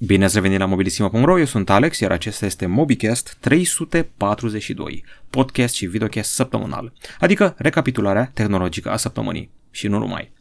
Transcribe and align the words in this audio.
Bine 0.00 0.24
ați 0.24 0.34
revenit 0.34 0.58
la 0.58 0.64
mobilisimo.ro, 0.64 1.38
eu 1.38 1.44
sunt 1.44 1.70
Alex, 1.70 1.98
iar 1.98 2.10
acesta 2.10 2.46
este 2.46 2.66
MobiCast 2.66 3.36
342, 3.40 5.04
podcast 5.30 5.74
și 5.74 5.86
videocast 5.86 6.32
săptămânal, 6.32 6.92
adică 7.20 7.54
recapitularea 7.56 8.30
tehnologică 8.34 8.90
a 8.90 8.96
săptămânii 8.96 9.50
și 9.70 9.88
nu 9.88 9.98
numai. 9.98 10.32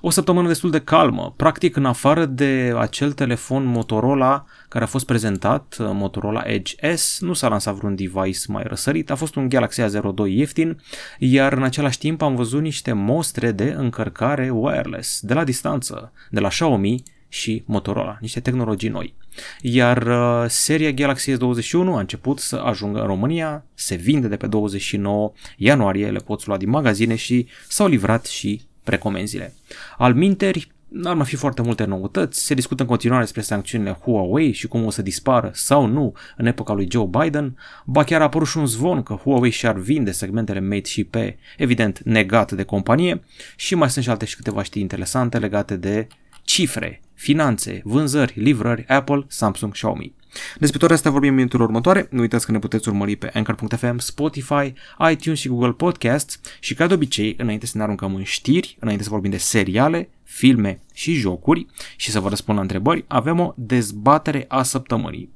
O 0.00 0.10
săptămână 0.10 0.48
destul 0.48 0.70
de 0.70 0.80
calmă, 0.80 1.34
practic 1.36 1.76
în 1.76 1.84
afară 1.84 2.24
de 2.24 2.74
acel 2.78 3.12
telefon 3.12 3.64
Motorola 3.64 4.44
care 4.68 4.84
a 4.84 4.86
fost 4.86 5.06
prezentat, 5.06 5.76
Motorola 5.78 6.42
Edge 6.44 6.94
S, 6.96 7.20
nu 7.20 7.32
s-a 7.32 7.48
lansat 7.48 7.74
vreun 7.74 7.94
device 7.94 8.40
mai 8.48 8.62
răsărit, 8.66 9.10
a 9.10 9.14
fost 9.14 9.34
un 9.34 9.48
Galaxy 9.48 9.82
A02 9.82 10.28
ieftin, 10.28 10.80
iar 11.18 11.52
în 11.52 11.62
același 11.62 11.98
timp 11.98 12.22
am 12.22 12.34
văzut 12.34 12.62
niște 12.62 12.92
mostre 12.92 13.50
de 13.52 13.74
încărcare 13.76 14.50
wireless 14.50 15.20
de 15.20 15.34
la 15.34 15.44
distanță, 15.44 16.12
de 16.30 16.40
la 16.40 16.48
Xiaomi 16.48 17.02
și 17.34 17.62
Motorola, 17.66 18.18
niște 18.20 18.40
tehnologii 18.40 18.88
noi. 18.88 19.14
Iar 19.60 20.06
uh, 20.06 20.44
seria 20.48 20.90
Galaxy 20.90 21.32
S21 21.32 21.86
a 21.86 21.98
început 21.98 22.38
să 22.38 22.56
ajungă 22.56 23.00
în 23.00 23.06
România, 23.06 23.64
se 23.74 23.94
vinde 23.94 24.28
de 24.28 24.36
pe 24.36 24.46
29 24.46 25.32
ianuarie, 25.56 26.10
le 26.10 26.18
poți 26.18 26.48
lua 26.48 26.56
din 26.56 26.70
magazine 26.70 27.14
și 27.14 27.46
s-au 27.68 27.86
livrat 27.86 28.24
și 28.24 28.62
precomenzile. 28.82 29.54
Al 29.98 30.14
minteri, 30.14 30.72
n-ar 30.88 31.14
mai 31.14 31.26
fi 31.26 31.36
foarte 31.36 31.62
multe 31.62 31.84
noutăți, 31.84 32.44
se 32.44 32.54
discută 32.54 32.82
în 32.82 32.88
continuare 32.88 33.22
despre 33.22 33.40
sancțiunile 33.40 33.98
Huawei 34.02 34.52
și 34.52 34.68
cum 34.68 34.84
o 34.84 34.90
să 34.90 35.02
dispară 35.02 35.50
sau 35.54 35.86
nu 35.86 36.14
în 36.36 36.46
epoca 36.46 36.72
lui 36.72 36.88
Joe 36.90 37.08
Biden, 37.20 37.56
ba 37.84 38.04
chiar 38.04 38.20
a 38.20 38.24
apărut 38.24 38.48
și 38.48 38.58
un 38.58 38.66
zvon 38.66 39.02
că 39.02 39.14
Huawei 39.14 39.50
și-ar 39.50 39.76
vinde 39.76 40.10
segmentele 40.10 40.60
Mate 40.60 40.88
și 40.88 41.04
P, 41.04 41.14
evident 41.56 42.00
negat 42.04 42.52
de 42.52 42.62
companie, 42.62 43.22
și 43.56 43.74
mai 43.74 43.90
sunt 43.90 44.04
și 44.04 44.10
alte 44.10 44.24
și 44.24 44.36
câteva 44.36 44.62
știri 44.62 44.80
interesante 44.80 45.38
legate 45.38 45.76
de 45.76 46.06
cifre, 46.44 47.02
finanțe, 47.14 47.80
vânzări, 47.84 48.40
livrări, 48.40 48.88
Apple, 48.88 49.24
Samsung, 49.28 49.72
Xiaomi. 49.72 50.14
Despre 50.58 50.78
toate 50.78 50.94
astea 50.94 51.10
vorbim 51.10 51.28
în 51.28 51.34
minutul 51.34 51.60
următoare. 51.60 52.06
Nu 52.10 52.20
uitați 52.20 52.46
că 52.46 52.52
ne 52.52 52.58
puteți 52.58 52.88
urmări 52.88 53.16
pe 53.16 53.30
Anchor.fm, 53.34 53.98
Spotify, 53.98 54.72
iTunes 55.10 55.38
și 55.38 55.48
Google 55.48 55.72
Podcasts 55.72 56.40
și 56.60 56.74
ca 56.74 56.86
de 56.86 56.94
obicei, 56.94 57.34
înainte 57.38 57.66
să 57.66 57.76
ne 57.76 57.82
aruncăm 57.82 58.14
în 58.14 58.22
știri, 58.22 58.76
înainte 58.80 59.02
să 59.02 59.10
vorbim 59.10 59.30
de 59.30 59.36
seriale, 59.36 60.08
filme 60.22 60.80
și 60.92 61.14
jocuri 61.14 61.66
și 61.96 62.10
să 62.10 62.20
vă 62.20 62.28
răspund 62.28 62.56
la 62.56 62.62
întrebări, 62.62 63.04
avem 63.08 63.40
o 63.40 63.52
dezbatere 63.56 64.44
a 64.48 64.62
săptămânii. 64.62 65.32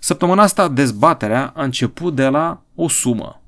Săptămâna 0.00 0.42
asta 0.42 0.68
dezbaterea 0.68 1.52
a 1.56 1.64
început 1.64 2.14
de 2.14 2.26
la 2.26 2.62
o 2.74 2.88
sumă. 2.88 3.42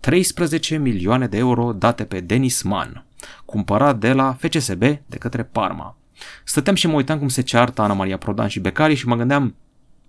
13 0.00 0.76
milioane 0.76 1.26
de 1.26 1.36
euro 1.36 1.72
date 1.72 2.04
pe 2.04 2.20
Denis 2.20 2.62
Mann, 2.62 3.04
cumpărat 3.44 3.98
de 3.98 4.12
la 4.12 4.36
FCSB 4.40 4.80
de 4.80 5.16
către 5.18 5.42
Parma. 5.42 5.96
Stăteam 6.44 6.74
și 6.74 6.86
mă 6.86 6.94
uitam 6.94 7.18
cum 7.18 7.28
se 7.28 7.42
ceartă 7.42 7.82
Ana 7.82 7.94
Maria 7.94 8.18
Prodan 8.18 8.48
și 8.48 8.60
Becari 8.60 8.94
și 8.94 9.06
mă 9.06 9.16
gândeam 9.16 9.54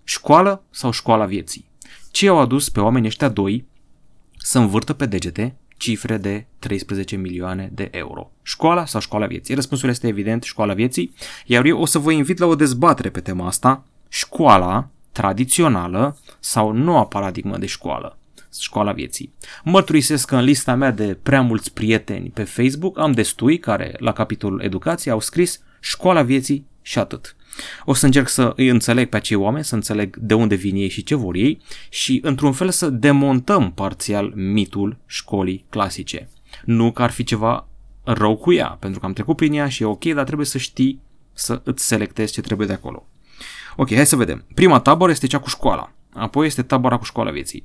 școală 0.03 0.63
sau 0.69 0.91
școala 0.91 1.25
vieții? 1.25 1.69
Ce 2.11 2.27
au 2.27 2.39
adus 2.39 2.69
pe 2.69 2.79
oamenii 2.79 3.07
ăștia 3.07 3.29
doi 3.29 3.65
să 4.37 4.59
învârtă 4.59 4.93
pe 4.93 5.05
degete 5.05 5.55
cifre 5.77 6.17
de 6.17 6.45
13 6.59 7.15
milioane 7.15 7.69
de 7.73 7.89
euro. 7.91 8.31
Școala 8.41 8.85
sau 8.85 9.01
școala 9.01 9.25
vieții? 9.25 9.55
Răspunsul 9.55 9.89
este 9.89 10.07
evident 10.07 10.43
școala 10.43 10.73
vieții, 10.73 11.13
iar 11.45 11.65
eu 11.65 11.79
o 11.79 11.85
să 11.85 11.99
vă 11.99 12.11
invit 12.11 12.37
la 12.37 12.45
o 12.45 12.55
dezbatere 12.55 13.09
pe 13.09 13.19
tema 13.19 13.47
asta, 13.47 13.83
școala 14.09 14.89
tradițională 15.11 16.17
sau 16.39 16.71
noua 16.71 17.05
paradigmă 17.05 17.57
de 17.57 17.65
școală 17.65 18.17
școala 18.59 18.91
vieții. 18.91 19.33
Mărturisesc 19.63 20.27
că 20.27 20.35
în 20.35 20.43
lista 20.43 20.75
mea 20.75 20.91
de 20.91 21.17
prea 21.23 21.41
mulți 21.41 21.73
prieteni 21.73 22.29
pe 22.29 22.43
Facebook 22.43 22.99
am 22.99 23.11
destui 23.11 23.59
care, 23.59 23.95
la 23.99 24.13
capitolul 24.13 24.61
educație, 24.61 25.11
au 25.11 25.19
scris 25.19 25.61
școala 25.79 26.21
vieții 26.21 26.65
și 26.81 26.99
atât. 26.99 27.35
O 27.85 27.93
să 27.93 28.05
încerc 28.05 28.27
să 28.27 28.53
îi 28.55 28.67
înțeleg 28.67 29.09
pe 29.09 29.17
acei 29.17 29.37
oameni, 29.37 29.63
să 29.63 29.75
înțeleg 29.75 30.17
de 30.17 30.33
unde 30.33 30.55
vin 30.55 30.75
ei 30.75 30.89
și 30.89 31.03
ce 31.03 31.15
vor 31.15 31.35
ei 31.35 31.61
și, 31.89 32.19
într-un 32.23 32.51
fel, 32.51 32.69
să 32.69 32.89
demontăm 32.89 33.71
parțial 33.71 34.31
mitul 34.35 34.97
școlii 35.05 35.65
clasice. 35.69 36.29
Nu 36.65 36.91
că 36.91 37.03
ar 37.03 37.11
fi 37.11 37.23
ceva 37.23 37.67
rău 38.03 38.35
cu 38.35 38.53
ea, 38.53 38.77
pentru 38.79 38.99
că 38.99 39.05
am 39.05 39.13
trecut 39.13 39.35
prin 39.35 39.53
ea 39.53 39.69
și 39.69 39.83
e 39.83 39.85
ok, 39.85 40.05
dar 40.05 40.25
trebuie 40.25 40.45
să 40.45 40.57
știi 40.57 41.01
să 41.33 41.61
îți 41.63 41.87
selectezi 41.87 42.33
ce 42.33 42.41
trebuie 42.41 42.67
de 42.67 42.73
acolo. 42.73 43.07
Ok, 43.75 43.93
hai 43.93 44.05
să 44.05 44.15
vedem. 44.15 44.45
Prima 44.53 44.79
tabără 44.79 45.11
este 45.11 45.27
cea 45.27 45.39
cu 45.39 45.49
școala, 45.49 45.91
apoi 46.13 46.45
este 46.45 46.61
tabăra 46.61 46.97
cu 46.97 47.03
școala 47.03 47.31
vieții. 47.31 47.63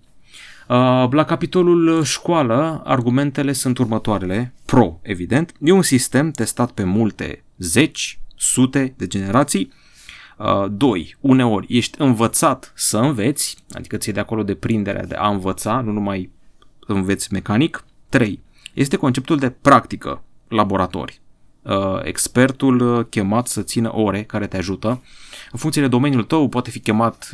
Uh, 0.69 1.09
la 1.11 1.25
capitolul 1.25 2.03
școală, 2.03 2.83
argumentele 2.85 3.53
sunt 3.53 3.79
următoarele. 3.79 4.55
Pro, 4.65 4.99
evident. 5.03 5.53
E 5.61 5.73
un 5.73 5.83
sistem 5.83 6.31
testat 6.31 6.71
pe 6.71 6.85
multe 6.85 7.45
zeci, 7.59 8.21
sute 8.37 8.95
de 8.97 9.07
generații. 9.07 9.73
2. 10.71 11.01
Uh, 11.01 11.31
uneori 11.31 11.77
ești 11.77 12.01
învățat 12.01 12.73
să 12.77 12.99
înveți, 12.99 13.57
adică 13.71 13.97
ți 13.97 14.11
de 14.11 14.21
acolo 14.21 14.43
de 14.43 14.55
prinderea 14.55 15.07
de 15.07 15.15
a 15.15 15.29
învăța, 15.29 15.81
nu 15.81 15.93
numai 15.93 16.31
înveți 16.87 17.33
mecanic. 17.33 17.85
3. 18.09 18.41
Este 18.75 18.97
conceptul 18.97 19.39
de 19.39 19.51
practică, 19.51 20.23
laboratori. 20.49 21.21
Uh, 21.63 22.01
expertul 22.03 23.07
chemat 23.09 23.47
să 23.47 23.63
țină 23.63 23.97
ore 23.97 24.23
care 24.23 24.47
te 24.47 24.57
ajută. 24.57 24.89
În 25.53 25.59
funcție 25.59 25.83
de 25.83 25.89
domeniul 25.89 26.25
tău 26.25 26.49
poate 26.49 26.71
fi 26.71 26.81
chemat 26.81 27.31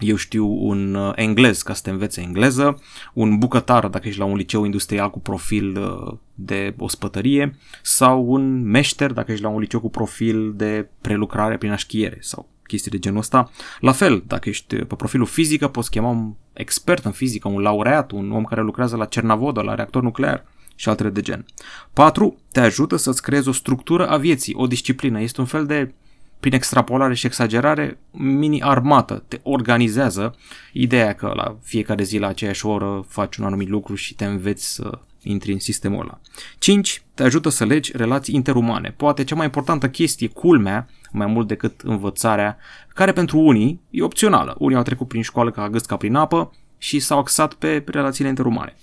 eu 0.00 0.16
știu, 0.16 0.66
un 0.66 0.94
uh, 0.94 1.12
englez 1.14 1.62
ca 1.62 1.74
să 1.74 1.82
te 1.82 1.90
învețe 1.90 2.20
engleză, 2.20 2.82
un 3.12 3.38
bucătar 3.38 3.88
dacă 3.88 4.08
ești 4.08 4.20
la 4.20 4.24
un 4.24 4.36
liceu 4.36 4.64
industrial 4.64 5.10
cu 5.10 5.20
profil 5.20 5.78
uh, 5.78 6.16
de 6.34 6.74
ospătărie 6.78 7.56
sau 7.82 8.24
un 8.26 8.62
meșter 8.62 9.12
dacă 9.12 9.32
ești 9.32 9.44
la 9.44 9.50
un 9.50 9.60
liceu 9.60 9.80
cu 9.80 9.90
profil 9.90 10.52
de 10.56 10.88
prelucrare 11.00 11.56
prin 11.56 11.70
așchiere 11.70 12.16
sau 12.20 12.48
chestii 12.66 12.90
de 12.90 12.98
genul 12.98 13.18
ăsta. 13.18 13.50
La 13.80 13.92
fel, 13.92 14.22
dacă 14.26 14.48
ești 14.48 14.76
pe 14.76 14.94
profilul 14.94 15.26
fizică, 15.26 15.68
poți 15.68 15.90
chema 15.90 16.08
un 16.08 16.32
expert 16.52 17.04
în 17.04 17.12
fizică, 17.12 17.48
un 17.48 17.60
laureat, 17.60 18.10
un 18.10 18.32
om 18.32 18.44
care 18.44 18.62
lucrează 18.62 18.96
la 18.96 19.04
Cernavodă, 19.04 19.60
la 19.60 19.74
reactor 19.74 20.02
nuclear 20.02 20.44
și 20.74 20.88
altele 20.88 21.10
de 21.10 21.20
gen. 21.20 21.46
4. 21.92 22.38
Te 22.52 22.60
ajută 22.60 22.96
să-ți 22.96 23.22
creezi 23.22 23.48
o 23.48 23.52
structură 23.52 24.08
a 24.08 24.16
vieții, 24.16 24.54
o 24.56 24.66
disciplină. 24.66 25.20
Este 25.20 25.40
un 25.40 25.46
fel 25.46 25.66
de 25.66 25.94
prin 26.40 26.52
extrapolare 26.52 27.14
și 27.14 27.26
exagerare, 27.26 27.98
mini-armată 28.10 29.24
te 29.28 29.40
organizează 29.42 30.34
ideea 30.72 31.12
că 31.12 31.32
la 31.34 31.56
fiecare 31.62 32.02
zi 32.02 32.18
la 32.18 32.26
aceeași 32.26 32.66
oră 32.66 33.04
faci 33.08 33.36
un 33.36 33.44
anumit 33.44 33.68
lucru 33.68 33.94
și 33.94 34.14
te 34.14 34.24
înveți 34.24 34.74
să 34.74 34.98
intri 35.22 35.52
în 35.52 35.58
sistemul 35.58 36.00
ăla. 36.00 36.20
5. 36.58 37.02
Te 37.14 37.22
ajută 37.22 37.48
să 37.48 37.64
legi 37.64 37.96
relații 37.96 38.34
interumane. 38.34 38.94
Poate 38.96 39.24
cea 39.24 39.34
mai 39.34 39.44
importantă 39.44 39.88
chestie, 39.88 40.28
culmea, 40.28 40.88
mai 41.12 41.26
mult 41.26 41.48
decât 41.48 41.80
învățarea, 41.80 42.56
care 42.94 43.12
pentru 43.12 43.38
unii 43.38 43.80
e 43.90 44.02
opțională. 44.02 44.54
Unii 44.58 44.76
au 44.76 44.82
trecut 44.82 45.08
prin 45.08 45.22
școală 45.22 45.50
ca 45.50 45.68
gâsca 45.68 45.96
prin 45.96 46.14
apă 46.14 46.52
și 46.78 46.98
s-au 46.98 47.18
axat 47.18 47.54
pe 47.54 47.84
relațiile 47.86 48.28
interumane. 48.28 48.76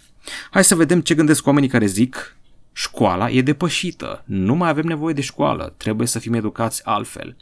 Hai 0.52 0.64
să 0.64 0.76
vedem 0.76 1.02
ce 1.02 1.16
gândesc 1.16 1.48
oamenii 1.48 1.70
care 1.70 1.86
zic 1.86 2.38
Școala 2.78 3.30
e 3.30 3.41
depășită, 3.41 4.24
nu 4.25 4.56
mai 4.56 4.69
avem 4.69 4.86
nevoie 4.86 5.13
de 5.13 5.22
școală, 5.22 5.74
trebuie 5.78 6.08
să 6.08 6.19
fim 6.19 6.34
educați 6.34 6.86
altfel. 6.86 7.36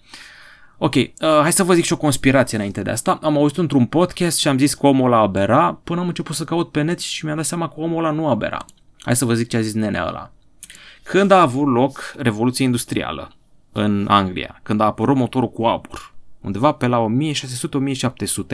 Ok, 0.78 0.96
uh, 0.96 1.10
hai 1.20 1.54
să 1.54 1.64
vă 1.64 1.74
zic 1.74 1.84
și 1.84 1.94
o 1.94 1.98
conspirație 1.98 2.58
înainte 2.58 2.82
de 2.82 2.90
asta. 2.90 3.20
Am 3.22 3.38
auzit 3.38 3.58
într-un 3.58 3.86
podcast 3.86 4.38
și 4.38 4.48
am 4.48 4.58
zis 4.58 4.74
că 4.74 4.88
omul 4.88 5.06
ăla 5.06 5.22
abera, 5.22 5.80
până 5.84 6.00
am 6.00 6.08
început 6.08 6.36
să 6.36 6.44
caut 6.44 6.72
pe 6.72 6.82
net 6.82 7.00
și 7.00 7.26
mi-am 7.26 7.38
dat 7.38 7.46
seama 7.46 7.68
că 7.68 7.74
omul 7.78 7.98
ăla 7.98 8.14
nu 8.14 8.28
abera. 8.28 8.66
Hai 9.00 9.16
să 9.16 9.26
vă 9.26 9.34
zic 9.34 9.48
ce 9.48 9.58
a 9.58 9.62
zis 9.62 9.74
nenea 9.74 10.08
ăla. 10.08 10.32
Când 11.04 11.32
a 11.32 11.42
avut 11.42 11.68
loc 11.68 12.14
Revoluția 12.18 12.66
Industrială 12.66 13.32
în 13.72 14.06
Anglia, 14.10 14.60
când 14.64 14.82
a 14.82 14.86
apărut 14.86 15.16
motorul 15.16 15.52
cu 15.52 15.64
abur, 15.64 16.14
undeva 16.42 16.72
pe 16.72 16.88
la 16.88 17.06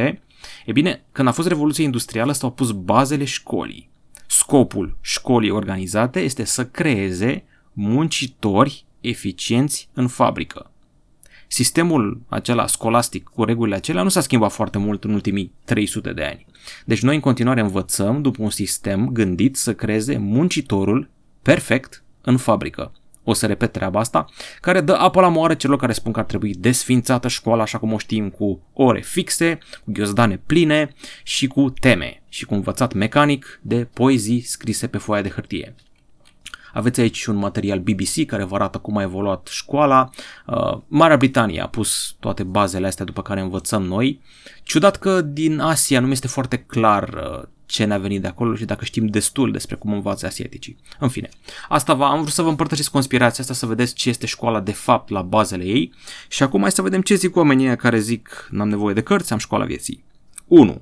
1600-1700, 0.02 0.20
e 0.66 0.72
bine, 0.72 1.04
când 1.12 1.28
a 1.28 1.32
fost 1.32 1.48
Revoluția 1.48 1.84
Industrială 1.84 2.32
s-au 2.32 2.52
pus 2.52 2.72
bazele 2.72 3.26
școlii. 3.26 3.90
Scopul 4.32 4.98
școlii 5.02 5.50
organizate 5.50 6.20
este 6.20 6.44
să 6.44 6.66
creeze 6.66 7.44
muncitori 7.74 8.86
eficienți 9.02 9.90
în 9.94 10.08
fabrică. 10.08 10.72
Sistemul 11.48 12.22
acela 12.28 12.68
scolastic 12.68 13.24
cu 13.24 13.44
regulile 13.44 13.76
acelea 13.76 14.04
nu 14.04 14.10
s-a 14.10 14.22
schimbat 14.22 14.52
foarte 14.52 14.78
mult 14.78 15.04
în 15.04 15.14
ultimii 15.14 15.52
300 15.66 16.14
de 16.14 16.24
ani. 16.24 16.46
Deci 16.86 17.02
noi 17.02 17.16
în 17.16 17.22
continuare 17.22 17.62
învățăm 17.62 18.22
după 18.22 18.42
un 18.42 18.50
sistem 18.50 19.10
gândit 19.10 19.56
să 19.56 19.74
creeze 19.74 20.18
muncitorul 20.18 21.10
perfect 21.42 22.04
în 22.22 22.38
fabrică 22.38 22.92
o 23.24 23.34
să 23.34 23.46
repet 23.46 23.72
treaba 23.72 24.00
asta, 24.00 24.26
care 24.62 24.82
dă 24.82 24.94
apă 24.94 25.22
la 25.22 25.28
moară 25.28 25.54
celor 25.54 25.78
care 25.78 25.94
spun 25.94 26.12
că 26.12 26.20
ar 26.20 26.26
trebui 26.26 26.54
desfințată 26.54 27.28
școala 27.28 27.62
așa 27.62 27.78
cum 27.78 27.94
o 27.94 27.98
știm 27.98 28.30
cu 28.30 28.62
ore 28.74 29.02
fixe, 29.02 29.58
cu 29.84 29.92
ghiozdane 29.92 30.42
pline 30.46 30.94
și 31.24 31.48
cu 31.48 31.70
teme 31.70 32.24
și 32.30 32.46
cu 32.46 32.54
învățat 32.54 32.94
mecanic 32.94 33.60
de 33.62 33.88
poezii 33.94 34.42
scrise 34.42 34.88
pe 34.88 34.98
foaia 34.98 35.22
de 35.22 35.30
hârtie. 35.30 35.76
Aveți 36.74 37.00
aici 37.00 37.26
un 37.26 37.36
material 37.36 37.80
BBC 37.80 38.26
care 38.26 38.44
vă 38.44 38.56
arată 38.56 38.78
cum 38.78 38.98
a 38.98 39.02
evoluat 39.02 39.48
școala. 39.52 40.10
Uh, 40.46 40.78
Marea 40.88 41.18
Britanie 41.18 41.62
a 41.62 41.68
pus 41.68 42.16
toate 42.20 42.44
bazele 42.44 42.88
astea 42.88 43.06
după 43.06 43.22
care 43.22 43.42
învățăm 43.42 43.84
noi. 43.84 44.22
Ciudat 44.64 44.98
că 44.98 45.22
din 45.22 45.60
Asia 45.60 46.00
nu 46.00 46.06
mi 46.06 46.12
este 46.12 46.28
foarte 46.28 46.58
clar 46.58 47.10
uh, 47.14 47.48
ce 47.70 47.84
ne-a 47.84 47.98
venit 47.98 48.22
de 48.22 48.28
acolo 48.28 48.56
și 48.56 48.66
dacă 48.66 48.86
știm 48.86 49.06
destul 49.06 49.52
despre 49.52 49.76
cum 49.76 49.94
învață 49.94 50.26
asiaticii. 50.26 50.78
În 51.00 51.10
fine, 51.10 51.30
asta 51.68 51.94
va, 51.94 52.08
am 52.08 52.22
vrut 52.22 52.34
să 52.34 52.42
vă 52.42 52.50
împărtășesc 52.50 52.92
conspirația 52.92 53.44
asta, 53.44 53.54
să 53.54 53.66
vedeți 53.66 53.94
ce 53.94 54.10
este 54.10 54.26
școala 54.26 54.60
de 54.60 54.72
fapt 54.72 55.10
la 55.10 55.22
bazele 55.22 55.64
ei 55.64 55.94
și 56.28 56.44
acum 56.44 56.62
hai 56.62 56.72
să 56.72 56.82
vedem 56.82 57.02
ce 57.02 57.16
zic 57.16 57.36
oamenii 57.36 57.76
care 57.76 58.00
zic 58.00 58.48
n-am 58.52 58.70
nevoie 58.70 58.94
de 58.94 59.02
cărți, 59.02 59.34
am 59.34 59.38
școala 59.38 59.66
vieții. 59.66 60.04
1. 60.48 60.82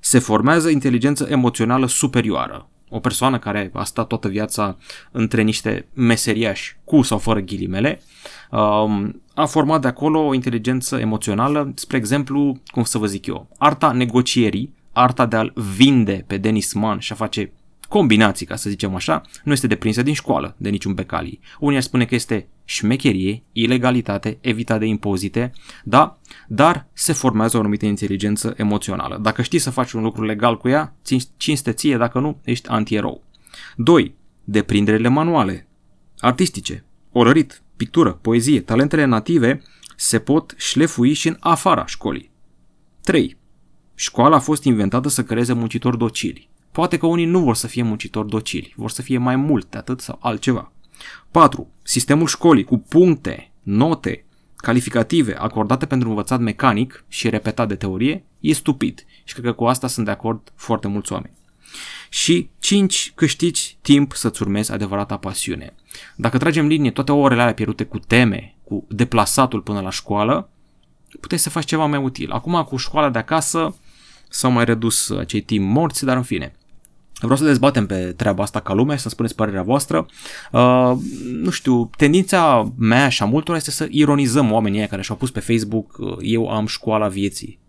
Se 0.00 0.18
formează 0.18 0.68
inteligență 0.68 1.26
emoțională 1.30 1.86
superioară. 1.86 2.68
O 2.88 2.98
persoană 2.98 3.38
care 3.38 3.70
a 3.72 3.84
stat 3.84 4.06
toată 4.06 4.28
viața 4.28 4.76
între 5.10 5.42
niște 5.42 5.86
meseriași 5.92 6.76
cu 6.84 7.02
sau 7.02 7.18
fără 7.18 7.40
ghilimele, 7.40 8.02
um, 8.50 9.22
a 9.34 9.46
format 9.46 9.80
de 9.80 9.88
acolo 9.88 10.26
o 10.26 10.34
inteligență 10.34 10.98
emoțională, 10.98 11.72
spre 11.74 11.96
exemplu, 11.96 12.60
cum 12.66 12.82
să 12.82 12.98
vă 12.98 13.06
zic 13.06 13.26
eu, 13.26 13.48
arta 13.58 13.92
negocierii, 13.92 14.72
arta 14.94 15.26
de 15.26 15.36
a-l 15.36 15.52
vinde 15.76 16.24
pe 16.26 16.36
Denis 16.36 16.72
Mann 16.72 16.98
și 16.98 17.12
a 17.12 17.14
face 17.14 17.52
combinații, 17.88 18.46
ca 18.46 18.56
să 18.56 18.68
zicem 18.68 18.94
așa, 18.94 19.22
nu 19.44 19.52
este 19.52 19.66
deprinsă 19.66 20.02
din 20.02 20.14
școală, 20.14 20.54
de 20.58 20.68
niciun 20.68 20.94
becalii. 20.94 21.40
Unii 21.58 21.76
ar 21.76 21.82
spune 21.82 22.04
că 22.04 22.14
este 22.14 22.48
șmecherie, 22.64 23.42
ilegalitate, 23.52 24.38
evita 24.40 24.78
de 24.78 24.86
impozite, 24.86 25.52
da, 25.84 26.18
dar 26.48 26.86
se 26.92 27.12
formează 27.12 27.56
o 27.56 27.60
anumită 27.60 27.86
inteligență 27.86 28.54
emoțională. 28.56 29.18
Dacă 29.22 29.42
știi 29.42 29.58
să 29.58 29.70
faci 29.70 29.92
un 29.92 30.02
lucru 30.02 30.24
legal 30.24 30.56
cu 30.56 30.68
ea, 30.68 30.94
cinste 31.36 31.72
ție, 31.72 31.96
dacă 31.96 32.18
nu, 32.18 32.40
ești 32.44 32.68
antierou. 32.68 33.22
2. 33.76 34.14
Deprinderile 34.44 35.08
manuale, 35.08 35.66
artistice, 36.18 36.84
orărit, 37.12 37.62
pictură, 37.76 38.12
poezie, 38.12 38.60
talentele 38.60 39.04
native 39.04 39.62
se 39.96 40.18
pot 40.18 40.54
șlefui 40.56 41.12
și 41.12 41.28
în 41.28 41.36
afara 41.40 41.86
școlii. 41.86 42.30
3. 43.02 43.36
Școala 43.94 44.36
a 44.36 44.40
fost 44.40 44.64
inventată 44.64 45.08
să 45.08 45.24
creeze 45.24 45.52
muncitori 45.52 45.98
docili. 45.98 46.48
Poate 46.72 46.96
că 46.96 47.06
unii 47.06 47.24
nu 47.24 47.40
vor 47.40 47.54
să 47.54 47.66
fie 47.66 47.82
muncitori 47.82 48.28
docili, 48.28 48.72
vor 48.76 48.90
să 48.90 49.02
fie 49.02 49.18
mai 49.18 49.36
mult 49.36 49.70
de 49.70 49.78
atât 49.78 50.00
sau 50.00 50.18
altceva. 50.20 50.72
4. 51.30 51.68
Sistemul 51.82 52.26
școlii 52.26 52.64
cu 52.64 52.78
puncte, 52.78 53.50
note, 53.62 54.24
calificative 54.56 55.36
acordate 55.38 55.86
pentru 55.86 56.08
învățat 56.08 56.40
mecanic 56.40 57.04
și 57.08 57.28
repetat 57.28 57.68
de 57.68 57.74
teorie 57.74 58.24
e 58.40 58.52
stupid 58.52 59.04
și 59.24 59.34
cred 59.34 59.44
că 59.44 59.52
cu 59.52 59.64
asta 59.64 59.86
sunt 59.86 60.04
de 60.04 60.10
acord 60.12 60.52
foarte 60.54 60.88
mulți 60.88 61.12
oameni. 61.12 61.34
Și 62.08 62.48
5. 62.58 63.12
Câștigi 63.14 63.76
timp 63.80 64.12
să-ți 64.12 64.42
urmezi 64.42 64.72
adevărata 64.72 65.16
pasiune. 65.16 65.74
Dacă 66.16 66.38
tragem 66.38 66.66
linie 66.66 66.90
toate 66.90 67.12
orele 67.12 67.40
alea 67.40 67.54
pierdute 67.54 67.84
cu 67.84 67.98
teme, 67.98 68.54
cu 68.64 68.84
deplasatul 68.88 69.60
până 69.60 69.80
la 69.80 69.90
școală, 69.90 70.48
puteai 71.20 71.40
să 71.40 71.50
faci 71.50 71.64
ceva 71.64 71.86
mai 71.86 72.02
util. 72.02 72.30
Acum 72.30 72.62
cu 72.62 72.76
școala 72.76 73.10
de 73.10 73.18
acasă 73.18 73.76
s-au 74.34 74.50
mai 74.50 74.64
redus 74.64 75.10
acei 75.10 75.40
timp 75.40 75.68
morți, 75.68 76.04
dar 76.04 76.16
în 76.16 76.22
fine. 76.22 76.54
Vreau 77.20 77.36
să 77.36 77.44
dezbatem 77.44 77.86
pe 77.86 78.14
treaba 78.16 78.42
asta 78.42 78.60
ca 78.60 78.72
lume, 78.72 78.96
să 78.96 79.08
spuneți 79.08 79.34
părerea 79.34 79.62
voastră. 79.62 80.06
Uh, 80.52 80.92
nu 81.32 81.50
știu, 81.50 81.90
tendința 81.96 82.72
mea 82.78 83.08
și 83.08 83.22
a 83.22 83.26
multora 83.26 83.56
este 83.56 83.70
să 83.70 83.86
ironizăm 83.90 84.52
oamenii 84.52 84.86
care 84.86 85.02
și-au 85.02 85.16
pus 85.16 85.30
pe 85.30 85.40
Facebook 85.40 85.96
uh, 85.98 86.16
eu 86.20 86.48
am 86.48 86.66
școala 86.66 87.08
vieții 87.08 87.62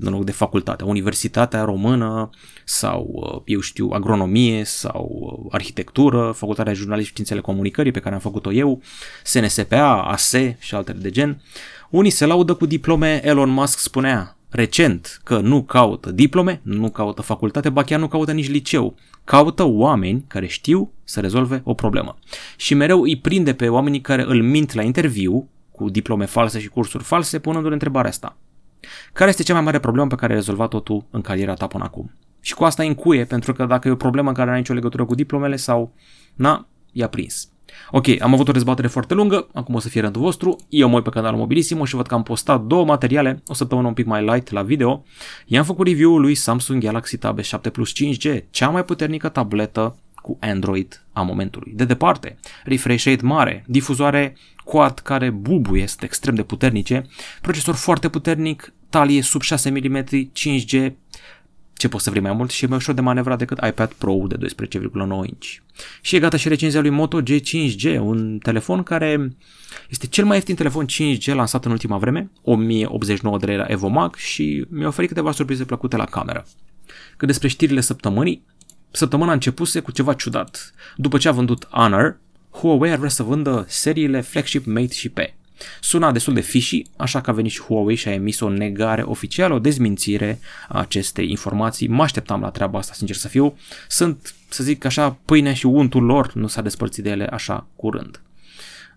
în 0.00 0.12
loc 0.12 0.24
de 0.24 0.32
facultate, 0.32 0.84
Universitatea 0.84 1.64
Română 1.64 2.30
sau, 2.64 3.10
uh, 3.12 3.42
eu 3.44 3.60
știu, 3.60 3.88
agronomie 3.92 4.64
sau 4.64 5.38
uh, 5.44 5.52
arhitectură, 5.52 6.32
Facultatea 6.36 6.72
de 6.72 6.78
Jurnalism 6.78 7.06
și 7.06 7.12
Științele 7.12 7.40
Comunicării 7.40 7.92
pe 7.92 8.00
care 8.00 8.14
am 8.14 8.20
făcut-o 8.20 8.52
eu, 8.52 8.82
SNSPA, 9.24 10.02
ASE 10.02 10.56
și 10.60 10.74
altele 10.74 10.98
de 10.98 11.10
gen. 11.10 11.42
Unii 11.90 12.10
se 12.10 12.26
laudă 12.26 12.54
cu 12.54 12.66
diplome, 12.66 13.20
Elon 13.24 13.48
Musk 13.48 13.78
spunea 13.78 14.36
recent 14.54 15.20
că 15.24 15.38
nu 15.38 15.62
caută 15.62 16.10
diplome, 16.10 16.60
nu 16.62 16.90
caută 16.90 17.22
facultate, 17.22 17.70
ba 17.70 17.82
chiar 17.82 18.00
nu 18.00 18.08
caută 18.08 18.32
nici 18.32 18.48
liceu. 18.48 18.94
Caută 19.24 19.64
oameni 19.64 20.24
care 20.26 20.46
știu 20.46 20.92
să 21.04 21.20
rezolve 21.20 21.60
o 21.64 21.74
problemă. 21.74 22.16
Și 22.56 22.74
mereu 22.74 23.02
îi 23.02 23.18
prinde 23.18 23.54
pe 23.54 23.68
oamenii 23.68 24.00
care 24.00 24.22
îl 24.22 24.42
mint 24.42 24.72
la 24.72 24.82
interviu 24.82 25.48
cu 25.70 25.88
diplome 25.88 26.24
false 26.24 26.60
și 26.60 26.68
cursuri 26.68 27.04
false, 27.04 27.38
punându-le 27.38 27.72
întrebarea 27.72 28.10
asta. 28.10 28.36
Care 29.12 29.30
este 29.30 29.42
cea 29.42 29.54
mai 29.54 29.62
mare 29.62 29.78
problemă 29.78 30.06
pe 30.06 30.14
care 30.14 30.32
ai 30.32 30.38
rezolvat-o 30.38 30.80
tu 30.80 31.06
în 31.10 31.20
cariera 31.20 31.54
ta 31.54 31.66
până 31.66 31.84
acum? 31.84 32.12
Și 32.40 32.54
cu 32.54 32.64
asta 32.64 32.82
încuie, 32.82 33.24
pentru 33.24 33.52
că 33.52 33.64
dacă 33.64 33.88
e 33.88 33.90
o 33.90 33.96
problemă 33.96 34.32
care 34.32 34.44
nu 34.44 34.50
are 34.50 34.58
nicio 34.58 34.72
legătură 34.72 35.04
cu 35.04 35.14
diplomele 35.14 35.56
sau, 35.56 35.92
na, 36.34 36.66
i-a 36.92 37.08
prins. 37.08 37.48
Ok, 37.90 38.06
am 38.20 38.32
avut 38.32 38.48
o 38.48 38.52
dezbatere 38.52 38.88
foarte 38.88 39.14
lungă, 39.14 39.48
acum 39.54 39.74
o 39.74 39.78
să 39.78 39.88
fie 39.88 40.00
rândul 40.00 40.22
vostru. 40.22 40.58
Eu 40.68 40.88
mă 40.88 40.94
uit 40.94 41.04
pe 41.04 41.10
canalul 41.10 41.38
Mobilissimo 41.38 41.84
și 41.84 41.94
văd 41.94 42.06
că 42.06 42.14
am 42.14 42.22
postat 42.22 42.62
două 42.62 42.84
materiale, 42.84 43.42
o 43.46 43.54
săptămână 43.54 43.86
un 43.88 43.94
pic 43.94 44.06
mai 44.06 44.24
light 44.24 44.50
la 44.50 44.62
video. 44.62 45.04
I-am 45.46 45.64
făcut 45.64 45.86
review-ul 45.86 46.20
lui 46.20 46.34
Samsung 46.34 46.82
Galaxy 46.82 47.16
Tab 47.16 47.40
S7 47.40 47.72
Plus 47.72 47.92
5G, 47.92 48.50
cea 48.50 48.68
mai 48.68 48.84
puternică 48.84 49.28
tabletă 49.28 49.96
cu 50.14 50.38
Android 50.40 51.04
a 51.12 51.22
momentului. 51.22 51.72
De 51.74 51.84
departe, 51.84 52.38
refresh 52.64 53.04
rate 53.04 53.24
mare, 53.24 53.64
difuzoare 53.66 54.36
quad 54.64 54.98
care 54.98 55.30
bubuie, 55.30 55.82
este 55.82 56.04
extrem 56.04 56.34
de 56.34 56.42
puternice, 56.42 57.06
procesor 57.40 57.74
foarte 57.74 58.08
puternic, 58.08 58.72
talie 58.90 59.22
sub 59.22 59.40
6 59.40 59.70
mm, 59.70 60.04
5G, 60.32 60.92
ce 61.76 61.88
poți 61.88 62.04
să 62.04 62.10
vrei 62.10 62.22
mai 62.22 62.32
mult 62.32 62.50
și 62.50 62.64
e 62.64 62.66
mai 62.66 62.76
ușor 62.76 62.94
de 62.94 63.00
manevrat 63.00 63.38
decât 63.38 63.58
iPad 63.66 63.92
Pro 63.92 64.22
de 64.28 64.36
12,9 64.36 64.48
inch. 65.26 65.46
Și 66.00 66.16
e 66.16 66.18
gata 66.18 66.36
și 66.36 66.48
recenzia 66.48 66.80
lui 66.80 66.90
Moto 66.90 67.22
G5G, 67.22 67.98
un 67.98 68.38
telefon 68.38 68.82
care 68.82 69.36
este 69.88 70.06
cel 70.06 70.24
mai 70.24 70.36
ieftin 70.36 70.54
telefon 70.54 70.86
5G 70.86 71.24
lansat 71.24 71.64
în 71.64 71.70
ultima 71.70 71.98
vreme, 71.98 72.30
1089 72.42 73.38
de 73.38 73.46
lei 73.46 73.56
la 73.56 73.64
Evomac 73.68 74.16
și 74.16 74.64
mi-a 74.68 74.86
oferit 74.86 75.08
câteva 75.08 75.32
surprize 75.32 75.64
plăcute 75.64 75.96
la 75.96 76.04
cameră. 76.04 76.46
Cât 77.16 77.26
despre 77.26 77.48
știrile 77.48 77.80
săptămânii, 77.80 78.44
săptămâna 78.90 79.30
a 79.30 79.34
începuse 79.34 79.80
cu 79.80 79.92
ceva 79.92 80.14
ciudat. 80.14 80.74
După 80.96 81.18
ce 81.18 81.28
a 81.28 81.32
vândut 81.32 81.66
Honor, 81.70 82.18
Huawei 82.50 82.90
ar 82.90 82.98
vrea 82.98 83.10
să 83.10 83.22
vândă 83.22 83.64
seriile 83.68 84.20
Flagship 84.20 84.66
Mate 84.66 84.92
și 84.92 85.08
P. 85.08 85.18
Suna 85.80 86.12
destul 86.12 86.34
de 86.34 86.40
fishy, 86.40 86.82
așa 86.96 87.20
că 87.20 87.30
a 87.30 87.32
venit 87.32 87.50
și 87.50 87.60
Huawei 87.60 87.94
și 87.94 88.08
a 88.08 88.12
emis 88.12 88.40
o 88.40 88.48
negare 88.48 89.02
oficială, 89.02 89.54
o 89.54 89.58
dezmințire 89.58 90.38
a 90.68 90.80
acestei 90.80 91.30
informații. 91.30 91.88
Mă 91.88 92.02
așteptam 92.02 92.40
la 92.40 92.50
treaba 92.50 92.78
asta, 92.78 92.92
sincer 92.92 93.16
să 93.16 93.28
fiu. 93.28 93.56
Sunt, 93.88 94.34
să 94.48 94.62
zic 94.62 94.84
așa, 94.84 95.18
pâinea 95.24 95.54
și 95.54 95.66
untul 95.66 96.02
lor 96.02 96.32
nu 96.32 96.46
s-a 96.46 96.62
despărțit 96.62 97.04
de 97.04 97.10
ele 97.10 97.26
așa 97.26 97.66
curând. 97.76 98.20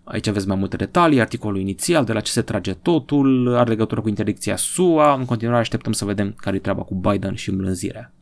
Aici 0.04 0.28
aveți 0.28 0.48
mai 0.48 0.56
multe 0.56 0.76
detalii, 0.76 1.20
articolul 1.20 1.60
inițial, 1.60 2.06
de 2.06 2.14
la 2.14 2.20
ce 2.20 2.32
se 2.32 2.42
trage 2.42 2.74
totul, 2.74 3.56
are 3.56 3.70
legătură 3.70 4.02
cu 4.02 4.08
interdicția 4.08 4.56
SUA, 4.56 5.14
în 5.14 5.26
continuare 5.26 5.60
așteptăm 5.60 5.92
să 5.92 6.06
vedem 6.06 6.34
care 6.38 6.56
e 6.56 6.60
treaba 6.60 6.82
cu 6.82 6.96
Biden 6.96 7.36
și 7.36 7.50
îmblânzirea. 7.50 8.14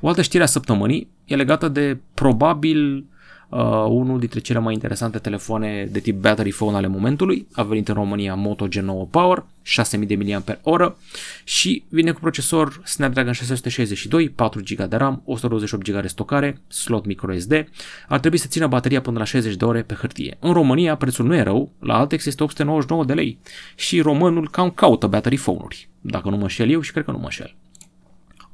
O 0.00 0.08
altă 0.08 0.22
știre 0.22 0.42
a 0.42 0.46
săptămânii 0.46 1.10
e 1.24 1.36
legată 1.36 1.68
de 1.68 1.98
probabil 2.14 3.06
uh, 3.52 3.86
unul 3.88 4.18
dintre 4.18 4.40
cele 4.40 4.58
mai 4.58 4.72
interesante 4.72 5.18
telefoane 5.18 5.88
de 5.90 6.00
tip 6.00 6.20
battery 6.20 6.50
phone 6.50 6.76
ale 6.76 6.86
momentului. 6.86 7.46
A 7.52 7.62
venit 7.62 7.88
în 7.88 7.94
România 7.94 8.34
Moto 8.34 8.68
G9 8.68 9.10
Power, 9.10 9.44
6000 9.62 10.06
de 10.06 10.42
mAh 10.64 10.92
și 11.44 11.84
vine 11.88 12.10
cu 12.10 12.20
procesor 12.20 12.80
Snapdragon 12.84 13.32
662, 13.32 14.28
4 14.28 14.60
GB 14.60 14.82
de 14.82 14.96
RAM, 14.96 15.22
128 15.24 15.90
GB 15.90 16.00
de 16.00 16.08
stocare, 16.08 16.60
slot 16.68 17.06
microSD. 17.06 17.68
Ar 18.08 18.20
trebui 18.20 18.38
să 18.38 18.46
țină 18.48 18.66
bateria 18.66 19.00
până 19.00 19.18
la 19.18 19.24
60 19.24 19.54
de 19.54 19.64
ore 19.64 19.82
pe 19.82 19.94
hârtie. 19.94 20.36
În 20.40 20.52
România 20.52 20.96
prețul 20.96 21.26
nu 21.26 21.34
e 21.34 21.42
rău, 21.42 21.72
la 21.78 21.98
Altex 21.98 22.26
este 22.26 22.42
899 22.42 23.04
de 23.04 23.12
lei 23.12 23.38
și 23.74 24.00
românul 24.00 24.48
cam 24.50 24.70
caută 24.70 25.06
battery 25.06 25.36
phone-uri. 25.36 25.88
Dacă 26.00 26.28
nu 26.28 26.36
mă 26.36 26.42
înșel 26.42 26.70
eu 26.70 26.80
și 26.80 26.92
cred 26.92 27.04
că 27.04 27.10
nu 27.10 27.18
mă 27.18 27.24
înșel. 27.24 27.54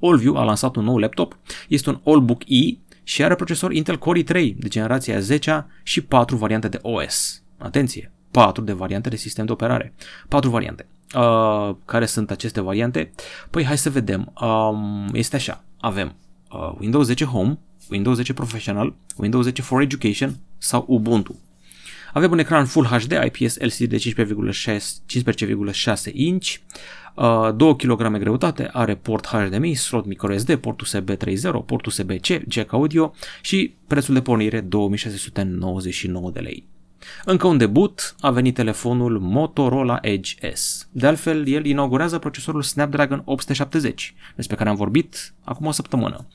AllView 0.01 0.37
a 0.37 0.45
lansat 0.45 0.77
un 0.77 0.85
nou 0.85 0.99
laptop, 0.99 1.37
este 1.69 1.91
un 1.91 2.01
AllBook 2.05 2.43
E 2.47 2.77
și 3.09 3.25
are 3.25 3.35
procesor 3.35 3.73
Intel 3.73 3.99
Core 3.99 4.23
i3 4.23 4.55
de 4.57 4.69
generația 4.69 5.21
10 5.21 5.67
și 5.83 6.01
4 6.01 6.37
variante 6.37 6.69
de 6.69 6.79
OS. 6.83 7.43
Atenție! 7.59 8.13
4 8.31 8.63
de 8.63 8.73
variante 8.73 9.09
de 9.09 9.17
sistem 9.17 9.47
de 9.47 9.53
operare. 9.53 9.95
4 10.29 10.51
variante. 10.51 10.87
Uh, 11.15 11.75
care 11.85 12.07
sunt 12.07 12.31
aceste 12.31 12.61
variante? 12.61 13.11
Păi 13.51 13.65
hai 13.65 13.79
să 13.79 13.91
vedem. 13.91 14.33
Um, 14.41 15.09
este 15.13 15.37
așa. 15.37 15.65
Avem 15.81 16.15
uh, 16.53 16.73
Windows 16.81 17.07
10 17.07 17.25
Home, 17.25 17.59
Windows 17.91 18.17
10 18.17 18.33
Professional, 18.33 18.95
Windows 19.17 19.45
10 19.45 19.63
for 19.63 19.81
Education 19.81 20.37
sau 20.59 20.85
Ubuntu. 20.89 21.41
Avem 22.13 22.31
un 22.31 22.39
ecran 22.39 22.67
Full 22.67 22.87
HD 22.87 23.13
IPS 23.25 23.59
LCD 23.59 23.89
de 23.89 23.97
15,6 23.97 26.13
inch, 26.13 26.61
2 27.57 27.77
kg 27.77 28.19
greutate, 28.19 28.69
are 28.73 28.95
port 28.95 29.27
HDMI, 29.27 29.75
slot 29.75 30.07
microSD, 30.07 30.55
port 30.55 30.81
USB 30.81 31.11
3.0, 31.11 31.17
port 31.67 31.87
USB-C, 31.87 32.27
jack 32.49 32.73
audio 32.73 33.15
și 33.43 33.75
prețul 33.87 34.15
de 34.15 34.21
pornire 34.21 34.61
2699 34.61 36.31
de 36.31 36.41
lei. 36.41 36.67
Încă 37.25 37.47
un 37.47 37.59
debut 37.59 38.15
a 38.21 38.31
venit 38.31 38.55
telefonul 38.55 39.19
Motorola 39.19 39.99
Edge 40.03 40.53
S. 40.55 40.89
De 40.93 41.07
altfel, 41.07 41.49
el 41.49 41.65
inaugurează 41.65 42.19
procesorul 42.19 42.63
Snapdragon 42.63 43.23
870, 43.25 44.15
despre 44.37 44.57
care 44.57 44.69
am 44.69 44.77
vorbit 44.77 45.35
acum 45.45 45.67
o 45.67 45.71
săptămână. 45.71 46.27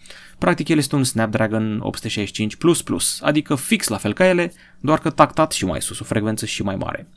Practic, 0.44 0.68
el 0.68 0.78
este 0.78 0.96
un 0.96 1.04
Snapdragon 1.04 1.84
865++, 1.84 3.20
adică 3.22 3.56
fix 3.56 3.88
la 3.88 3.98
fel 3.98 4.14
ca 4.14 4.26
ele, 4.26 4.54
doar 4.80 5.00
că 5.00 5.10
tactat 5.10 5.52
și 5.52 5.66
mai 5.66 5.82
sus, 5.82 6.00
o 6.00 6.04
frecvență 6.04 6.46
și 6.46 6.64
mai 6.64 6.76
mare. 6.76 7.08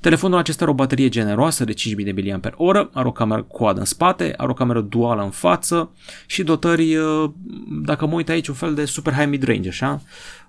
Telefonul 0.00 0.38
acesta 0.38 0.62
are 0.62 0.72
o 0.72 0.74
baterie 0.74 1.08
generoasă 1.08 1.64
de 1.64 1.72
5000 1.72 2.12
de 2.12 2.32
mAh, 2.32 2.84
are 2.92 3.08
o 3.08 3.12
cameră 3.12 3.42
coadă 3.42 3.78
în 3.78 3.84
spate, 3.84 4.34
are 4.36 4.50
o 4.50 4.54
cameră 4.54 4.80
duală 4.80 5.22
în 5.22 5.30
față 5.30 5.90
și 6.26 6.42
dotări, 6.42 6.96
uh, 6.96 7.30
dacă 7.82 8.06
mă 8.06 8.14
uit 8.14 8.28
aici, 8.28 8.48
un 8.48 8.54
fel 8.54 8.74
de 8.74 8.84
super 8.84 9.12
high 9.12 9.28
mid-range, 9.28 9.68
așa, 9.68 10.02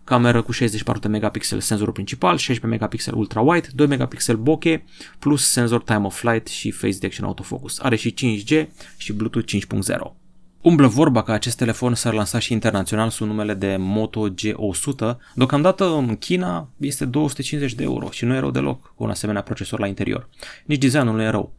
cameră 0.03 0.41
cu 0.41 0.51
64 0.51 1.09
megapixel 1.09 1.59
senzorul 1.59 1.93
principal, 1.93 2.37
16 2.37 2.67
megapixel 2.67 3.13
ultra-wide, 3.15 3.67
2 3.73 3.87
megapixel 3.87 4.35
bokeh, 4.35 4.79
plus 5.19 5.51
senzor 5.51 5.81
time 5.81 6.05
of 6.05 6.19
flight 6.19 6.47
și 6.47 6.71
face 6.71 6.93
detection 6.93 7.27
autofocus. 7.27 7.79
Are 7.79 7.95
și 7.95 8.13
5G 8.13 8.67
și 8.97 9.13
Bluetooth 9.13 9.51
5.0. 9.51 10.20
Umblă 10.61 10.87
vorba 10.87 11.23
că 11.23 11.31
acest 11.31 11.57
telefon 11.57 11.95
s-ar 11.95 12.13
lansa 12.13 12.39
și 12.39 12.53
internațional 12.53 13.09
sub 13.09 13.27
numele 13.27 13.53
de 13.53 13.75
Moto 13.79 14.29
G100. 14.29 15.17
Deocamdată 15.35 15.85
în 15.85 16.15
China 16.15 16.69
este 16.77 17.05
250 17.05 17.73
de 17.73 17.83
euro 17.83 18.09
și 18.09 18.25
nu 18.25 18.35
e 18.35 18.39
rău 18.39 18.51
deloc 18.51 18.93
cu 18.95 19.03
un 19.03 19.09
asemenea 19.09 19.41
procesor 19.41 19.79
la 19.79 19.87
interior. 19.87 20.29
Nici 20.65 20.77
designul 20.77 21.15
nu 21.15 21.21
e 21.21 21.29
rău. 21.29 21.53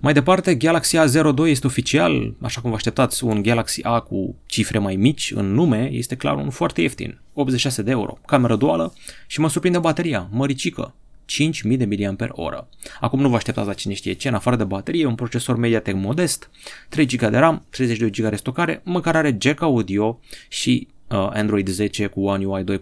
Mai 0.00 0.12
departe, 0.12 0.54
Galaxy 0.54 0.96
A02 0.96 1.46
este 1.46 1.66
oficial, 1.66 2.34
așa 2.40 2.60
cum 2.60 2.70
vă 2.70 2.76
așteptați, 2.76 3.24
un 3.24 3.42
Galaxy 3.42 3.84
A 3.84 4.00
cu 4.00 4.36
cifre 4.46 4.78
mai 4.78 4.96
mici 4.96 5.32
în 5.34 5.52
nume, 5.52 5.88
este 5.92 6.16
clar 6.16 6.36
un 6.36 6.50
foarte 6.50 6.80
ieftin, 6.80 7.20
86 7.32 7.82
de 7.82 7.90
euro, 7.90 8.18
cameră 8.26 8.56
duală 8.56 8.94
și 9.26 9.40
mă 9.40 9.48
surprinde 9.48 9.78
bateria, 9.78 10.28
măricică, 10.30 10.94
5000 11.24 11.76
de 11.76 11.84
mAh. 12.18 12.60
Acum 13.00 13.20
nu 13.20 13.28
vă 13.28 13.36
așteptați 13.36 13.66
la 13.66 13.72
cine 13.72 13.94
știe 13.94 14.12
ce, 14.12 14.28
în 14.28 14.34
afară 14.34 14.56
de 14.56 14.64
baterie, 14.64 15.06
un 15.06 15.14
procesor 15.14 15.56
Mediatek 15.56 15.94
modest, 15.94 16.50
3 16.88 17.06
GB 17.06 17.30
de 17.30 17.38
RAM, 17.38 17.66
32 17.70 18.10
GB 18.10 18.30
de 18.30 18.36
stocare, 18.36 18.80
măcar 18.84 19.16
are 19.16 19.36
jack 19.40 19.62
audio 19.62 20.20
și 20.48 20.88
uh, 21.08 21.28
Android 21.32 21.68
10 21.68 22.06
cu 22.06 22.24
One 22.24 22.46
UI 22.46 22.64
2.0 22.64 22.78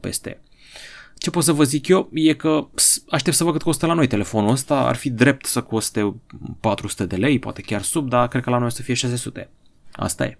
peste. 0.00 0.40
Ce 1.16 1.30
pot 1.30 1.42
să 1.42 1.52
vă 1.52 1.64
zic 1.64 1.88
eu 1.88 2.10
e 2.12 2.32
că 2.32 2.68
aștept 3.08 3.36
să 3.36 3.44
văd 3.44 3.52
cât 3.52 3.62
costă 3.62 3.86
la 3.86 3.94
noi 3.94 4.06
telefonul 4.06 4.50
ăsta, 4.50 4.78
ar 4.78 4.96
fi 4.96 5.10
drept 5.10 5.46
să 5.46 5.62
coste 5.62 6.14
400 6.60 7.06
de 7.06 7.16
lei, 7.16 7.38
poate 7.38 7.62
chiar 7.62 7.82
sub, 7.82 8.08
dar 8.08 8.28
cred 8.28 8.42
că 8.42 8.50
la 8.50 8.58
noi 8.58 8.66
o 8.66 8.70
să 8.70 8.82
fie 8.82 8.94
600. 8.94 9.50
Asta 9.92 10.24
e. 10.24 10.38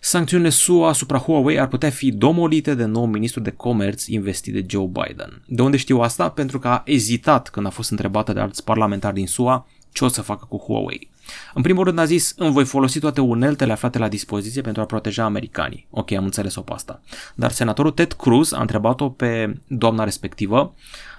Sancțiunile 0.00 0.48
SUA 0.48 0.88
asupra 0.88 1.18
Huawei 1.18 1.60
ar 1.60 1.68
putea 1.68 1.90
fi 1.90 2.12
domolite 2.12 2.74
de 2.74 2.84
nou 2.84 3.06
ministru 3.06 3.40
de 3.40 3.50
comerț 3.50 4.06
investit 4.06 4.52
de 4.52 4.64
Joe 4.68 4.86
Biden. 4.86 5.42
De 5.46 5.62
unde 5.62 5.76
știu 5.76 6.00
asta? 6.00 6.28
Pentru 6.28 6.58
că 6.58 6.68
a 6.68 6.82
ezitat 6.84 7.48
când 7.48 7.66
a 7.66 7.70
fost 7.70 7.90
întrebată 7.90 8.32
de 8.32 8.40
alți 8.40 8.64
parlamentari 8.64 9.14
din 9.14 9.26
SUA 9.26 9.66
ce 9.92 10.04
o 10.04 10.08
să 10.08 10.22
facă 10.22 10.46
cu 10.48 10.56
Huawei. 10.56 11.10
În 11.54 11.62
primul 11.62 11.84
rând 11.84 11.98
a 11.98 12.04
zis, 12.04 12.34
îmi 12.36 12.52
voi 12.52 12.64
folosi 12.64 12.98
toate 12.98 13.20
uneltele 13.20 13.72
aflate 13.72 13.98
la 13.98 14.08
dispoziție 14.08 14.60
pentru 14.60 14.82
a 14.82 14.84
proteja 14.84 15.24
americanii. 15.24 15.86
Ok, 15.90 16.12
am 16.12 16.24
înțeles-o 16.24 16.60
pe 16.60 16.72
asta. 16.72 17.00
Dar 17.34 17.50
senatorul 17.50 17.90
Ted 17.90 18.12
Cruz 18.12 18.52
a 18.52 18.60
întrebat-o 18.60 19.08
pe 19.08 19.60
doamna 19.66 20.04
respectivă, 20.04 20.74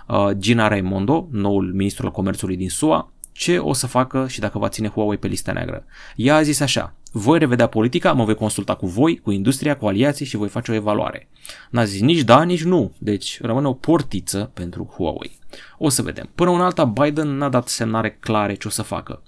uh, 0.07 0.29
Gina 0.37 0.67
Raimondo, 0.67 1.27
noul 1.31 1.71
ministru 1.73 2.05
al 2.05 2.11
comerțului 2.11 2.55
din 2.55 2.69
SUA, 2.69 3.11
ce 3.31 3.57
o 3.57 3.73
să 3.73 3.87
facă 3.87 4.27
și 4.27 4.39
dacă 4.39 4.57
va 4.57 4.69
ține 4.69 4.87
Huawei 4.87 5.17
pe 5.17 5.27
lista 5.27 5.51
neagră. 5.51 5.85
Ea 6.15 6.35
a 6.35 6.41
zis 6.41 6.59
așa, 6.59 6.93
voi 7.15 7.39
revedea 7.39 7.67
politica, 7.67 8.11
mă 8.11 8.23
voi 8.23 8.35
consulta 8.35 8.75
cu 8.75 8.87
voi, 8.87 9.17
cu 9.17 9.31
industria, 9.31 9.77
cu 9.77 9.85
aliații 9.85 10.25
și 10.25 10.37
voi 10.37 10.47
face 10.47 10.71
o 10.71 10.73
evaluare. 10.73 11.29
N-a 11.69 11.83
zis 11.83 12.01
nici 12.01 12.21
da, 12.21 12.43
nici 12.43 12.63
nu, 12.63 12.93
deci 12.97 13.39
rămâne 13.41 13.67
o 13.67 13.73
portiță 13.73 14.51
pentru 14.53 14.93
Huawei. 14.95 15.39
O 15.77 15.89
să 15.89 16.01
vedem. 16.01 16.29
Până 16.35 16.49
un 16.49 16.61
alta, 16.61 16.85
Biden 16.85 17.27
n-a 17.27 17.49
dat 17.49 17.67
semnare 17.67 18.17
clare 18.19 18.55
ce 18.55 18.67
o 18.67 18.71
să 18.71 18.81
facă. 18.81 19.21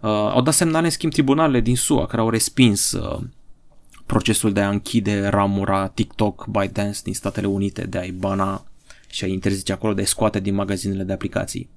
Uh, 0.00 0.10
au 0.10 0.42
dat 0.42 0.54
semnale 0.54 0.84
în 0.84 0.90
schimb 0.90 1.12
tribunalele 1.12 1.60
din 1.60 1.76
SUA 1.76 2.06
care 2.06 2.20
au 2.20 2.30
respins 2.30 2.92
uh, 2.92 3.18
procesul 4.06 4.52
de 4.52 4.60
a 4.60 4.68
închide 4.68 5.26
ramura 5.26 5.88
TikTok, 5.88 6.46
ByteDance 6.46 7.00
din 7.04 7.14
Statele 7.14 7.46
Unite, 7.46 7.86
de 7.86 7.98
a-i 7.98 8.12
bana 8.12 8.64
și 9.10 9.24
a 9.24 9.26
interzice 9.26 9.72
acolo 9.72 9.94
de 9.94 10.04
scoate 10.04 10.40
din 10.40 10.54
magazinele 10.54 11.02
de 11.02 11.12
aplicații. 11.12 11.70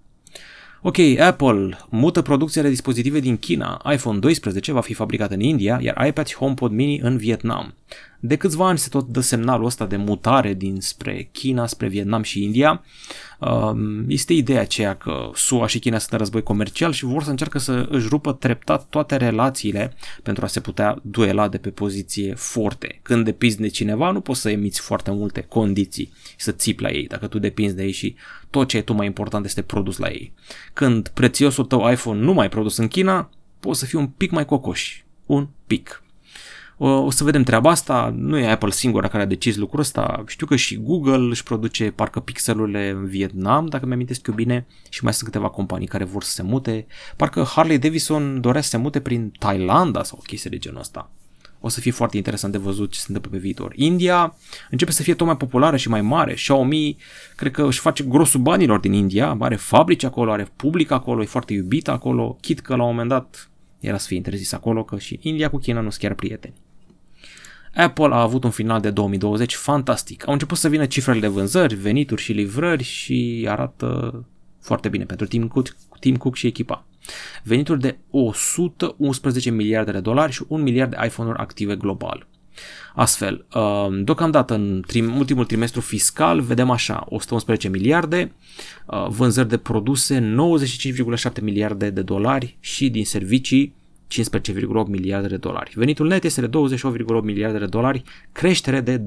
Ok, 0.82 0.98
Apple 1.20 1.78
mută 1.90 2.22
producția 2.22 2.62
de 2.62 2.70
dispozitive 2.70 3.20
din 3.20 3.38
China. 3.38 3.82
iPhone 3.92 4.20
12 4.20 4.72
va 4.72 4.82
fi 4.82 4.94
fabricat 4.94 5.32
în 5.32 5.40
India, 5.40 5.80
iar 5.82 6.08
iPad 6.08 6.28
și 6.28 6.36
HomePod 6.36 6.72
mini 6.72 7.00
în 7.00 7.18
Vietnam. 7.18 7.74
De 8.20 8.36
câțiva 8.36 8.68
ani 8.68 8.78
se 8.78 8.90
tot 8.90 9.08
dă 9.08 9.20
semnalul 9.20 9.66
ăsta 9.66 9.86
de 9.86 9.96
mutare 9.96 10.54
dinspre 10.54 11.30
China, 11.32 11.68
spre 11.68 11.88
Vietnam 11.88 12.22
și 12.24 12.44
India. 12.44 12.84
Um, 13.40 14.06
este 14.08 14.34
ideea 14.34 14.62
aceea 14.62 14.96
că 14.96 15.30
SUA 15.34 15.68
și 15.68 15.80
China 15.80 15.98
sunt 15.98 16.12
în 16.12 16.18
război 16.18 16.44
comercial 16.44 16.92
și 16.92 17.06
vor 17.06 17.24
să 17.24 17.30
încearcă 17.30 17.60
să 17.60 17.88
își 17.90 18.08
rupă 18.08 18.34
treptat 18.34 18.86
toate 18.90 19.16
relațiile 19.16 19.94
pentru 20.24 20.46
a 20.46 20.48
se 20.48 20.60
putea 20.60 21.00
duela 21.02 21.48
de 21.48 21.58
pe 21.58 21.70
poziție 21.70 22.34
forte. 22.34 23.00
Când 23.02 23.26
depinzi 23.26 23.62
de 23.62 23.68
cineva, 23.68 24.12
nu 24.12 24.22
poți 24.22 24.42
să 24.42 24.50
emiți 24.50 24.80
foarte 24.80 25.12
multe 25.12 25.42
condiții 25.42 26.12
și 26.30 26.44
să 26.44 26.52
țipi 26.52 26.82
la 26.82 26.90
ei. 26.90 27.08
Dacă 27.08 27.28
tu 27.28 27.40
depinzi 27.40 27.76
de 27.76 27.84
ei 27.84 27.92
și 27.92 28.16
tot 28.50 28.68
ce 28.68 28.78
e 28.78 28.82
tu 28.82 28.94
mai 28.94 29.06
important 29.06 29.46
este 29.46 29.62
produs 29.62 29.98
la 29.98 30.08
ei. 30.08 30.34
Când 30.74 31.08
prețiosul 31.08 31.66
tău 31.66 31.92
iPhone 31.92 32.20
nu 32.20 32.34
mai 32.34 32.50
produs 32.50 32.78
în 32.78 32.88
China, 32.88 33.30
poți 33.60 33.80
să 33.80 33.86
fii 33.86 34.00
un 34.00 34.08
pic 34.08 34.32
mai 34.32 34.46
cocoși. 34.46 35.06
Un 35.26 35.48
pic. 35.68 36.04
O 36.82 37.12
să 37.12 37.24
vedem 37.24 37.44
treaba 37.44 37.70
asta, 37.70 38.14
nu 38.18 38.38
e 38.38 38.52
Apple 38.52 38.70
singura 38.70 39.08
care 39.08 39.24
a 39.24 39.26
decis 39.26 39.56
lucrul 39.56 39.80
ăsta, 39.80 40.24
știu 40.28 40.46
că 40.46 40.56
și 40.56 40.78
Google 40.78 41.30
își 41.30 41.44
produce 41.44 41.92
parcă 41.92 42.20
pixelurile 42.20 42.90
în 42.90 43.06
Vietnam, 43.06 43.66
dacă 43.66 43.86
mi 43.86 43.94
amintesc 43.94 44.28
eu 44.28 44.34
bine, 44.34 44.66
și 44.90 45.04
mai 45.04 45.14
sunt 45.14 45.30
câteva 45.30 45.50
companii 45.50 45.88
care 45.88 46.04
vor 46.04 46.24
să 46.24 46.32
se 46.32 46.44
mute, 46.44 46.88
parcă 47.16 47.44
Harley 47.44 47.78
Davidson 47.78 48.42
dorea 48.42 48.62
să 48.62 48.70
se 48.70 48.78
mute 48.78 49.00
prin 49.00 49.32
Thailanda 49.40 50.04
sau 50.04 50.18
o 50.22 50.26
chestie 50.26 50.50
de 50.50 50.58
genul 50.58 50.80
ăsta. 50.80 51.12
O 51.60 51.70
să 51.70 51.80
fie 51.80 51.92
foarte 51.92 52.18
interesant 52.18 52.54
de 52.54 52.60
văzut 52.60 52.92
ce 52.92 53.00
se 53.00 53.06
întâmplă 53.08 53.32
pe 53.32 53.38
viitor. 53.38 53.74
India 53.76 54.36
începe 54.70 54.92
să 54.92 55.02
fie 55.02 55.14
tot 55.14 55.28
mai 55.28 55.38
populară 55.38 55.78
și 55.78 55.90
mai 55.90 56.02
mare. 56.02 56.34
Xiaomi 56.34 56.98
cred 57.36 57.52
că 57.52 57.66
își 57.66 57.80
face 57.80 58.04
grosul 58.04 58.42
banilor 58.42 58.80
din 58.80 58.94
India, 58.94 59.38
are 59.40 59.56
fabrici 59.56 60.04
acolo, 60.04 60.32
are 60.32 60.48
public 60.56 60.92
acolo, 60.92 61.22
e 61.22 61.26
foarte 61.26 61.54
iubit 61.54 61.88
acolo, 61.88 62.38
chit 62.42 62.60
că 62.60 62.76
la 62.76 62.84
un 62.84 62.90
moment 62.90 63.10
dat 63.10 63.50
era 63.80 63.98
să 63.98 64.08
fie 64.08 64.18
interzis 64.18 64.52
acolo, 64.52 64.84
că 64.84 64.98
și 64.98 65.20
India 65.22 65.50
cu 65.50 65.58
China 65.58 65.82
nu 65.82 65.90
sunt 65.90 66.02
chiar 66.02 66.14
prieteni. 66.14 66.54
Apple 67.76 68.10
a 68.12 68.22
avut 68.22 68.44
un 68.44 68.50
final 68.50 68.82
de 68.82 68.90
2020 68.90 69.56
fantastic. 69.56 70.28
Au 70.28 70.34
început 70.34 70.58
să 70.58 70.70
vină 70.70 70.86
cifrele 70.86 71.20
de 71.20 71.28
vânzări, 71.28 71.76
venituri 71.76 72.22
și 72.22 72.32
livrări 72.32 72.84
și 72.84 73.46
arată 73.50 74.26
foarte 74.62 74.90
bine 74.90 75.04
pentru 75.04 75.26
Tim 75.26 75.48
Cook, 75.48 75.76
Tim 76.00 76.16
Cook 76.16 76.36
și 76.36 76.48
echipa. 76.48 76.86
Venituri 77.44 77.80
de 77.80 77.98
111 78.10 79.50
miliarde 79.50 79.92
de 79.92 80.00
dolari 80.00 80.32
și 80.32 80.44
1 80.48 80.64
miliard 80.64 80.90
de 80.90 80.98
iPhone-uri 81.06 81.40
active 81.40 81.76
global. 81.76 82.28
Astfel, 82.96 83.46
um, 83.54 84.04
deocamdată 84.04 84.54
în 84.54 84.84
ultimul 85.18 85.46
trimestru 85.46 85.82
fiscal 85.82 86.42
vedem 86.42 86.70
așa 86.70 87.06
111 87.10 87.70
miliarde, 87.70 88.32
uh, 88.86 89.08
vânzări 89.08 89.50
de 89.50 89.58
produse 89.58 90.20
95,7 90.20 91.42
miliarde 91.42 91.90
de 91.90 92.02
dolari 92.02 92.58
și 92.60 92.90
din 92.90 93.06
servicii 93.06 93.76
15,8 94.10 94.88
miliarde 94.88 95.28
de 95.28 95.38
dolari. 95.38 95.72
Venitul 95.76 96.08
net 96.08 96.24
este 96.24 96.42
de 96.42 96.48
28,8 96.48 97.24
miliarde 97.24 97.58
de 97.58 97.66
dolari, 97.66 98.04
creștere 98.32 98.82
de 98.82 98.98
29%. 98.98 99.04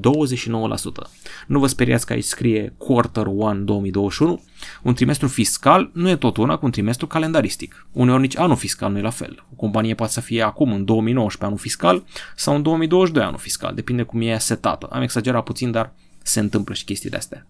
Nu 1.46 1.58
vă 1.58 1.66
speriați 1.66 2.06
că 2.06 2.12
aici 2.12 2.24
scrie 2.24 2.74
Quarter 2.76 3.26
1 3.26 3.54
2021. 3.54 4.42
Un 4.82 4.94
trimestru 4.94 5.28
fiscal 5.28 5.90
nu 5.92 6.08
e 6.08 6.16
tot 6.16 6.36
una 6.36 6.56
cu 6.56 6.64
un 6.64 6.70
trimestru 6.70 7.06
calendaristic. 7.06 7.86
Uneori 7.92 8.20
nici 8.20 8.38
anul 8.38 8.56
fiscal 8.56 8.92
nu 8.92 8.98
e 8.98 9.02
la 9.02 9.10
fel. 9.10 9.44
O 9.52 9.54
companie 9.56 9.94
poate 9.94 10.12
să 10.12 10.20
fie 10.20 10.42
acum 10.42 10.72
în 10.72 10.84
2019 10.84 11.44
anul 11.44 11.58
fiscal 11.58 12.04
sau 12.36 12.54
în 12.54 12.62
2022 12.62 13.24
anul 13.24 13.38
fiscal, 13.38 13.74
depinde 13.74 14.02
cum 14.02 14.20
e 14.20 14.38
setată. 14.38 14.86
Am 14.86 15.02
exagerat 15.02 15.44
puțin, 15.44 15.70
dar 15.70 15.92
se 16.22 16.40
întâmplă 16.40 16.74
și 16.74 16.84
chestii 16.84 17.10
de 17.10 17.16
astea. 17.16 17.46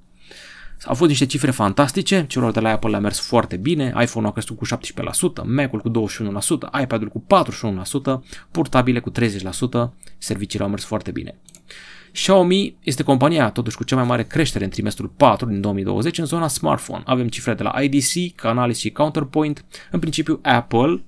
Au 0.85 0.95
fost 0.95 1.09
niște 1.09 1.27
cifre 1.27 1.51
fantastice, 1.51 2.25
celor 2.29 2.53
de 2.53 2.61
la 2.61 2.71
Apple 2.71 2.91
le-a 2.91 3.01
mers 3.01 3.21
foarte 3.21 3.57
bine, 3.57 3.95
iPhone-ul 4.01 4.31
a 4.31 4.33
crescut 4.33 4.57
cu 4.57 4.67
17%, 4.67 5.45
Mac-ul 5.45 5.81
cu 5.81 5.91
21%, 5.91 6.83
iPad-ul 6.83 7.09
cu 7.09 7.25
41%, 7.27 8.21
portabile 8.51 9.01
cu 9.01 9.11
30%, 9.11 9.15
serviciile 10.19 10.65
au 10.65 10.71
mers 10.71 10.85
foarte 10.85 11.11
bine. 11.11 11.39
Xiaomi 12.13 12.77
este 12.81 13.03
compania 13.03 13.51
totuși 13.51 13.77
cu 13.77 13.85
cea 13.85 13.97
mai 13.97 14.05
mare 14.05 14.25
creștere 14.25 14.65
în 14.65 14.71
trimestrul 14.71 15.09
4 15.17 15.47
din 15.47 15.61
2020 15.61 16.19
în 16.19 16.25
zona 16.25 16.49
smartphone. 16.49 17.03
Avem 17.07 17.29
cifre 17.29 17.55
de 17.55 17.63
la 17.63 17.83
IDC, 17.83 18.35
Canalys 18.35 18.79
și 18.79 18.91
Counterpoint. 18.91 19.65
În 19.91 19.99
principiu, 19.99 20.39
Apple 20.43 21.05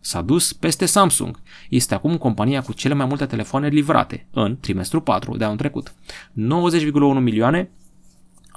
s-a 0.00 0.20
dus 0.20 0.52
peste 0.52 0.86
Samsung. 0.86 1.40
Este 1.68 1.94
acum 1.94 2.16
compania 2.16 2.62
cu 2.62 2.72
cele 2.72 2.94
mai 2.94 3.06
multe 3.06 3.26
telefoane 3.26 3.68
livrate 3.68 4.26
în 4.30 4.56
trimestrul 4.60 5.00
4 5.00 5.36
de 5.36 5.44
anul 5.44 5.56
trecut. 5.56 5.94
90,1 6.30 7.20
milioane 7.20 7.70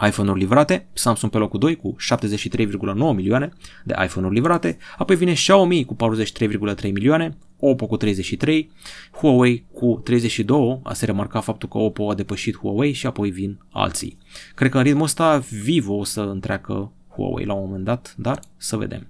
iPhone-uri 0.08 0.40
livrate, 0.40 0.88
Samsung 0.94 1.32
pe 1.32 1.38
locul 1.38 1.60
2 1.60 1.76
cu 1.76 1.96
73,9 2.16 3.16
milioane 3.16 3.50
de 3.84 3.96
iPhone-uri 4.04 4.36
livrate, 4.36 4.78
apoi 4.98 5.16
vine 5.16 5.34
Xiaomi 5.34 5.86
cu 5.86 5.96
43,3 5.96 6.92
milioane, 6.92 7.38
Oppo 7.60 7.88
cu 7.88 7.98
33, 7.98 8.72
Huawei 9.12 9.66
cu 9.74 10.02
32, 10.04 10.80
a 10.84 10.94
se 10.94 11.06
remarca 11.06 11.40
faptul 11.40 11.70
că 11.70 11.78
Oppo 11.78 12.10
a 12.10 12.14
depășit 12.14 12.58
Huawei 12.58 12.92
și 12.92 13.06
apoi 13.06 13.30
vin 13.30 13.60
alții. 13.72 14.18
Cred 14.56 14.72
că 14.72 14.78
în 14.78 14.84
ritmul 14.84 15.04
ăsta 15.04 15.44
Vivo 15.64 15.94
o 15.94 16.04
să 16.04 16.22
întreacă 16.22 16.92
Huawei 17.16 17.46
la 17.46 17.54
un 17.54 17.66
moment 17.66 17.84
dat, 17.84 18.14
dar 18.18 18.40
să 18.58 18.78
vedem. 18.78 19.08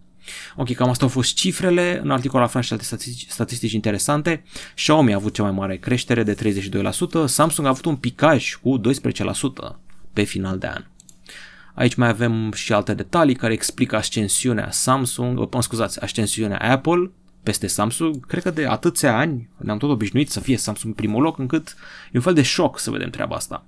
Ok, 0.56 0.74
cam 0.74 0.90
asta 0.90 1.04
au 1.04 1.10
fost 1.10 1.36
cifrele. 1.36 2.00
În 2.04 2.12
articol 2.12 2.42
aflăm 2.42 2.62
și 2.62 2.72
alte 2.72 2.86
statistici, 2.86 3.30
statistici 3.30 3.72
interesante. 3.72 4.44
Xiaomi 4.76 5.14
a 5.14 5.16
avut 5.16 5.34
cea 5.34 5.44
mai 5.44 5.52
mare 5.52 5.78
creștere 5.78 6.24
de 6.24 6.36
32%, 6.36 7.26
Samsung 7.26 7.68
a 7.68 7.70
avut 7.70 7.86
un 7.86 7.96
picaj 7.96 8.56
cu 8.56 8.82
12% 8.82 8.82
pe 10.14 10.24
final 10.24 10.58
de 10.58 10.68
an. 10.68 10.86
Aici 11.74 11.96
mai 11.96 12.10
avem 12.10 12.52
și 12.52 12.74
alte 12.74 12.94
detalii 12.94 13.36
care 13.36 13.54
explică 13.54 13.96
ascensiunea 13.96 14.72
Samsung, 14.72 15.54
mă 15.54 15.62
scuzați, 15.62 16.02
ascensiunea 16.02 16.72
Apple 16.72 17.12
peste 17.44 17.68
Samsung. 17.68 18.26
Cred 18.26 18.44
că 18.44 18.52
de 18.52 18.66
atâția 18.66 19.18
ani 19.18 19.50
ne-am 19.58 19.78
tot 19.78 19.90
obișnuit 19.90 20.30
să 20.30 20.40
fie 20.40 20.58
Samsung 20.58 20.96
primul 20.96 21.22
loc, 21.22 21.38
încât 21.38 21.76
e 22.06 22.18
un 22.18 22.22
fel 22.22 22.34
de 22.34 22.42
șoc 22.42 22.80
să 22.80 22.92
vedem 22.92 23.10
treaba 23.10 23.36
asta. 23.36 23.66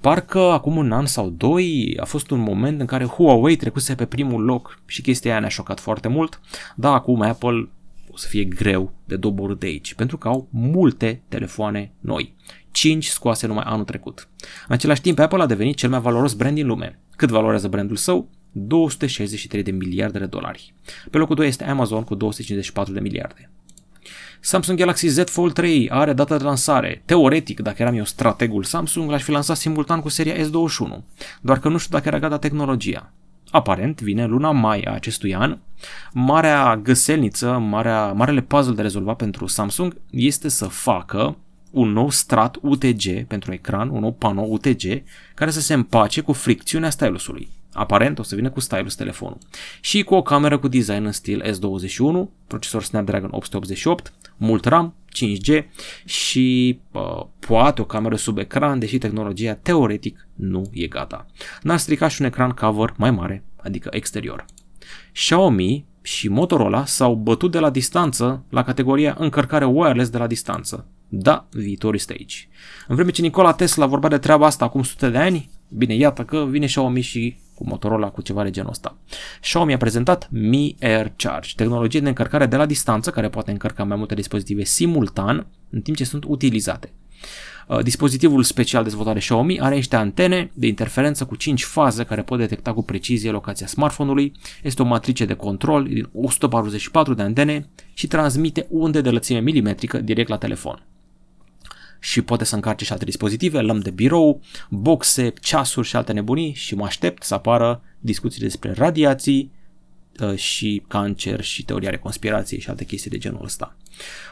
Parcă 0.00 0.40
acum 0.40 0.76
un 0.76 0.92
an 0.92 1.06
sau 1.06 1.30
doi 1.30 1.96
a 2.00 2.04
fost 2.04 2.30
un 2.30 2.38
moment 2.38 2.80
în 2.80 2.86
care 2.86 3.04
Huawei 3.04 3.56
trecuse 3.56 3.94
pe 3.94 4.04
primul 4.04 4.44
loc 4.44 4.80
și 4.86 5.02
chestia 5.02 5.30
aia 5.30 5.40
ne-a 5.40 5.48
șocat 5.48 5.80
foarte 5.80 6.08
mult, 6.08 6.40
dar 6.74 6.94
acum 6.94 7.20
Apple 7.20 7.68
o 8.10 8.16
să 8.16 8.26
fie 8.28 8.44
greu 8.44 8.92
de 9.04 9.16
doborât 9.16 9.58
de 9.60 9.66
aici, 9.66 9.94
pentru 9.94 10.16
că 10.16 10.28
au 10.28 10.48
multe 10.50 11.22
telefoane 11.28 11.92
noi. 12.00 12.34
5 12.76 13.06
scoase 13.06 13.46
numai 13.46 13.64
anul 13.66 13.84
trecut. 13.84 14.28
În 14.68 14.74
același 14.74 15.00
timp, 15.00 15.18
Apple 15.18 15.42
a 15.42 15.46
devenit 15.46 15.76
cel 15.76 15.90
mai 15.90 16.00
valoros 16.00 16.32
brand 16.32 16.54
din 16.54 16.66
lume. 16.66 16.98
Cât 17.16 17.28
valorează 17.28 17.68
brandul 17.68 17.96
său? 17.96 18.30
263 18.52 19.62
de 19.62 19.70
miliarde 19.70 20.18
de 20.18 20.26
dolari. 20.26 20.74
Pe 21.10 21.18
locul 21.18 21.34
2 21.34 21.46
este 21.46 21.64
Amazon 21.64 22.02
cu 22.02 22.14
254 22.14 22.92
de 22.92 23.00
miliarde. 23.00 23.50
Samsung 24.40 24.78
Galaxy 24.78 25.06
Z 25.06 25.30
Fold 25.30 25.52
3 25.52 25.90
are 25.90 26.12
data 26.12 26.36
de 26.36 26.44
lansare. 26.44 27.02
Teoretic, 27.04 27.60
dacă 27.60 27.82
eram 27.82 27.96
eu 27.96 28.04
strategul 28.04 28.64
Samsung, 28.64 29.10
l-aș 29.10 29.22
fi 29.22 29.30
lansat 29.30 29.56
simultan 29.56 30.00
cu 30.00 30.08
seria 30.08 30.34
S21, 30.34 31.02
doar 31.40 31.58
că 31.58 31.68
nu 31.68 31.76
știu 31.76 31.96
dacă 31.96 32.08
era 32.08 32.18
gata 32.18 32.38
tehnologia. 32.38 33.12
Aparent, 33.50 34.00
vine 34.00 34.22
în 34.22 34.30
luna 34.30 34.50
mai 34.50 34.80
a 34.80 34.92
acestui 34.92 35.34
an. 35.34 35.58
Marea 36.12 36.76
găselniță, 36.76 37.50
marea, 37.50 38.12
marele 38.12 38.40
puzzle 38.40 38.74
de 38.74 38.82
rezolvat 38.82 39.16
pentru 39.16 39.46
Samsung 39.46 39.96
este 40.10 40.48
să 40.48 40.64
facă 40.64 41.36
un 41.76 41.92
nou 41.92 42.10
strat 42.10 42.58
UTG 42.62 43.26
pentru 43.26 43.52
ecran, 43.52 43.88
un 43.88 44.00
nou 44.00 44.12
panou 44.12 44.52
UTG, 44.52 45.02
care 45.34 45.50
să 45.50 45.60
se 45.60 45.74
împace 45.74 46.20
cu 46.20 46.32
fricțiunea 46.32 46.90
stylusului. 46.90 47.48
Aparent 47.72 48.18
o 48.18 48.22
să 48.22 48.34
vină 48.34 48.50
cu 48.50 48.60
stylus 48.60 48.94
telefonul. 48.94 49.38
Și 49.80 50.02
cu 50.02 50.14
o 50.14 50.22
cameră 50.22 50.58
cu 50.58 50.68
design 50.68 51.04
în 51.04 51.12
stil 51.12 51.42
S21, 51.42 52.28
procesor 52.46 52.82
Snapdragon 52.82 53.28
888, 53.32 54.12
mult 54.36 54.64
RAM, 54.64 54.94
5G 55.16 55.64
și 56.04 56.78
uh, 56.92 57.26
poate 57.38 57.80
o 57.80 57.84
cameră 57.84 58.16
sub 58.16 58.38
ecran, 58.38 58.78
deși 58.78 58.98
tehnologia 58.98 59.54
teoretic 59.54 60.26
nu 60.34 60.70
e 60.72 60.86
gata. 60.86 61.26
N-ar 61.62 61.78
strica 61.78 62.08
și 62.08 62.20
un 62.20 62.26
ecran 62.26 62.50
cover 62.50 62.94
mai 62.96 63.10
mare, 63.10 63.44
adică 63.56 63.88
exterior. 63.92 64.44
Xiaomi 65.12 65.84
și 66.02 66.28
Motorola 66.28 66.84
s-au 66.84 67.14
bătut 67.14 67.50
de 67.50 67.58
la 67.58 67.70
distanță 67.70 68.44
la 68.48 68.64
categoria 68.64 69.16
încărcare 69.18 69.64
wireless 69.64 70.10
de 70.10 70.18
la 70.18 70.26
distanță. 70.26 70.86
Da, 71.08 71.46
viitorul 71.50 71.96
este 71.96 72.12
aici. 72.18 72.48
În 72.88 72.94
vreme 72.94 73.10
ce 73.10 73.22
Nikola 73.22 73.52
Tesla 73.52 73.86
vorbea 73.86 74.08
de 74.08 74.18
treaba 74.18 74.46
asta 74.46 74.64
acum 74.64 74.82
sute 74.82 75.08
de 75.08 75.18
ani, 75.18 75.50
bine, 75.68 75.94
iată 75.94 76.22
că 76.22 76.46
vine 76.50 76.66
Xiaomi 76.66 77.00
și 77.00 77.36
cu 77.54 77.64
Motorola 77.66 78.08
cu 78.08 78.22
ceva 78.22 78.42
de 78.42 78.50
genul 78.50 78.70
ăsta. 78.70 78.96
Xiaomi 79.40 79.72
a 79.72 79.76
prezentat 79.76 80.28
Mi 80.30 80.76
Air 80.80 81.12
Charge, 81.16 81.52
tehnologie 81.56 82.00
de 82.00 82.08
încărcare 82.08 82.46
de 82.46 82.56
la 82.56 82.66
distanță 82.66 83.10
care 83.10 83.28
poate 83.28 83.50
încărca 83.50 83.84
mai 83.84 83.96
multe 83.96 84.14
dispozitive 84.14 84.64
simultan 84.64 85.46
în 85.70 85.80
timp 85.80 85.96
ce 85.96 86.04
sunt 86.04 86.24
utilizate. 86.26 86.92
Uh, 87.68 87.82
dispozitivul 87.82 88.42
special 88.42 88.82
dezvoltat 88.82 89.12
de 89.12 89.18
Xiaomi 89.18 89.60
are 89.60 89.74
niște 89.74 89.96
antene 89.96 90.50
de 90.54 90.66
interferență 90.66 91.24
cu 91.24 91.36
5 91.36 91.64
faze 91.64 92.04
care 92.04 92.22
pot 92.22 92.38
detecta 92.38 92.72
cu 92.72 92.82
precizie 92.82 93.30
locația 93.30 93.66
smartphone-ului. 93.66 94.32
Este 94.62 94.82
o 94.82 94.84
matrice 94.84 95.24
de 95.24 95.34
control 95.34 95.84
din 95.84 96.08
144 96.12 97.14
de 97.14 97.22
antene 97.22 97.68
și 97.94 98.06
transmite 98.06 98.66
unde 98.68 99.00
de 99.00 99.10
lățime 99.10 99.40
milimetrică 99.40 99.98
direct 99.98 100.28
la 100.28 100.38
telefon 100.38 100.82
și 102.00 102.22
poate 102.22 102.44
să 102.44 102.54
încarce 102.54 102.84
și 102.84 102.92
alte 102.92 103.04
dispozitive, 103.04 103.60
lăm 103.60 103.78
de 103.78 103.90
birou, 103.90 104.40
boxe, 104.70 105.32
ceasuri 105.40 105.86
și 105.86 105.96
alte 105.96 106.12
nebunii 106.12 106.52
și 106.52 106.74
mă 106.74 106.84
aștept 106.84 107.22
să 107.22 107.34
apară 107.34 107.82
discuții 107.98 108.40
despre 108.40 108.72
radiații 108.72 109.52
uh, 110.20 110.36
și 110.36 110.82
cancer 110.88 111.40
și 111.40 111.64
teoria 111.64 111.90
reconspirației 111.90 112.60
și 112.60 112.68
alte 112.68 112.84
chestii 112.84 113.10
de 113.10 113.18
genul 113.18 113.44
ăsta. 113.44 113.76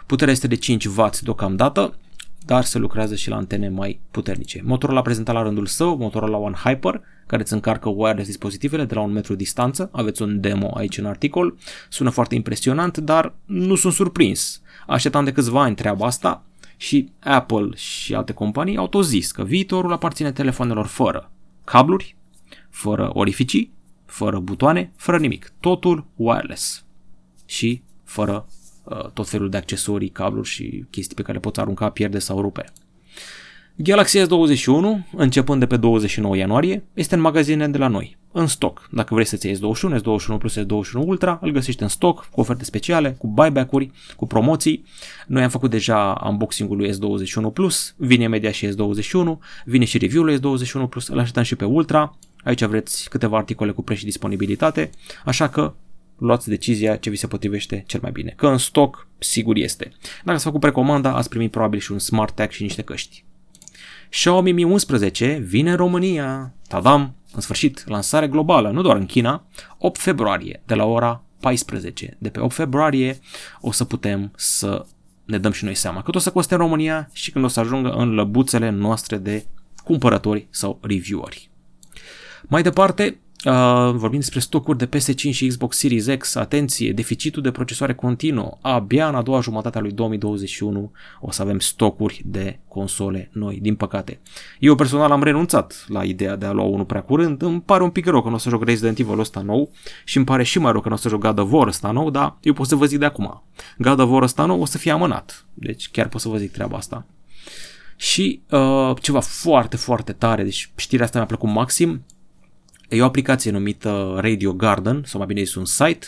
Puterea 0.07 0.33
este 0.33 0.47
de 0.47 0.59
5W 0.59 1.21
deocamdată, 1.23 1.99
dar 2.47 2.65
se 2.65 2.79
lucrează 2.79 3.15
și 3.15 3.29
la 3.29 3.37
antene 3.37 3.69
mai 3.69 4.01
puternice. 4.11 4.61
Motorul 4.65 4.97
a 4.97 5.03
prezentat 5.03 5.35
la 5.35 5.43
rândul 5.43 5.67
său 5.67 5.97
Motorola 5.97 6.37
One 6.37 6.57
Hyper, 6.65 7.01
care 7.27 7.43
îți 7.43 7.53
încarcă 7.53 7.89
wireless 7.89 8.27
dispozitivele 8.27 8.85
de 8.85 8.95
la 8.95 9.01
un 9.01 9.13
metru 9.13 9.35
distanță. 9.35 9.89
Aveți 9.93 10.23
un 10.23 10.41
demo 10.41 10.71
aici 10.75 10.99
în 10.99 11.07
articol. 11.07 11.57
Sună 11.89 12.11
foarte 12.11 12.35
impresionant, 12.35 12.99
dar 12.99 13.35
nu 13.45 13.75
sunt 13.75 13.93
surprins. 13.93 14.63
Așteptam 14.87 15.25
de 15.25 15.33
câțiva 15.33 15.63
ani 15.63 15.75
treaba 15.75 16.07
asta 16.07 16.45
și 16.77 17.09
Apple 17.21 17.69
și 17.75 18.15
alte 18.15 18.33
companii 18.33 18.77
au 18.77 18.89
tot 18.89 19.05
zis 19.05 19.33
că 19.33 19.45
viitorul 19.45 19.93
aparține 19.93 20.33
telefonelor 20.33 20.87
fără 20.87 21.31
cabluri, 21.65 22.17
fără 22.71 23.11
orificii, 23.13 23.73
fără 24.07 24.39
butoane, 24.39 24.93
fără 24.97 25.19
nimic. 25.19 25.53
Totul 25.61 26.05
wireless 26.15 26.85
și 27.47 27.83
fără 28.05 28.47
uh, 28.85 29.11
tot 29.11 29.29
felul 29.29 29.51
de 29.51 29.57
accesorii, 29.57 30.09
cabluri 30.09 30.49
și 30.49 30.85
chestii 30.91 31.15
pe 31.17 31.23
care 31.23 31.33
le 31.33 31.41
poți 31.41 31.61
arunca, 31.61 31.91
pierde 31.91 32.19
sau 32.19 32.41
rupe. 32.41 32.65
Galaxy 33.77 34.19
S21, 34.19 35.07
începând 35.17 35.61
de 35.61 35.67
pe 35.67 35.77
29 35.77 36.37
ianuarie, 36.37 36.85
este 36.95 37.15
în 37.15 37.21
magazine 37.21 37.69
de 37.69 37.79
la 37.79 37.89
noi, 37.89 38.17
în 38.37 38.47
stoc. 38.47 38.89
Dacă 38.91 39.15
vrei 39.15 39.27
să-ți 39.27 39.47
iei 39.47 39.57
S21, 39.57 40.01
S21 40.01 40.39
Plus, 40.39 40.59
S21 40.59 40.93
Ultra, 40.93 41.39
îl 41.43 41.51
găsești 41.51 41.83
în 41.83 41.89
stoc, 41.89 42.29
cu 42.31 42.41
oferte 42.41 42.65
speciale, 42.65 43.11
cu 43.19 43.27
buyback-uri, 43.27 43.91
cu 44.17 44.27
promoții. 44.27 44.85
Noi 45.27 45.43
am 45.43 45.49
făcut 45.49 45.71
deja 45.71 46.23
unboxing-ul 46.25 46.77
lui 46.77 46.91
S21 46.91 47.53
Plus, 47.53 47.95
vine 47.97 48.23
imediat 48.23 48.53
și 48.53 48.69
S21, 48.69 49.39
vine 49.65 49.85
și 49.85 49.99
review-ul 49.99 50.27
lui 50.27 50.39
S21 50.39 50.89
Plus, 50.89 51.09
îl 51.09 51.19
așteptăm 51.19 51.43
și 51.43 51.57
pe 51.57 51.65
Ultra. 51.65 52.17
Aici 52.45 52.61
aveți 52.61 53.09
câteva 53.09 53.37
articole 53.37 53.71
cu 53.71 53.83
preț 53.83 53.99
și 53.99 54.05
disponibilitate, 54.05 54.91
așa 55.25 55.49
că 55.49 55.75
luați 56.19 56.49
decizia 56.49 56.97
ce 56.97 57.11
vi 57.11 57.17
se 57.17 57.27
potrivește 57.27 57.85
cel 57.87 58.01
mai 58.03 58.11
bine. 58.11 58.33
Că 58.37 58.47
în 58.47 58.59
stoc, 58.59 59.07
sigur 59.19 59.57
este. 59.57 59.93
Dacă 60.25 60.37
ați 60.37 60.45
făcut 60.45 60.61
precomanda, 60.61 61.17
ați 61.17 61.29
primit 61.29 61.51
probabil 61.51 61.79
și 61.79 61.93
un 61.93 61.99
smart 61.99 62.35
tag 62.35 62.51
și 62.51 62.63
niște 62.63 62.83
căști. 62.83 63.25
Xiaomi 64.11 64.53
Mi 64.53 64.65
11 64.65 65.43
vine 65.47 65.71
în 65.71 65.77
România. 65.77 66.55
Tadam! 66.69 67.15
În 67.35 67.41
sfârșit, 67.41 67.89
lansare 67.89 68.29
globală, 68.29 68.71
nu 68.71 68.83
doar 68.83 68.97
în 68.97 69.07
China, 69.07 69.45
8 69.79 70.01
februarie, 70.01 70.63
de 70.67 70.75
la 70.75 70.85
ora 70.85 71.23
14. 71.41 72.17
De 72.19 72.31
pe 72.31 72.41
8 72.41 72.55
februarie 72.55 73.19
o 73.61 73.73
să 73.73 73.85
putem 73.85 74.33
să 74.37 74.87
ne 75.25 75.39
dăm 75.39 75.53
și 75.53 75.65
noi 75.65 75.75
seama 75.75 76.03
cât 76.03 76.15
o 76.15 76.19
să 76.19 76.31
coste 76.31 76.55
în 76.55 76.61
România 76.61 77.09
și 77.13 77.31
când 77.31 77.45
o 77.45 77.49
să 77.49 77.61
ajungă 77.61 77.91
în 77.91 78.15
lăbuțele 78.15 78.71
noastre 78.71 79.17
de 79.17 79.47
cumpărători 79.85 80.47
sau 80.51 80.79
revieweri. 80.83 81.51
Mai 82.43 82.63
departe, 82.63 83.19
Uh, 83.45 83.91
vorbim 83.95 84.19
despre 84.19 84.39
stocuri 84.39 84.79
de 84.79 84.89
PS5 84.89 85.31
și 85.31 85.47
Xbox 85.47 85.79
Series 85.79 86.07
X. 86.19 86.35
Atenție, 86.35 86.93
deficitul 86.93 87.43
de 87.43 87.51
procesoare 87.51 87.95
continuă. 87.95 88.59
Abia 88.61 89.09
în 89.09 89.15
a 89.15 89.23
doua 89.23 89.41
jumătate 89.41 89.79
a 89.79 89.81
lui 89.81 89.93
2021 89.93 90.93
o 91.21 91.31
să 91.31 91.43
avem 91.43 91.59
stocuri 91.59 92.23
de 92.25 92.59
console 92.69 93.31
noi, 93.33 93.59
din 93.63 93.75
păcate. 93.75 94.21
Eu 94.59 94.75
personal 94.75 95.11
am 95.11 95.23
renunțat 95.23 95.85
la 95.89 96.05
ideea 96.05 96.37
de 96.37 96.47
a 96.47 96.53
lua 96.53 96.65
unul 96.65 96.85
prea 96.85 97.03
curând. 97.03 97.43
Îmi 97.43 97.61
pare 97.61 97.83
un 97.83 97.91
pic 97.91 98.07
rău 98.07 98.23
că 98.23 98.29
nu 98.29 98.35
o 98.35 98.39
să 98.39 98.49
joc 98.49 98.65
Resident 98.65 98.99
Evil 98.99 99.19
ăsta 99.19 99.41
nou 99.41 99.71
și 100.05 100.17
îmi 100.17 100.27
pare 100.27 100.43
și 100.43 100.59
mai 100.59 100.73
rău 100.73 100.81
că 100.81 100.89
nu 100.89 100.95
o 100.95 100.99
să 100.99 101.09
joc 101.09 101.21
God 101.21 101.39
of 101.39 101.53
War 101.53 101.67
ăsta 101.67 101.91
nou, 101.91 102.11
dar 102.11 102.37
eu 102.41 102.53
pot 102.53 102.67
să 102.67 102.77
vă 102.77 102.87
zic 102.87 102.99
de 102.99 103.05
acum. 103.05 103.43
God 103.79 103.99
of 103.99 104.11
War 104.11 104.23
ăsta 104.23 104.45
nou 104.45 104.61
o 104.61 104.65
să 104.65 104.79
fie 104.79 104.91
amânat. 104.91 105.47
Deci 105.55 105.91
chiar 105.91 106.09
pot 106.09 106.21
să 106.21 106.29
vă 106.29 106.37
zic 106.37 106.53
treaba 106.53 106.77
asta. 106.77 107.07
Și 107.97 108.43
uh, 108.51 108.93
ceva 109.01 109.21
foarte, 109.21 109.77
foarte 109.77 110.13
tare, 110.13 110.43
deci 110.43 110.73
știrea 110.77 111.05
asta 111.05 111.19
mi-a 111.19 111.27
plăcut 111.27 111.49
maxim, 111.49 112.05
E 112.95 113.03
o 113.03 113.05
aplicație 113.05 113.51
numită 113.51 114.15
Radio 114.17 114.53
Garden, 114.53 115.03
sau 115.07 115.19
mai 115.19 115.27
bine 115.27 115.43
zis 115.43 115.55
un 115.55 115.65
site, 115.65 116.07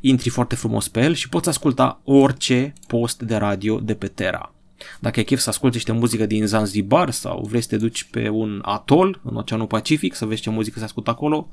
intri 0.00 0.28
foarte 0.28 0.54
frumos 0.54 0.88
pe 0.88 1.00
el 1.00 1.14
și 1.14 1.28
poți 1.28 1.48
asculta 1.48 2.00
orice 2.04 2.72
post 2.86 3.22
de 3.22 3.36
radio 3.36 3.80
de 3.80 3.94
pe 3.94 4.06
Terra. 4.06 4.54
Dacă 5.00 5.18
ai 5.18 5.24
chef 5.24 5.40
să 5.40 5.48
asculti 5.48 5.74
niște 5.74 5.92
muzică 5.92 6.26
din 6.26 6.46
Zanzibar 6.46 7.10
sau 7.10 7.46
vrei 7.48 7.60
să 7.60 7.68
te 7.68 7.76
duci 7.76 8.04
pe 8.04 8.28
un 8.28 8.58
atol 8.64 9.20
în 9.24 9.36
Oceanul 9.36 9.66
Pacific 9.66 10.14
să 10.14 10.24
vezi 10.24 10.42
ce 10.42 10.50
muzică 10.50 10.78
se 10.78 10.84
ascultă 10.84 11.10
acolo, 11.10 11.48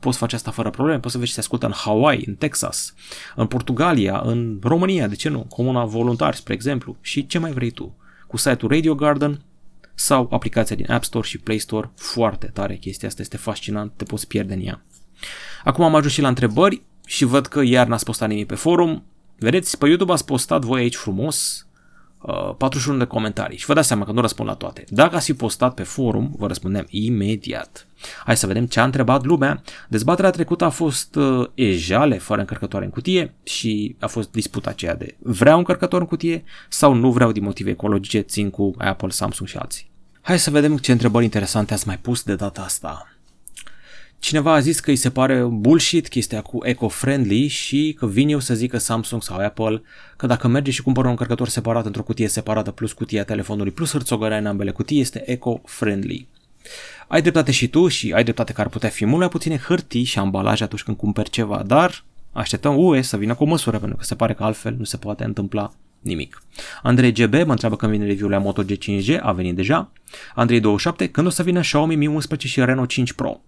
poți 0.00 0.18
face 0.18 0.34
asta 0.34 0.50
fără 0.50 0.70
probleme, 0.70 1.00
poți 1.00 1.12
să 1.12 1.18
vezi 1.18 1.30
ce 1.30 1.36
se 1.36 1.42
ascultă 1.42 1.66
în 1.66 1.72
Hawaii, 1.74 2.24
în 2.26 2.34
Texas, 2.34 2.94
în 3.36 3.46
Portugalia, 3.46 4.20
în 4.24 4.58
România, 4.62 5.06
de 5.06 5.14
ce 5.14 5.28
nu, 5.28 5.46
Comuna 5.48 5.84
Voluntari, 5.84 6.36
spre 6.36 6.54
exemplu, 6.54 6.96
și 7.00 7.26
ce 7.26 7.38
mai 7.38 7.52
vrei 7.52 7.70
tu. 7.70 7.96
Cu 8.26 8.36
site-ul 8.36 8.70
Radio 8.70 8.94
Garden 8.94 9.40
sau 9.98 10.28
aplicația 10.30 10.76
din 10.76 10.90
App 10.90 11.04
Store 11.04 11.26
și 11.26 11.38
Play 11.38 11.58
Store. 11.58 11.90
Foarte 11.96 12.46
tare 12.46 12.76
chestia 12.76 13.08
asta, 13.08 13.22
este 13.22 13.36
fascinant, 13.36 13.92
te 13.96 14.04
poți 14.04 14.26
pierde 14.26 14.54
în 14.54 14.66
ea. 14.66 14.84
Acum 15.64 15.84
am 15.84 15.94
ajuns 15.94 16.12
și 16.12 16.20
la 16.20 16.28
întrebări 16.28 16.82
și 17.06 17.24
văd 17.24 17.46
că 17.46 17.62
iar 17.62 17.86
n-ați 17.86 18.04
postat 18.04 18.28
nimic 18.28 18.46
pe 18.46 18.54
forum. 18.54 19.04
Vedeți, 19.38 19.78
pe 19.78 19.86
YouTube 19.86 20.12
ați 20.12 20.24
postat 20.24 20.64
voi 20.64 20.80
aici 20.80 20.96
frumos 20.96 21.65
41 22.58 22.98
uh, 22.98 23.02
de 23.02 23.08
comentarii 23.08 23.58
și 23.58 23.66
vă 23.66 23.74
dați 23.74 23.86
seama 23.86 24.04
că 24.04 24.12
nu 24.12 24.20
răspund 24.20 24.48
la 24.48 24.54
toate. 24.54 24.84
Dacă 24.88 25.16
ați 25.16 25.24
fi 25.24 25.34
postat 25.34 25.74
pe 25.74 25.82
forum, 25.82 26.34
vă 26.38 26.46
răspundem 26.46 26.86
imediat. 26.88 27.86
Hai 28.24 28.36
să 28.36 28.46
vedem 28.46 28.66
ce 28.66 28.80
a 28.80 28.84
întrebat 28.84 29.24
lumea. 29.24 29.62
Dezbaterea 29.88 30.30
trecută 30.30 30.64
a 30.64 30.68
fost 30.68 31.14
uh, 31.14 31.46
ejale 31.54 32.18
fără 32.18 32.40
încărcătoare 32.40 32.84
în 32.84 32.90
cutie 32.90 33.34
și 33.42 33.96
a 34.00 34.06
fost 34.06 34.30
disputa 34.30 34.70
aceea 34.70 34.94
de 34.94 35.16
vreau 35.18 35.58
încărcător 35.58 36.00
în 36.00 36.06
cutie 36.06 36.44
sau 36.68 36.94
nu 36.94 37.12
vreau 37.12 37.32
din 37.32 37.42
motive 37.42 37.70
ecologice, 37.70 38.20
țin 38.20 38.50
cu 38.50 38.74
Apple, 38.78 39.08
Samsung 39.08 39.48
și 39.48 39.56
alții. 39.56 39.90
Hai 40.20 40.38
să 40.38 40.50
vedem 40.50 40.76
ce 40.76 40.92
întrebări 40.92 41.24
interesante 41.24 41.74
ați 41.74 41.86
mai 41.86 41.98
pus 41.98 42.22
de 42.22 42.34
data 42.34 42.62
asta. 42.62 43.15
Cineva 44.18 44.52
a 44.52 44.60
zis 44.60 44.80
că 44.80 44.90
îi 44.90 44.96
se 44.96 45.10
pare 45.10 45.42
bullshit 45.42 46.08
chestia 46.08 46.40
cu 46.40 46.58
eco-friendly 46.64 47.46
și 47.46 47.96
că 47.98 48.06
vin 48.06 48.28
eu 48.28 48.38
să 48.38 48.54
zică 48.54 48.78
Samsung 48.78 49.22
sau 49.22 49.36
Apple 49.36 49.82
că 50.16 50.26
dacă 50.26 50.48
merge 50.48 50.70
și 50.70 50.82
cumpără 50.82 51.06
un 51.06 51.12
încărcător 51.12 51.48
separat 51.48 51.86
într-o 51.86 52.02
cutie 52.02 52.28
separată 52.28 52.70
plus 52.70 52.92
cutia 52.92 53.24
telefonului 53.24 53.72
plus 53.72 53.90
hârțogărea 53.90 54.38
în 54.38 54.46
ambele 54.46 54.70
cutii 54.70 55.00
este 55.00 55.24
eco-friendly. 55.26 56.26
Ai 57.08 57.22
dreptate 57.22 57.50
și 57.50 57.68
tu 57.68 57.88
și 57.88 58.12
ai 58.12 58.22
dreptate 58.22 58.52
că 58.52 58.60
ar 58.60 58.68
putea 58.68 58.88
fi 58.88 59.04
mult 59.04 59.18
mai 59.18 59.28
puține 59.28 59.58
hârtii 59.58 60.04
și 60.04 60.18
ambalaje 60.18 60.64
atunci 60.64 60.82
când 60.82 60.96
cumperi 60.96 61.30
ceva, 61.30 61.62
dar 61.66 62.04
așteptăm 62.32 62.76
UE 62.78 63.02
să 63.02 63.16
vină 63.16 63.34
cu 63.34 63.42
o 63.42 63.46
măsură 63.46 63.78
pentru 63.78 63.96
că 63.96 64.04
se 64.04 64.14
pare 64.14 64.34
că 64.34 64.44
altfel 64.44 64.74
nu 64.78 64.84
se 64.84 64.96
poate 64.96 65.24
întâmpla 65.24 65.72
nimic. 66.06 66.42
Andrei 66.82 67.12
GB 67.12 67.32
mă 67.32 67.50
întreabă 67.50 67.76
când 67.76 67.92
vine 67.92 68.04
review-ul 68.04 68.32
la 68.32 68.38
Moto 68.38 68.62
G5G, 68.64 69.20
a 69.20 69.32
venit 69.32 69.54
deja. 69.54 69.92
Andrei 70.34 70.60
27, 70.60 71.08
când 71.08 71.26
o 71.26 71.30
să 71.30 71.42
vină 71.42 71.60
Xiaomi 71.60 71.96
Mi 71.96 72.06
11 72.06 72.48
și 72.48 72.64
Reno 72.64 72.86
5 72.86 73.12
Pro. 73.12 73.40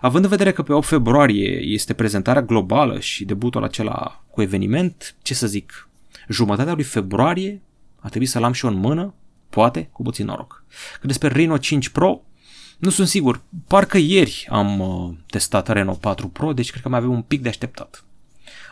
Având 0.00 0.24
în 0.24 0.30
vedere 0.30 0.52
că 0.52 0.62
pe 0.62 0.72
8 0.72 0.86
februarie 0.86 1.60
este 1.62 1.94
prezentarea 1.94 2.42
globală 2.42 3.00
și 3.00 3.24
debutul 3.24 3.64
acela 3.64 4.24
cu 4.30 4.42
eveniment, 4.42 5.16
ce 5.22 5.34
să 5.34 5.46
zic, 5.46 5.88
jumătatea 6.28 6.74
lui 6.74 6.84
februarie 6.84 7.62
a 8.00 8.08
trebuit 8.08 8.30
să-l 8.30 8.44
am 8.44 8.52
și 8.52 8.64
eu 8.64 8.70
în 8.70 8.78
mână, 8.78 9.14
poate, 9.48 9.88
cu 9.92 10.02
puțin 10.02 10.26
noroc. 10.26 10.64
Că 11.00 11.06
despre 11.06 11.28
Reno 11.28 11.56
5 11.56 11.88
Pro, 11.88 12.22
nu 12.78 12.90
sunt 12.90 13.08
sigur, 13.08 13.40
parcă 13.66 13.98
ieri 13.98 14.46
am 14.50 14.80
uh, 14.80 15.14
testat 15.26 15.68
Reno 15.68 15.92
4 15.92 16.28
Pro, 16.28 16.52
deci 16.52 16.70
cred 16.70 16.82
că 16.82 16.88
mai 16.88 16.98
avem 16.98 17.10
un 17.10 17.22
pic 17.22 17.42
de 17.42 17.48
așteptat. 17.48 18.04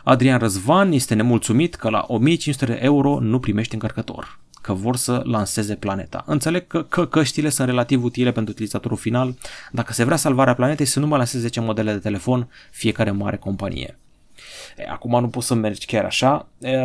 Adrian 0.03 0.39
Răzvan 0.39 0.91
este 0.91 1.13
nemulțumit 1.13 1.75
că 1.75 1.89
la 1.89 2.05
1500 2.07 2.65
de 2.65 2.79
euro 2.81 3.19
nu 3.19 3.39
primește 3.39 3.73
încărcător 3.73 4.39
că 4.67 4.73
vor 4.73 4.95
să 4.95 5.21
lanseze 5.25 5.75
planeta. 5.75 6.23
Înțeleg 6.25 6.67
că, 6.67 6.83
că 6.83 7.05
căștile 7.05 7.49
sunt 7.49 7.67
relativ 7.67 8.03
utile 8.03 8.31
pentru 8.31 8.53
utilizatorul 8.53 8.97
final. 8.97 9.35
Dacă 9.71 9.93
se 9.93 10.03
vrea 10.03 10.17
salvarea 10.17 10.53
planetei, 10.53 10.85
să 10.85 10.99
nu 10.99 11.07
mai 11.07 11.17
lanseze 11.17 11.43
10 11.43 11.59
modele 11.59 11.91
de 11.91 11.97
telefon 11.97 12.49
fiecare 12.71 13.11
mare 13.11 13.37
companie. 13.37 13.97
E, 14.77 14.89
acum 14.89 15.19
nu 15.19 15.27
poți 15.27 15.47
să 15.47 15.53
mergi 15.53 15.85
chiar 15.85 16.05
așa. 16.05 16.47
E, 16.59 16.77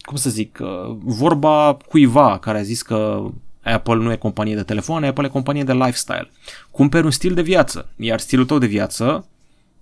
cum 0.00 0.16
să 0.16 0.30
zic, 0.30 0.58
vorba 0.98 1.76
cuiva 1.88 2.38
care 2.38 2.58
a 2.58 2.62
zis 2.62 2.82
că 2.82 3.30
Apple 3.62 3.94
nu 3.94 4.12
e 4.12 4.16
companie 4.16 4.54
de 4.54 4.62
telefoane, 4.62 5.06
Apple 5.06 5.26
e 5.26 5.28
companie 5.28 5.64
de 5.64 5.72
lifestyle. 5.72 6.30
Cumperi 6.70 7.04
un 7.04 7.10
stil 7.10 7.34
de 7.34 7.42
viață, 7.42 7.88
iar 7.96 8.20
stilul 8.20 8.44
tău 8.44 8.58
de 8.58 8.66
viață, 8.66 9.26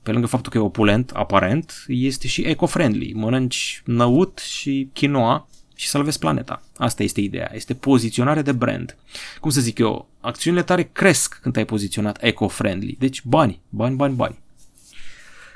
pe 0.06 0.12
lângă 0.12 0.26
faptul 0.26 0.52
că 0.52 0.58
e 0.58 0.60
opulent, 0.60 1.10
aparent, 1.10 1.84
este 1.88 2.26
și 2.26 2.42
eco-friendly. 2.42 3.12
Mănânci 3.14 3.82
năut 3.84 4.38
și 4.38 4.90
quinoa 4.94 5.48
și 5.74 5.88
salvezi 5.88 6.18
planeta. 6.18 6.62
Asta 6.76 7.02
este 7.02 7.20
ideea. 7.20 7.50
Este 7.54 7.74
poziționare 7.74 8.42
de 8.42 8.52
brand. 8.52 8.96
Cum 9.40 9.50
să 9.50 9.60
zic 9.60 9.78
eu, 9.78 10.08
acțiunile 10.20 10.62
tale 10.62 10.88
cresc 10.92 11.38
când 11.42 11.56
ai 11.56 11.64
poziționat 11.64 12.18
eco-friendly. 12.22 12.96
Deci 12.98 13.22
bani, 13.24 13.60
bani, 13.68 13.96
bani, 13.96 14.14
bani. 14.14 14.38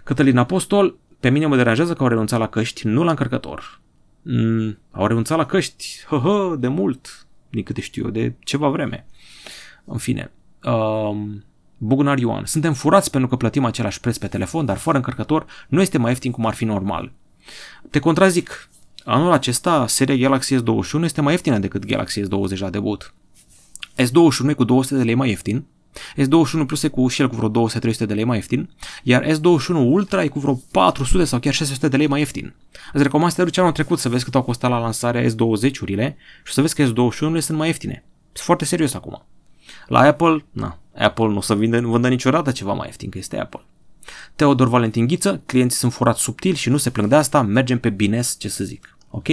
Cătălin 0.05 0.37
Apostol, 0.37 0.97
pe 1.21 1.29
mine 1.29 1.47
mă 1.47 1.57
deranjează 1.57 1.93
că 1.93 2.03
au 2.03 2.09
renunțat 2.09 2.39
la 2.39 2.49
căști, 2.49 2.87
nu 2.87 3.03
la 3.03 3.11
încărcător. 3.11 3.81
Mm, 4.23 4.79
au 4.91 5.07
renunțat 5.07 5.39
la 5.39 5.47
căști, 5.47 6.05
hă, 6.07 6.17
hă, 6.17 6.57
de 6.59 6.69
mult, 6.69 7.27
din 7.51 7.63
câte 7.63 7.81
știu 7.81 8.05
eu, 8.05 8.11
de 8.11 8.33
ceva 8.39 8.69
vreme. 8.69 9.07
În 9.85 9.99
fine, 9.99 10.31
um, 10.65 11.45
Bugnar 11.83 12.19
Ioan, 12.19 12.45
suntem 12.45 12.73
furați 12.73 13.11
pentru 13.11 13.29
că 13.29 13.37
plătim 13.37 13.65
același 13.65 14.01
preț 14.01 14.17
pe 14.17 14.27
telefon, 14.27 14.65
dar 14.65 14.77
fără 14.77 14.97
încărcător 14.97 15.47
nu 15.69 15.81
este 15.81 15.99
mai 15.99 16.11
ieftin 16.11 16.31
cum 16.31 16.47
ar 16.47 16.55
fi 16.55 16.65
normal. 16.65 17.13
Te 17.91 17.99
contrazic, 17.99 18.71
Anul 19.05 19.33
acesta, 19.33 19.87
seria 19.87 20.15
Galaxy 20.15 20.55
S21 20.55 21.03
este 21.03 21.21
mai 21.21 21.33
ieftină 21.33 21.59
decât 21.59 21.87
Galaxy 21.87 22.21
S20 22.21 22.59
la 22.59 22.71
debut. 22.71 23.15
S21 23.97 24.49
e 24.49 24.53
cu 24.53 24.65
200 24.65 24.97
de 24.97 25.03
lei 25.03 25.15
mai 25.15 25.29
ieftin, 25.29 25.67
S21 25.93 26.67
Plus 26.67 26.83
e 26.83 26.89
cu 26.89 27.09
și 27.09 27.21
el 27.21 27.29
cu 27.29 27.37
vreo 27.37 27.69
200-300 27.69 28.07
de 28.07 28.15
lei 28.15 28.25
mai 28.25 28.37
ieftin, 28.37 28.71
iar 29.03 29.27
S21 29.27 29.69
Ultra 29.69 30.23
e 30.23 30.29
cu 30.29 30.39
vreo 30.39 30.61
400 30.71 31.25
sau 31.25 31.39
chiar 31.39 31.55
600 31.55 31.89
de 31.89 31.97
lei 31.97 32.07
mai 32.07 32.19
ieftin. 32.19 32.55
Îți 32.93 33.03
recomand 33.03 33.31
să 33.31 33.37
te 33.37 33.45
duci 33.45 33.59
anul 33.59 33.73
trecut 33.73 33.99
să 33.99 34.09
vezi 34.09 34.25
cât 34.25 34.35
au 34.35 34.43
costat 34.43 34.71
la 34.71 34.79
lansarea 34.79 35.23
S20-urile 35.23 36.15
și 36.45 36.53
să 36.53 36.61
vezi 36.61 36.75
că 36.75 36.85
S21-urile 36.85 37.39
sunt 37.39 37.59
mai 37.59 37.67
ieftine. 37.67 38.05
Sunt 38.33 38.47
foarte 38.47 38.65
serios 38.65 38.95
acum. 38.95 39.27
La 39.87 40.01
Apple, 40.01 40.45
na, 40.51 40.79
Apple 41.01 41.27
nu 41.27 41.37
o 41.37 41.41
să 41.41 41.55
vinde, 41.55 41.81
vândă 41.81 42.09
niciodată 42.09 42.51
ceva 42.51 42.73
mai 42.73 42.87
ieftin, 42.87 43.11
că 43.11 43.19
este 43.19 43.39
Apple. 43.39 43.61
Teodor 44.37 44.69
Valentin 44.69 45.07
Ghiță, 45.07 45.43
clienții 45.47 45.79
sunt 45.79 45.93
furați 45.93 46.21
subtil 46.21 46.55
și 46.55 46.69
nu 46.69 46.77
se 46.77 46.91
plâng 46.91 47.09
de 47.09 47.15
asta, 47.15 47.43
mergem 47.43 47.79
pe 47.79 47.91
bines, 47.91 48.37
ce 48.39 48.49
să 48.49 48.65
zic. 48.65 48.97
Ok? 49.11 49.29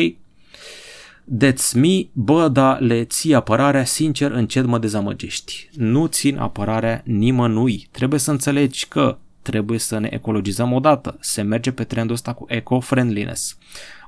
That's 1.40 1.74
me, 1.74 2.08
bă, 2.12 2.48
da, 2.48 2.74
le 2.74 3.04
ții 3.04 3.34
apărarea, 3.34 3.84
sincer, 3.84 4.32
încet 4.32 4.66
mă 4.66 4.78
dezamăgești. 4.78 5.70
Nu 5.74 6.06
țin 6.06 6.38
apărarea 6.38 7.02
nimănui. 7.06 7.88
Trebuie 7.92 8.20
să 8.20 8.32
înțelegi 8.32 8.88
că 8.88 9.18
trebuie 9.42 9.80
să 9.80 9.98
ne 9.98 10.10
ecologizăm 10.12 10.74
odată. 10.74 11.18
Se 11.20 11.42
merge 11.42 11.72
pe 11.72 11.84
trendul 11.84 12.16
ăsta 12.16 12.34
cu 12.34 12.46
eco-friendliness. 12.50 13.58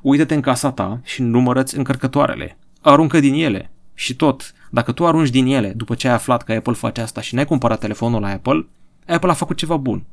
Uită-te 0.01 0.33
în 0.33 0.41
casa 0.41 0.71
ta 0.71 0.99
și 1.03 1.21
numărăți 1.21 1.77
încărcătoarele. 1.77 2.57
Aruncă 2.81 3.19
din 3.19 3.33
ele. 3.33 3.71
Și 3.99 4.15
tot, 4.15 4.53
dacă 4.69 4.91
tu 4.91 5.05
arunci 5.05 5.29
din 5.29 5.45
ele 5.45 5.73
după 5.75 5.95
ce 5.95 6.07
ai 6.07 6.13
aflat 6.13 6.43
că 6.43 6.51
Apple 6.51 6.73
face 6.73 7.01
asta 7.01 7.21
și 7.21 7.35
n-ai 7.35 7.45
cumpărat 7.45 7.79
telefonul 7.79 8.21
la 8.21 8.27
Apple, 8.27 8.67
Apple 9.07 9.29
a 9.29 9.33
făcut 9.33 9.57
ceva 9.57 9.77
bun. 9.77 10.03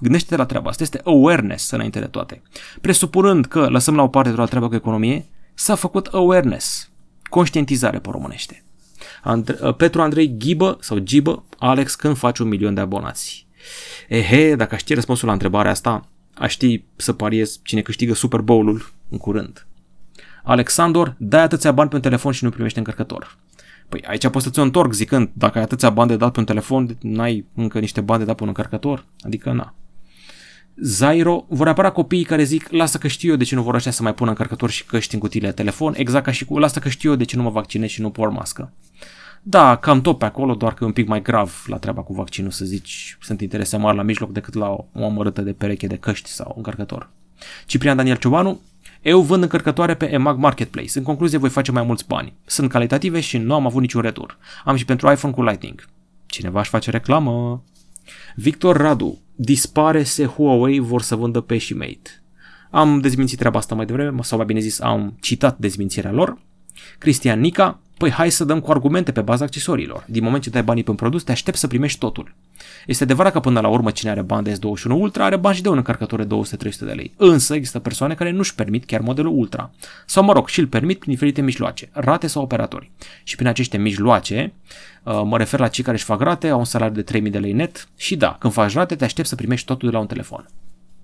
Gândește-te 0.00 0.36
la 0.36 0.46
treaba 0.46 0.70
asta. 0.70 0.82
Este 0.82 1.00
awareness 1.04 1.70
înainte 1.70 1.98
de 1.98 2.06
toate. 2.06 2.42
Presupunând 2.80 3.46
că 3.46 3.68
lăsăm 3.68 3.94
la 3.94 4.02
o 4.02 4.08
parte 4.08 4.30
de 4.30 4.36
la 4.36 4.44
treaba 4.44 4.68
cu 4.68 4.74
economie, 4.74 5.26
s-a 5.54 5.74
făcut 5.74 6.06
awareness. 6.06 6.90
Conștientizare 7.22 7.98
pe 7.98 8.08
românește. 8.10 8.64
Andre- 9.22 9.58
uh, 9.60 9.74
Petru 9.74 10.02
Andrei 10.02 10.36
Ghibă 10.38 10.76
sau 10.80 10.98
Gibă, 10.98 11.44
Alex, 11.58 11.94
când 11.94 12.16
faci 12.16 12.38
un 12.38 12.48
milion 12.48 12.74
de 12.74 12.80
abonați? 12.80 13.46
Ehe, 14.08 14.54
dacă 14.54 14.76
știi 14.76 14.94
răspunsul 14.94 15.26
la 15.26 15.32
întrebarea 15.32 15.70
asta, 15.70 16.08
aș 16.34 16.52
ști 16.52 16.84
să 16.96 17.12
pariez 17.12 17.60
cine 17.62 17.80
câștigă 17.80 18.14
Super 18.14 18.40
Bowl-ul 18.40 18.92
în 19.08 19.18
curând. 19.18 19.67
Alexandor, 20.48 21.14
dai 21.18 21.42
atâția 21.42 21.72
bani 21.72 21.88
pe 21.88 21.94
un 21.96 22.00
telefon 22.00 22.32
și 22.32 22.44
nu 22.44 22.50
primești 22.50 22.78
încărcător. 22.78 23.36
Păi 23.88 24.04
aici 24.06 24.28
poți 24.28 24.44
să 24.44 24.50
ți-o 24.50 24.62
întorc 24.62 24.92
zicând, 24.92 25.30
dacă 25.32 25.58
ai 25.58 25.64
atâția 25.64 25.90
bani 25.90 26.08
de 26.08 26.16
dat 26.16 26.32
pe 26.32 26.38
un 26.38 26.44
telefon, 26.44 26.96
n-ai 27.00 27.46
încă 27.54 27.78
niște 27.78 28.00
bani 28.00 28.18
de 28.18 28.24
dat 28.24 28.36
pe 28.36 28.42
un 28.42 28.48
încărcător? 28.48 29.04
Adică 29.20 29.52
na. 29.52 29.74
Zairo, 30.76 31.44
vor 31.48 31.68
apăra 31.68 31.90
copiii 31.90 32.24
care 32.24 32.42
zic, 32.42 32.70
lasă 32.70 32.98
că 32.98 33.08
știu 33.08 33.30
eu 33.30 33.36
de 33.36 33.44
ce 33.44 33.54
nu 33.54 33.62
vor 33.62 33.74
așa 33.74 33.90
să 33.90 34.02
mai 34.02 34.14
pună 34.14 34.30
încărcător 34.30 34.70
și 34.70 34.84
căști 34.84 35.14
în 35.14 35.20
cutiile 35.20 35.46
de 35.46 35.52
telefon, 35.52 35.94
exact 35.96 36.24
ca 36.24 36.30
și 36.30 36.44
cu, 36.44 36.58
lasă 36.58 36.78
că 36.78 36.88
știu 36.88 37.10
eu 37.10 37.16
de 37.16 37.24
ce 37.24 37.36
nu 37.36 37.42
mă 37.42 37.50
vaccinez 37.50 37.88
și 37.88 38.00
nu 38.00 38.10
por 38.10 38.28
mască. 38.28 38.72
Da, 39.42 39.76
cam 39.76 40.00
tot 40.00 40.18
pe 40.18 40.24
acolo, 40.24 40.54
doar 40.54 40.74
că 40.74 40.84
e 40.84 40.86
un 40.86 40.92
pic 40.92 41.08
mai 41.08 41.22
grav 41.22 41.64
la 41.66 41.76
treaba 41.76 42.02
cu 42.02 42.12
vaccinul, 42.12 42.50
să 42.50 42.64
zici, 42.64 43.16
sunt 43.20 43.40
interese 43.40 43.76
mari 43.76 43.96
la 43.96 44.02
mijloc 44.02 44.32
decât 44.32 44.54
la 44.54 44.68
o, 44.68 44.84
o 44.92 45.04
amărâtă 45.04 45.42
de 45.42 45.52
pereche 45.52 45.86
de 45.86 45.96
căști 45.96 46.28
sau 46.28 46.52
încărcător. 46.56 47.10
Ciprian 47.66 47.96
Daniel 47.96 48.16
Ciobanu, 48.16 48.60
eu 49.02 49.20
vând 49.20 49.42
încărcătoare 49.42 49.94
pe 49.94 50.12
EMAG 50.12 50.38
Marketplace. 50.38 50.98
În 50.98 51.04
concluzie, 51.04 51.38
voi 51.38 51.48
face 51.48 51.72
mai 51.72 51.82
mulți 51.82 52.06
bani. 52.06 52.32
Sunt 52.44 52.70
calitative 52.70 53.20
și 53.20 53.38
nu 53.38 53.54
am 53.54 53.66
avut 53.66 53.80
niciun 53.80 54.00
retur. 54.00 54.38
Am 54.64 54.76
și 54.76 54.84
pentru 54.84 55.10
iPhone 55.10 55.34
cu 55.34 55.42
Lightning. 55.42 55.88
Cineva 56.26 56.60
își 56.60 56.70
face 56.70 56.90
reclamă? 56.90 57.64
Victor 58.34 58.76
Radu. 58.76 59.18
Dispare 59.34 60.02
se 60.02 60.24
Huawei 60.24 60.78
vor 60.78 61.02
să 61.02 61.16
vândă 61.16 61.40
pe 61.40 61.58
Shimate. 61.58 62.22
Am 62.70 63.00
dezmințit 63.00 63.38
treaba 63.38 63.58
asta 63.58 63.74
mai 63.74 63.86
devreme, 63.86 64.22
sau 64.22 64.36
mai 64.36 64.46
bine 64.46 64.60
zis, 64.60 64.80
am 64.80 65.16
citat 65.20 65.58
dezmințirea 65.58 66.12
lor. 66.12 66.38
Cristian 66.98 67.40
Nica, 67.40 67.80
Păi 67.98 68.10
hai 68.10 68.30
să 68.30 68.44
dăm 68.44 68.60
cu 68.60 68.70
argumente 68.70 69.12
pe 69.12 69.20
baza 69.20 69.44
accesoriilor. 69.44 70.04
Din 70.06 70.22
moment 70.22 70.42
ce 70.42 70.50
dai 70.50 70.62
banii 70.62 70.82
pe 70.82 70.90
un 70.90 70.96
produs, 70.96 71.22
te 71.22 71.32
aștepți 71.32 71.60
să 71.60 71.66
primești 71.66 71.98
totul. 71.98 72.34
Este 72.86 73.02
adevărat 73.02 73.32
că 73.32 73.40
până 73.40 73.60
la 73.60 73.68
urmă 73.68 73.90
cine 73.90 74.10
are 74.10 74.22
bani 74.22 74.44
de 74.44 74.52
S21 74.52 74.90
Ultra 74.90 75.24
are 75.24 75.36
bani 75.36 75.56
și 75.56 75.62
de 75.62 75.68
un 75.68 75.76
încărcător 75.76 76.24
de 76.24 76.34
200-300 76.68 76.78
de 76.78 76.92
lei. 76.92 77.12
Însă 77.16 77.54
există 77.54 77.78
persoane 77.78 78.14
care 78.14 78.30
nu-și 78.30 78.54
permit 78.54 78.84
chiar 78.84 79.00
modelul 79.00 79.38
Ultra. 79.38 79.70
Sau 80.06 80.24
mă 80.24 80.32
rog, 80.32 80.48
și 80.48 80.60
îl 80.60 80.66
permit 80.66 80.98
prin 80.98 81.12
diferite 81.12 81.40
mijloace, 81.40 81.88
rate 81.92 82.26
sau 82.26 82.42
operatori. 82.42 82.90
Și 83.22 83.36
prin 83.36 83.48
aceste 83.48 83.78
mijloace, 83.78 84.52
uh, 85.02 85.22
mă 85.24 85.36
refer 85.36 85.60
la 85.60 85.68
cei 85.68 85.84
care 85.84 85.96
își 85.96 86.04
fac 86.04 86.20
rate, 86.20 86.48
au 86.48 86.58
un 86.58 86.64
salariu 86.64 86.94
de 86.94 87.02
3000 87.02 87.30
de 87.30 87.38
lei 87.38 87.52
net 87.52 87.88
și 87.96 88.16
da, 88.16 88.36
când 88.40 88.52
faci 88.52 88.72
rate 88.72 88.96
te 88.96 89.04
aștepți 89.04 89.30
să 89.30 89.36
primești 89.36 89.66
totul 89.66 89.88
de 89.88 89.94
la 89.94 90.00
un 90.00 90.06
telefon. 90.06 90.48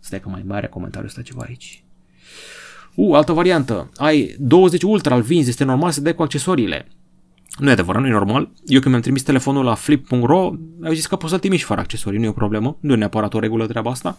Stai 0.01 0.21
că 0.21 0.29
mai 0.29 0.43
mare 0.47 0.67
comentariul 0.67 1.09
ăsta 1.09 1.23
ceva 1.23 1.45
aici. 1.47 1.85
U, 2.95 3.15
altă 3.15 3.33
variantă. 3.33 3.91
Ai 3.97 4.35
20 4.39 4.83
Ultra, 4.83 5.15
îl 5.15 5.23
vinzi, 5.23 5.49
este 5.49 5.65
normal 5.65 5.91
să 5.91 6.01
dai 6.01 6.15
cu 6.15 6.23
accesoriile. 6.23 6.87
Nu 7.59 7.69
e 7.69 7.73
adevărat, 7.73 8.03
nu 8.03 8.09
e 8.09 8.11
normal. 8.11 8.51
Eu 8.67 8.81
când 8.81 8.91
mi-am 8.91 9.01
trimis 9.01 9.23
telefonul 9.23 9.65
la 9.65 9.75
flip.ro, 9.75 10.51
au 10.85 10.93
zis 10.93 11.07
că 11.07 11.17
poți 11.17 11.31
să-l 11.31 11.41
trimiți 11.41 11.63
fără 11.63 11.81
accesorii, 11.81 12.19
nu 12.19 12.25
e 12.25 12.29
o 12.29 12.33
problemă, 12.33 12.77
nu 12.81 12.93
e 12.93 12.97
neapărat 12.97 13.35
o 13.35 13.39
regulă 13.39 13.67
treaba 13.67 13.91
asta. 13.91 14.19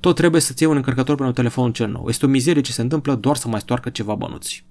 Tot 0.00 0.14
trebuie 0.14 0.40
să-ți 0.40 0.62
iei 0.62 0.70
un 0.70 0.76
încărcător 0.76 1.16
pentru 1.16 1.34
telefonul 1.34 1.72
cel 1.72 1.88
nou. 1.88 2.08
Este 2.08 2.26
o 2.26 2.28
mizerie 2.28 2.62
ce 2.62 2.72
se 2.72 2.82
întâmplă 2.82 3.14
doar 3.14 3.36
să 3.36 3.48
mai 3.48 3.60
stoarcă 3.60 3.90
ceva 3.90 4.14
bănuți. 4.14 4.64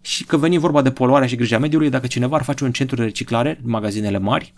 Și 0.00 0.24
că 0.24 0.36
veni 0.36 0.58
vorba 0.58 0.82
de 0.82 0.90
poluarea 0.90 1.28
și 1.28 1.36
grija 1.36 1.58
mediului, 1.58 1.90
dacă 1.90 2.06
cineva 2.06 2.36
ar 2.36 2.42
face 2.42 2.64
un 2.64 2.72
centru 2.72 2.96
de 2.96 3.02
reciclare, 3.02 3.60
magazinele 3.62 4.18
mari, 4.18 4.54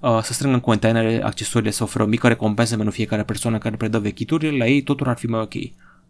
uh, 0.00 0.18
să 0.22 0.32
strângă 0.32 0.54
în 0.54 0.60
containere 0.60 1.22
accesoriile, 1.22 1.72
să 1.72 1.82
oferă 1.82 2.04
o 2.04 2.06
mică 2.06 2.28
recompensă 2.28 2.74
pentru 2.76 2.94
fiecare 2.94 3.22
persoană 3.22 3.58
care 3.58 3.76
predă 3.76 3.98
vechituri, 3.98 4.58
la 4.58 4.66
ei 4.66 4.82
totul 4.82 5.08
ar 5.08 5.16
fi 5.16 5.26
mai 5.26 5.40
ok. 5.40 5.54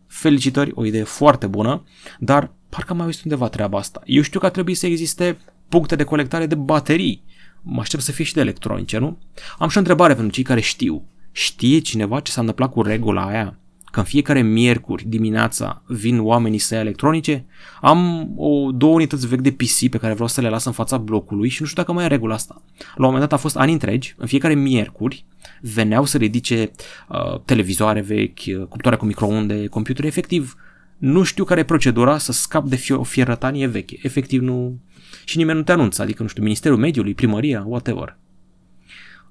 Felicitări, 0.08 0.70
o 0.74 0.84
idee 0.84 1.02
foarte 1.02 1.46
bună, 1.46 1.84
dar 2.18 2.52
parcă 2.68 2.94
mai 2.94 3.04
auzit 3.04 3.24
undeva 3.24 3.48
treaba 3.48 3.78
asta. 3.78 4.02
Eu 4.04 4.22
știu 4.22 4.40
că 4.40 4.46
ar 4.46 4.52
trebui 4.52 4.74
să 4.74 4.86
existe 4.86 5.38
puncte 5.68 5.96
de 5.96 6.04
colectare 6.04 6.46
de 6.46 6.54
baterii. 6.54 7.24
Mă 7.62 7.80
aștept 7.80 8.02
să 8.02 8.12
fie 8.12 8.24
și 8.24 8.34
de 8.34 8.40
electronice, 8.40 8.98
nu? 8.98 9.18
Am 9.58 9.68
și 9.68 9.76
o 9.76 9.80
întrebare 9.80 10.14
pentru 10.14 10.32
cei 10.32 10.44
care 10.44 10.60
știu. 10.60 11.02
Știe 11.32 11.78
cineva 11.78 12.20
ce 12.20 12.30
s-a 12.32 12.40
întâmplat 12.40 12.70
cu 12.70 12.82
regula 12.82 13.26
aia? 13.26 13.58
Că 13.90 13.98
în 13.98 14.05
fiecare 14.05 14.42
miercuri 14.42 15.05
dimineața 15.07 15.83
vin 15.87 16.20
oamenii 16.20 16.59
să 16.59 16.74
ia 16.74 16.81
electronice? 16.81 17.44
Am 17.81 18.31
o, 18.37 18.70
două 18.72 18.94
unități 18.94 19.27
vechi 19.27 19.40
de 19.40 19.53
PC 19.53 19.90
pe 19.90 19.98
care 19.98 20.12
vreau 20.12 20.29
să 20.29 20.40
le 20.40 20.48
las 20.48 20.64
în 20.64 20.72
fața 20.72 20.96
blocului 20.96 21.48
și 21.48 21.61
nu 21.61 21.66
știu 21.66 21.83
dacă 21.83 21.94
mai 21.94 22.05
e 22.05 22.09
regula 22.09 22.35
asta. 22.35 22.62
La 22.79 23.07
un 23.07 23.12
moment 23.12 23.20
dat 23.20 23.33
a 23.33 23.42
fost 23.42 23.57
ani 23.57 23.72
întregi, 23.72 24.14
în 24.18 24.27
fiecare 24.27 24.55
miercuri 24.55 25.24
veneau 25.61 26.05
să 26.05 26.16
ridice 26.16 26.70
uh, 27.09 27.40
televizoare 27.44 28.01
vechi, 28.01 28.38
uh, 28.46 28.66
cuptoare 28.68 28.96
cu 28.96 29.05
microunde, 29.05 29.66
computere, 29.66 30.07
efectiv 30.07 30.57
nu 30.98 31.22
știu 31.22 31.44
care 31.44 31.61
e 31.61 31.64
procedura 31.64 32.18
să 32.18 32.33
scap 32.33 32.66
de 32.66 32.85
o 32.90 33.03
fierătanie 33.03 33.66
veche. 33.66 33.98
Efectiv 34.03 34.42
nu... 34.42 34.79
Și 35.24 35.37
nimeni 35.37 35.59
nu 35.59 35.64
te 35.64 35.72
anunță, 35.72 36.03
adică, 36.03 36.22
nu 36.22 36.29
știu, 36.29 36.42
Ministerul 36.42 36.79
Mediului, 36.79 37.14
primăria, 37.14 37.64
whatever. 37.66 38.17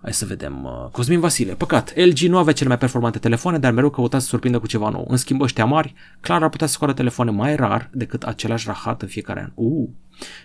Hai 0.01 0.13
să 0.13 0.25
vedem. 0.25 0.63
Uh, 0.63 0.89
Cosmin 0.91 1.19
Vasile. 1.19 1.53
Păcat, 1.53 1.93
LG 1.95 2.19
nu 2.19 2.37
avea 2.37 2.53
cele 2.53 2.69
mai 2.69 2.77
performante 2.77 3.19
telefoane, 3.19 3.57
dar 3.57 3.71
mereu 3.71 3.89
căuta 3.89 4.19
să 4.19 4.27
surprindă 4.27 4.59
cu 4.59 4.67
ceva 4.67 4.89
nou. 4.89 5.05
În 5.09 5.17
schimb, 5.17 5.41
ăștia 5.41 5.65
mari, 5.65 5.93
clar 6.19 6.43
ar 6.43 6.49
putea 6.49 6.67
să 6.67 6.73
scoară 6.73 6.93
telefoane 6.93 7.31
mai 7.31 7.55
rar 7.55 7.89
decât 7.93 8.23
același 8.23 8.67
rahat 8.67 9.01
în 9.01 9.07
fiecare 9.07 9.39
an. 9.39 9.51
Uh. 9.53 9.89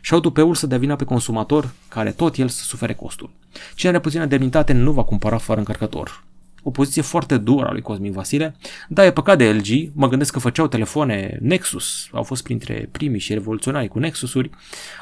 Și 0.00 0.12
au 0.14 0.20
tupeul 0.20 0.54
să 0.54 0.66
dea 0.66 0.78
vina 0.78 0.96
pe 0.96 1.04
consumator, 1.04 1.70
care 1.88 2.10
tot 2.10 2.36
el 2.36 2.48
să 2.48 2.62
sufere 2.62 2.94
costul. 2.94 3.30
Cine 3.74 3.90
are 3.90 4.00
puțină 4.00 4.26
demnitate 4.26 4.72
nu 4.72 4.92
va 4.92 5.04
cumpăra 5.04 5.38
fără 5.38 5.58
încărcător 5.58 6.24
o 6.62 6.70
poziție 6.70 7.02
foarte 7.02 7.38
dură 7.38 7.66
a 7.66 7.72
lui 7.72 7.80
Cosmin 7.80 8.12
Vasile. 8.12 8.56
Da, 8.88 9.04
e 9.04 9.12
păcat 9.12 9.38
de 9.38 9.52
LG, 9.52 9.90
mă 9.94 10.08
gândesc 10.08 10.32
că 10.32 10.38
făceau 10.38 10.66
telefoane 10.66 11.38
Nexus, 11.40 12.08
au 12.12 12.22
fost 12.22 12.42
printre 12.42 12.88
primii 12.92 13.20
și 13.20 13.32
revoluționari 13.32 13.88
cu 13.88 13.98
Nexusuri, 13.98 14.50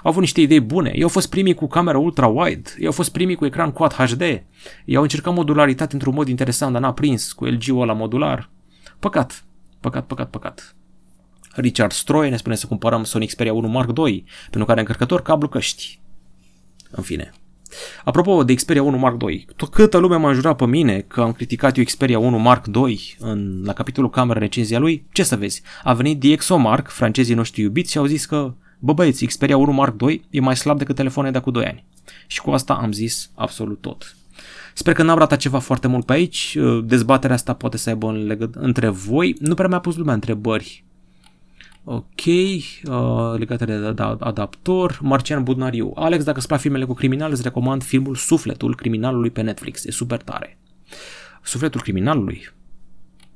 au 0.02 0.10
avut 0.10 0.20
niște 0.20 0.40
idei 0.40 0.60
bune, 0.60 0.92
ei 0.94 1.02
au 1.02 1.08
fost 1.08 1.30
primii 1.30 1.54
cu 1.54 1.66
camera 1.66 1.98
ultra-wide, 1.98 2.76
ei 2.78 2.86
au 2.86 2.92
fost 2.92 3.12
primii 3.12 3.34
cu 3.34 3.44
ecran 3.44 3.72
Quad 3.72 3.92
HD, 3.92 4.20
ei 4.20 4.96
au 4.96 5.02
încercat 5.02 5.34
modularitate 5.34 5.94
într-un 5.94 6.14
mod 6.14 6.28
interesant, 6.28 6.72
dar 6.72 6.80
n-a 6.80 6.92
prins 6.92 7.32
cu 7.32 7.44
LG-ul 7.44 7.80
ăla 7.80 7.92
modular. 7.92 8.50
Păcat, 8.98 9.44
păcat, 9.80 10.06
păcat, 10.06 10.30
păcat. 10.30 10.74
Richard 11.54 11.92
Stroy 11.92 12.30
ne 12.30 12.36
spune 12.36 12.54
să 12.54 12.66
cumpărăm 12.66 13.04
Sony 13.04 13.26
Xperia 13.26 13.52
1 13.52 13.68
Mark 13.68 13.98
II, 13.98 14.24
pentru 14.42 14.64
care 14.64 14.80
încărcător 14.80 15.22
cablu 15.22 15.48
căști. 15.48 16.00
În 16.90 17.02
fine, 17.02 17.32
Apropo 18.04 18.44
de 18.44 18.54
Xperia 18.54 18.82
1 18.82 18.96
Mark 18.96 19.22
II, 19.22 19.46
câtă 19.70 19.98
lume 19.98 20.16
m-a 20.16 20.32
jurat 20.32 20.56
pe 20.56 20.66
mine 20.66 21.00
că 21.00 21.20
am 21.20 21.32
criticat 21.32 21.76
eu 21.76 21.84
Xperia 21.84 22.18
1 22.18 22.38
Mark 22.38 22.66
II 22.74 23.16
în, 23.18 23.62
la 23.64 23.72
capitolul 23.72 24.10
cameră 24.10 24.38
recenzia 24.38 24.78
lui, 24.78 25.06
ce 25.12 25.22
să 25.22 25.36
vezi, 25.36 25.62
a 25.82 25.94
venit 25.94 26.20
DxOMark, 26.20 26.88
francezii 26.88 27.34
noștri 27.34 27.60
iubiți 27.60 27.90
și 27.90 27.98
au 27.98 28.04
zis 28.04 28.26
că, 28.26 28.54
bă 28.78 28.92
băieți, 28.92 29.24
Xperia 29.24 29.56
1 29.56 29.72
Mark 29.72 30.00
II 30.00 30.24
e 30.30 30.40
mai 30.40 30.56
slab 30.56 30.78
decât 30.78 30.94
telefoane 30.94 31.30
de 31.30 31.38
acum 31.38 31.52
2 31.52 31.64
ani. 31.64 31.84
Și 32.26 32.40
cu 32.40 32.50
asta 32.50 32.74
am 32.74 32.92
zis 32.92 33.30
absolut 33.34 33.80
tot. 33.80 34.14
Sper 34.74 34.94
că 34.94 35.02
n-am 35.02 35.18
ratat 35.18 35.38
ceva 35.38 35.58
foarte 35.58 35.88
mult 35.88 36.04
pe 36.04 36.12
aici, 36.12 36.58
dezbaterea 36.84 37.36
asta 37.36 37.52
poate 37.52 37.76
să 37.76 37.88
aibă 37.88 38.08
în 38.08 38.26
legă- 38.26 38.50
între 38.54 38.88
voi, 38.88 39.36
nu 39.38 39.54
prea 39.54 39.68
mi-a 39.68 39.80
pus 39.80 39.96
lumea 39.96 40.14
întrebări 40.14 40.84
Ok, 41.84 42.24
uh, 42.26 43.34
legate 43.36 43.64
de 43.64 44.02
adaptor. 44.18 44.98
Marcian 45.02 45.42
Budnariu. 45.42 45.92
Alex, 45.94 46.24
dacă 46.24 46.38
îți 46.38 46.46
plac 46.46 46.60
filmele 46.60 46.84
cu 46.84 46.94
criminal, 46.94 47.30
îți 47.30 47.42
recomand 47.42 47.82
filmul 47.82 48.14
Sufletul 48.14 48.74
criminalului 48.74 49.30
pe 49.30 49.40
Netflix. 49.40 49.84
E 49.84 49.90
super 49.90 50.22
tare. 50.22 50.58
Sufletul 51.42 51.80
criminalului. 51.80 52.48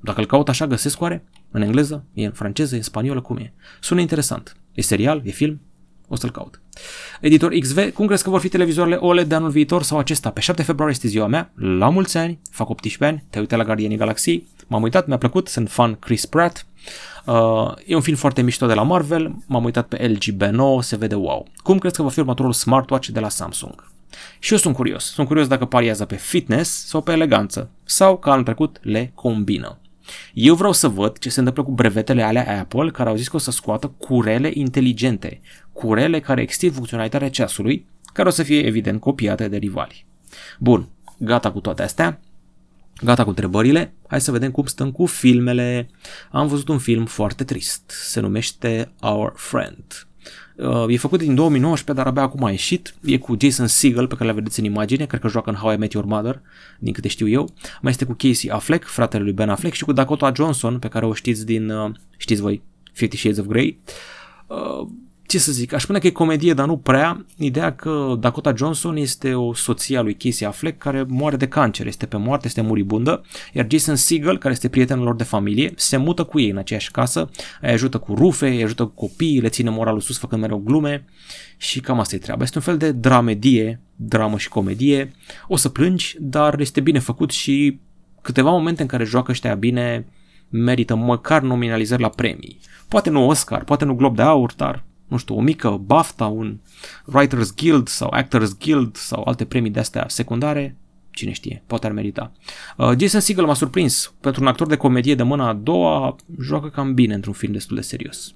Dacă 0.00 0.20
îl 0.20 0.26
caut 0.26 0.48
așa, 0.48 0.66
găsesc 0.66 1.00
oare? 1.00 1.24
În 1.50 1.62
engleză? 1.62 2.04
E 2.12 2.24
în 2.24 2.32
franceză? 2.32 2.74
E 2.74 2.78
în 2.78 2.82
spaniolă? 2.82 3.20
Cum 3.20 3.36
e? 3.36 3.52
Sună 3.80 4.00
interesant. 4.00 4.56
E 4.72 4.82
serial? 4.82 5.22
E 5.24 5.30
film? 5.30 5.60
O 6.08 6.16
să-l 6.16 6.30
caut. 6.30 6.60
Editor 7.20 7.52
XV, 7.52 7.92
cum 7.92 8.06
crezi 8.06 8.22
că 8.22 8.30
vor 8.30 8.40
fi 8.40 8.48
televizoarele 8.48 8.96
OLED 8.96 9.28
de 9.28 9.34
anul 9.34 9.50
viitor 9.50 9.82
sau 9.82 9.98
acesta? 9.98 10.30
Pe 10.30 10.40
7 10.40 10.62
februarie 10.62 10.94
este 10.94 11.08
ziua 11.08 11.26
mea, 11.26 11.52
la 11.54 11.88
mulți 11.88 12.16
ani, 12.16 12.40
fac 12.50 12.68
18 12.68 13.04
ani, 13.04 13.24
te 13.30 13.38
uite 13.38 13.56
la 13.56 13.64
Guardianii 13.64 13.96
Galaxiei, 13.96 14.48
m-am 14.66 14.82
uitat, 14.82 15.06
mi-a 15.06 15.18
plăcut, 15.18 15.48
sunt 15.48 15.70
fan 15.70 15.94
Chris 15.94 16.26
Pratt, 16.26 16.66
Uh, 17.24 17.72
e 17.86 17.94
un 17.94 18.00
film 18.00 18.16
foarte 18.16 18.42
mișto 18.42 18.66
de 18.66 18.74
la 18.74 18.82
Marvel, 18.82 19.34
m-am 19.46 19.64
uitat 19.64 19.86
pe 19.88 20.08
LG 20.08 20.36
B9, 20.36 20.80
se 20.80 20.96
vede 20.96 21.14
wow. 21.14 21.46
Cum 21.62 21.78
crezi 21.78 21.96
că 21.96 22.02
va 22.02 22.08
fi 22.08 22.18
următorul 22.18 22.52
smartwatch 22.52 23.08
de 23.08 23.20
la 23.20 23.28
Samsung? 23.28 23.92
Și 24.38 24.52
eu 24.52 24.58
sunt 24.58 24.74
curios. 24.74 25.04
Sunt 25.04 25.26
curios 25.26 25.46
dacă 25.46 25.64
pariază 25.64 26.04
pe 26.04 26.16
fitness 26.16 26.86
sau 26.86 27.00
pe 27.00 27.12
eleganță. 27.12 27.70
Sau, 27.84 28.16
ca 28.16 28.30
anul 28.30 28.44
trecut, 28.44 28.78
le 28.82 29.12
combină. 29.14 29.78
Eu 30.32 30.54
vreau 30.54 30.72
să 30.72 30.88
văd 30.88 31.18
ce 31.18 31.30
se 31.30 31.38
întâmplă 31.38 31.62
cu 31.62 31.70
brevetele 31.70 32.22
alea 32.22 32.58
Apple 32.60 32.90
care 32.90 33.08
au 33.08 33.16
zis 33.16 33.28
că 33.28 33.36
o 33.36 33.38
să 33.38 33.50
scoată 33.50 33.86
curele 33.98 34.50
inteligente, 34.54 35.40
curele 35.72 36.20
care 36.20 36.42
extind 36.42 36.72
funcționalitatea 36.72 37.30
ceasului, 37.30 37.86
care 38.12 38.28
o 38.28 38.30
să 38.30 38.42
fie 38.42 38.66
evident 38.66 39.00
copiate 39.00 39.48
de 39.48 39.56
rivali. 39.56 40.06
Bun, 40.58 40.88
gata 41.18 41.52
cu 41.52 41.60
toate 41.60 41.82
astea. 41.82 42.20
Gata 43.02 43.22
cu 43.22 43.28
întrebările, 43.28 43.94
hai 44.08 44.20
să 44.20 44.30
vedem 44.30 44.50
cum 44.50 44.66
stăm 44.66 44.90
cu 44.90 45.06
filmele. 45.06 45.88
Am 46.30 46.46
văzut 46.46 46.68
un 46.68 46.78
film 46.78 47.04
foarte 47.04 47.44
trist, 47.44 47.82
se 47.86 48.20
numește 48.20 48.92
Our 49.00 49.32
Friend. 49.36 50.06
Uh, 50.56 50.84
e 50.88 50.96
făcut 50.96 51.18
din 51.18 51.34
2019, 51.34 52.04
dar 52.04 52.06
abia 52.12 52.22
acum 52.22 52.44
a 52.44 52.50
ieșit. 52.50 52.94
E 53.04 53.18
cu 53.18 53.36
Jason 53.40 53.66
Segel, 53.66 54.06
pe 54.06 54.14
care 54.14 54.30
l 54.30 54.34
vedeți 54.34 54.58
în 54.58 54.64
imagine, 54.64 55.06
cred 55.06 55.20
că 55.20 55.28
joacă 55.28 55.50
în 55.50 55.56
How 55.56 55.72
I 55.72 55.76
Met 55.76 55.92
Your 55.92 56.06
Mother, 56.06 56.40
din 56.78 56.92
câte 56.92 57.08
știu 57.08 57.28
eu. 57.28 57.54
Mai 57.80 57.92
este 57.92 58.04
cu 58.04 58.12
Casey 58.12 58.50
Affleck, 58.50 58.84
fratele 58.86 59.22
lui 59.22 59.32
Ben 59.32 59.48
Affleck, 59.48 59.74
și 59.74 59.84
cu 59.84 59.92
Dakota 59.92 60.32
Johnson, 60.36 60.78
pe 60.78 60.88
care 60.88 61.06
o 61.06 61.14
știți 61.14 61.46
din, 61.46 61.70
uh, 61.70 61.94
știți 62.16 62.40
voi, 62.40 62.62
Fifty 62.92 63.16
Shades 63.16 63.38
of 63.38 63.46
Grey. 63.46 63.78
Uh, 65.24 65.30
ce 65.34 65.38
să 65.38 65.52
zic, 65.52 65.72
aș 65.72 65.82
spune 65.82 65.98
că 65.98 66.06
e 66.06 66.10
comedie, 66.10 66.54
dar 66.54 66.66
nu 66.66 66.76
prea. 66.76 67.26
Ideea 67.36 67.74
că 67.74 68.16
Dakota 68.20 68.54
Johnson 68.56 68.96
este 68.96 69.34
o 69.34 69.54
soție 69.54 69.96
a 69.98 70.02
lui 70.02 70.14
Casey 70.14 70.46
Affleck 70.46 70.78
care 70.78 71.04
moare 71.08 71.36
de 71.36 71.48
cancer, 71.48 71.86
este 71.86 72.06
pe 72.06 72.16
moarte, 72.16 72.46
este 72.46 72.60
muribundă, 72.60 73.24
iar 73.52 73.66
Jason 73.70 73.96
Segel, 73.96 74.38
care 74.38 74.54
este 74.54 74.68
prietenul 74.68 75.04
lor 75.04 75.16
de 75.16 75.24
familie, 75.24 75.72
se 75.76 75.96
mută 75.96 76.24
cu 76.24 76.40
ei 76.40 76.50
în 76.50 76.56
aceeași 76.56 76.90
casă, 76.90 77.30
îi 77.60 77.70
ajută 77.70 77.98
cu 77.98 78.14
rufe, 78.14 78.46
îi 78.46 78.62
ajută 78.62 78.84
cu 78.84 78.94
copii, 78.94 79.40
le 79.40 79.48
ține 79.48 79.70
moralul 79.70 80.00
sus 80.00 80.18
făcând 80.18 80.40
mereu 80.40 80.58
glume 80.58 81.04
și 81.56 81.80
cam 81.80 82.00
asta 82.00 82.14
e 82.14 82.18
treaba. 82.18 82.42
Este 82.42 82.58
un 82.58 82.64
fel 82.64 82.76
de 82.76 82.92
dramedie, 82.92 83.80
dramă 83.96 84.38
și 84.38 84.48
comedie. 84.48 85.12
O 85.48 85.56
să 85.56 85.68
plângi, 85.68 86.16
dar 86.20 86.60
este 86.60 86.80
bine 86.80 86.98
făcut 86.98 87.30
și 87.30 87.80
câteva 88.22 88.50
momente 88.50 88.82
în 88.82 88.88
care 88.88 89.04
joacă 89.04 89.30
ăștia 89.30 89.54
bine 89.54 90.06
merită 90.48 90.94
măcar 90.94 91.42
nominalizări 91.42 92.02
la 92.02 92.08
premii. 92.08 92.60
Poate 92.88 93.10
nu 93.10 93.28
Oscar, 93.28 93.64
poate 93.64 93.84
nu 93.84 93.94
Glob 93.94 94.16
de 94.16 94.22
Aur, 94.22 94.52
dar 94.56 94.84
nu 95.14 95.20
știu, 95.20 95.36
o 95.36 95.40
mică 95.40 95.70
BAFTA, 95.70 96.26
un 96.26 96.58
Writers 97.04 97.54
Guild 97.54 97.88
sau 97.88 98.08
Actors 98.12 98.58
Guild 98.58 98.96
sau 98.96 99.22
alte 99.26 99.44
premii 99.44 99.70
de 99.70 99.78
astea 99.78 100.04
secundare, 100.08 100.76
cine 101.10 101.32
știe, 101.32 101.62
poate 101.66 101.86
ar 101.86 101.92
merita. 101.92 102.32
Uh, 102.76 102.92
Jason 102.98 103.20
Segel 103.20 103.44
m-a 103.44 103.54
surprins. 103.54 104.14
Pentru 104.20 104.42
un 104.42 104.46
actor 104.46 104.66
de 104.66 104.76
comedie 104.76 105.14
de 105.14 105.22
mâna 105.22 105.48
a 105.48 105.52
doua, 105.52 106.16
joacă 106.40 106.68
cam 106.68 106.94
bine 106.94 107.14
într-un 107.14 107.32
film 107.32 107.52
destul 107.52 107.76
de 107.76 107.82
serios. 107.82 108.34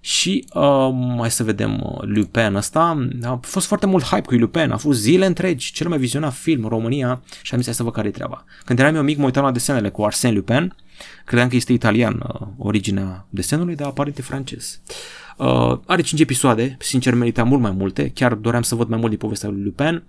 Și 0.00 0.44
uh, 0.52 0.88
mai 0.92 1.30
să 1.30 1.44
vedem 1.44 1.80
uh, 1.82 1.98
Lupin 2.00 2.54
ăsta. 2.54 3.08
A 3.22 3.38
fost 3.42 3.66
foarte 3.66 3.86
mult 3.86 4.04
hype 4.04 4.26
cu 4.26 4.34
Lupin. 4.34 4.70
A 4.70 4.76
fost 4.76 5.00
zile 5.00 5.26
întregi 5.26 5.72
cel 5.72 5.88
mai 5.88 5.98
vizionat 5.98 6.34
film 6.34 6.62
în 6.62 6.68
România 6.68 7.22
și 7.42 7.54
am 7.54 7.60
zis 7.60 7.76
să 7.76 7.82
văd 7.82 7.92
care 7.92 8.08
e 8.08 8.10
treaba. 8.10 8.44
Când 8.64 8.78
eram 8.78 8.94
eu 8.94 9.02
mic, 9.02 9.18
mă 9.18 9.24
uitam 9.24 9.44
la 9.44 9.52
desenele 9.52 9.88
cu 9.88 10.06
Arsène 10.08 10.32
Lupin. 10.32 10.74
Credeam 11.24 11.48
că 11.48 11.56
este 11.56 11.72
italian 11.72 12.24
uh, 12.28 12.46
originea 12.58 13.26
desenului, 13.30 13.74
dar 13.74 13.86
aparent 13.86 14.18
e 14.18 14.22
francez. 14.22 14.80
Uh, 14.88 14.94
are 15.86 16.02
5 16.02 16.20
episoade, 16.20 16.76
sincer 16.80 17.14
merita 17.14 17.44
mult 17.44 17.60
mai 17.60 17.70
multe, 17.70 18.10
chiar 18.14 18.34
doream 18.34 18.62
să 18.62 18.74
văd 18.74 18.88
mai 18.88 18.98
mult 18.98 19.10
din 19.10 19.18
povestea 19.18 19.48
lui 19.48 19.62
Lupin. 19.62 20.02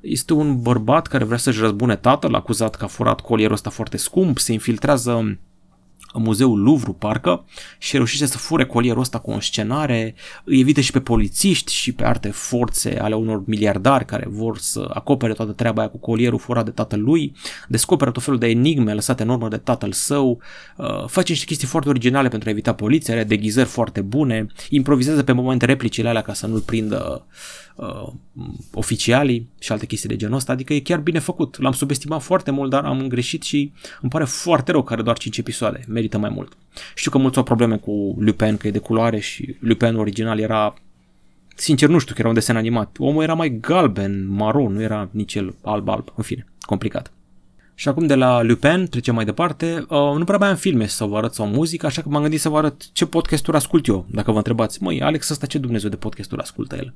Este 0.00 0.32
un 0.32 0.62
bărbat 0.62 1.06
care 1.06 1.24
vrea 1.24 1.38
să-și 1.38 1.60
răzbune 1.60 1.96
tatăl, 1.96 2.34
acuzat 2.34 2.74
că 2.74 2.84
a 2.84 2.88
furat 2.88 3.20
colierul 3.20 3.54
ăsta 3.54 3.70
foarte 3.70 3.96
scump, 3.96 4.38
se 4.38 4.52
infiltrează 4.52 5.38
în 6.12 6.22
muzeul 6.22 6.62
Louvre, 6.62 6.94
parcă, 6.98 7.44
și 7.78 7.96
reușește 7.96 8.26
să 8.26 8.38
fure 8.38 8.66
colierul 8.66 9.00
ăsta 9.00 9.18
cu 9.18 9.30
o 9.30 9.40
scenare, 9.40 10.14
îi 10.44 10.60
evită 10.60 10.80
și 10.80 10.90
pe 10.90 11.00
polițiști 11.00 11.72
și 11.72 11.92
pe 11.92 12.04
alte 12.04 12.28
forțe 12.28 12.98
ale 13.00 13.14
unor 13.14 13.42
miliardari 13.46 14.04
care 14.04 14.26
vor 14.28 14.58
să 14.58 14.90
acopere 14.94 15.32
toată 15.32 15.52
treaba 15.52 15.80
aia 15.80 15.90
cu 15.90 15.98
colierul 15.98 16.38
furat 16.38 16.64
de 16.64 16.70
tatăl 16.70 17.00
lui, 17.00 17.34
descoperă 17.68 18.10
tot 18.10 18.22
felul 18.22 18.38
de 18.38 18.46
enigme 18.46 18.94
lăsate 18.94 19.22
în 19.22 19.28
urmă 19.28 19.48
de 19.48 19.56
tatăl 19.56 19.92
său, 19.92 20.40
uh, 20.76 21.04
face 21.06 21.30
niște 21.30 21.46
chestii 21.46 21.66
foarte 21.66 21.88
originale 21.88 22.28
pentru 22.28 22.48
a 22.48 22.52
evita 22.52 22.74
poliția, 22.74 23.14
are 23.14 23.24
deghizări 23.24 23.68
foarte 23.68 24.00
bune, 24.00 24.46
improvizează 24.68 25.22
pe 25.22 25.32
momente 25.32 25.66
replicile 25.66 26.08
alea 26.08 26.22
ca 26.22 26.32
să 26.32 26.46
nu-l 26.46 26.60
prindă 26.60 27.24
uh, 27.26 27.36
oficialii 28.72 29.48
și 29.58 29.72
alte 29.72 29.86
chestii 29.86 30.08
de 30.08 30.16
genul 30.16 30.36
ăsta, 30.36 30.52
adică 30.52 30.74
e 30.74 30.80
chiar 30.80 31.00
bine 31.00 31.18
făcut. 31.18 31.60
L-am 31.60 31.72
subestimat 31.72 32.22
foarte 32.22 32.50
mult, 32.50 32.70
dar 32.70 32.84
am 32.84 33.08
greșit 33.08 33.42
și 33.42 33.72
îmi 34.00 34.10
pare 34.10 34.24
foarte 34.24 34.70
rău 34.70 34.82
că 34.82 34.92
are 34.92 35.02
doar 35.02 35.18
5 35.18 35.38
episoade, 35.38 35.84
merită 35.88 36.18
mai 36.18 36.30
mult. 36.30 36.56
Știu 36.94 37.10
că 37.10 37.18
mulți 37.18 37.38
au 37.38 37.42
probleme 37.42 37.76
cu 37.76 38.16
Lupin, 38.18 38.56
că 38.56 38.66
e 38.66 38.70
de 38.70 38.78
culoare 38.78 39.18
și 39.18 39.56
Lupin 39.60 39.94
original 39.94 40.38
era 40.38 40.74
Sincer, 41.60 41.88
nu 41.88 41.98
știu 41.98 42.14
că 42.14 42.20
era 42.20 42.28
un 42.28 42.34
desen 42.34 42.56
animat. 42.56 42.96
Omul 42.98 43.22
era 43.22 43.34
mai 43.34 43.58
galben, 43.60 44.28
maron, 44.28 44.72
nu 44.72 44.82
era 44.82 45.08
nici 45.10 45.34
el 45.34 45.54
alb-alb. 45.62 46.12
În 46.16 46.22
fine, 46.22 46.46
complicat. 46.60 47.12
Și 47.80 47.88
acum 47.88 48.06
de 48.06 48.14
la 48.14 48.42
Lupin 48.42 48.86
trecem 48.90 49.14
mai 49.14 49.24
departe. 49.24 49.86
Uh, 49.88 50.14
nu 50.16 50.24
prea 50.24 50.38
mai 50.38 50.48
am 50.48 50.56
filme 50.56 50.86
să 50.86 51.04
vă 51.04 51.16
arăt 51.16 51.34
sau 51.34 51.46
muzică, 51.46 51.86
așa 51.86 52.02
că 52.02 52.08
m-am 52.08 52.22
gândit 52.22 52.40
să 52.40 52.48
vă 52.48 52.56
arăt 52.56 52.92
ce 52.92 53.06
podcasturi 53.06 53.56
ascult 53.56 53.86
eu. 53.86 54.06
Dacă 54.10 54.30
vă 54.30 54.36
întrebați, 54.36 54.82
măi, 54.82 55.02
Alex, 55.02 55.28
ăsta 55.28 55.46
ce 55.46 55.58
Dumnezeu 55.58 55.90
de 55.90 55.96
podcasturi 55.96 56.40
ascultă 56.40 56.76
el? 56.76 56.94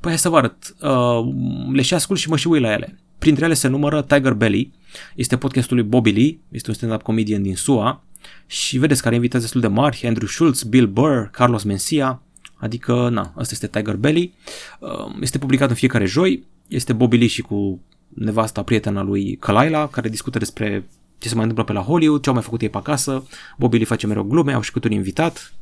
Păi 0.00 0.10
hai 0.10 0.18
să 0.18 0.28
vă 0.28 0.36
arăt. 0.36 0.76
Uh, 0.80 1.34
le 1.72 1.82
și 1.82 1.94
ascult 1.94 2.18
și 2.18 2.28
mă 2.28 2.36
și 2.36 2.48
uit 2.48 2.62
la 2.62 2.72
ele. 2.72 2.98
Printre 3.18 3.44
ele 3.44 3.54
se 3.54 3.68
numără 3.68 4.02
Tiger 4.02 4.32
Belly, 4.32 4.72
este 5.14 5.36
podcastul 5.36 5.76
lui 5.76 5.84
Bobby 5.84 6.10
Lee, 6.10 6.38
este 6.48 6.68
un 6.70 6.74
stand-up 6.74 7.02
comedian 7.02 7.42
din 7.42 7.56
SUA 7.56 8.04
și 8.46 8.78
vedeți 8.78 9.02
care 9.02 9.14
invitați 9.14 9.42
destul 9.42 9.60
de 9.60 9.66
mari, 9.66 10.02
Andrew 10.06 10.28
Schultz, 10.28 10.62
Bill 10.62 10.86
Burr, 10.86 11.22
Carlos 11.30 11.62
Mencia, 11.62 12.22
adică, 12.54 13.08
na, 13.08 13.32
asta 13.36 13.50
este 13.52 13.66
Tiger 13.66 13.96
Belly. 13.96 14.32
Uh, 14.78 15.14
este 15.20 15.38
publicat 15.38 15.68
în 15.68 15.74
fiecare 15.74 16.04
joi, 16.04 16.44
este 16.68 16.92
Bobby 16.92 17.16
Lee 17.16 17.26
și 17.26 17.42
cu 17.42 17.80
nevasta 18.14 18.62
prietena 18.62 19.02
lui 19.02 19.36
Kalaila, 19.36 19.88
care 19.88 20.08
discută 20.08 20.38
despre 20.38 20.84
ce 21.18 21.28
se 21.28 21.34
mai 21.34 21.44
întâmplă 21.44 21.64
pe 21.64 21.78
la 21.78 21.84
Hollywood, 21.84 22.22
ce 22.22 22.28
au 22.28 22.34
mai 22.34 22.44
făcut 22.44 22.60
ei 22.60 22.68
pe 22.68 22.76
acasă. 22.76 23.24
Bobby 23.58 23.76
Lee 23.76 23.86
face 23.86 24.06
mereu 24.06 24.22
glume, 24.22 24.52
au 24.52 24.60
și 24.60 24.72
cât 24.72 24.84
un 24.84 24.90
invitat 24.90 25.52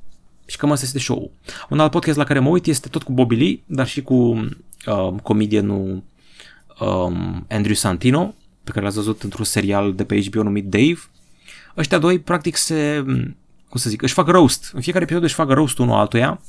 și 0.50 0.56
cam 0.56 0.70
asta 0.70 0.84
este 0.84 0.98
show 0.98 1.30
Un 1.68 1.80
alt 1.80 1.90
podcast 1.90 2.16
la 2.16 2.24
care 2.24 2.38
mă 2.38 2.48
uit 2.48 2.66
este 2.66 2.88
tot 2.88 3.02
cu 3.02 3.12
Bobby 3.12 3.34
Lee, 3.34 3.60
dar 3.66 3.86
și 3.86 4.02
cu 4.02 4.14
uh, 4.14 5.14
comedianul 5.22 6.02
um, 6.80 7.46
Andrew 7.48 7.74
Santino, 7.74 8.34
pe 8.64 8.70
care 8.70 8.84
l-ați 8.84 8.96
văzut 8.96 9.22
într-un 9.22 9.44
serial 9.44 9.94
de 9.94 10.04
pe 10.04 10.20
HBO 10.24 10.42
numit 10.42 10.64
Dave. 10.64 10.98
Ăștia 11.76 11.98
doi, 11.98 12.18
practic, 12.18 12.56
se, 12.56 13.04
cum 13.68 13.80
să 13.80 13.88
zic, 13.90 14.02
își 14.02 14.14
fac 14.14 14.26
roast. 14.28 14.70
În 14.74 14.80
fiecare 14.80 15.04
episod 15.04 15.22
își 15.22 15.34
fac 15.34 15.50
roast 15.50 15.78
unul 15.78 15.94
altuia 15.94 16.40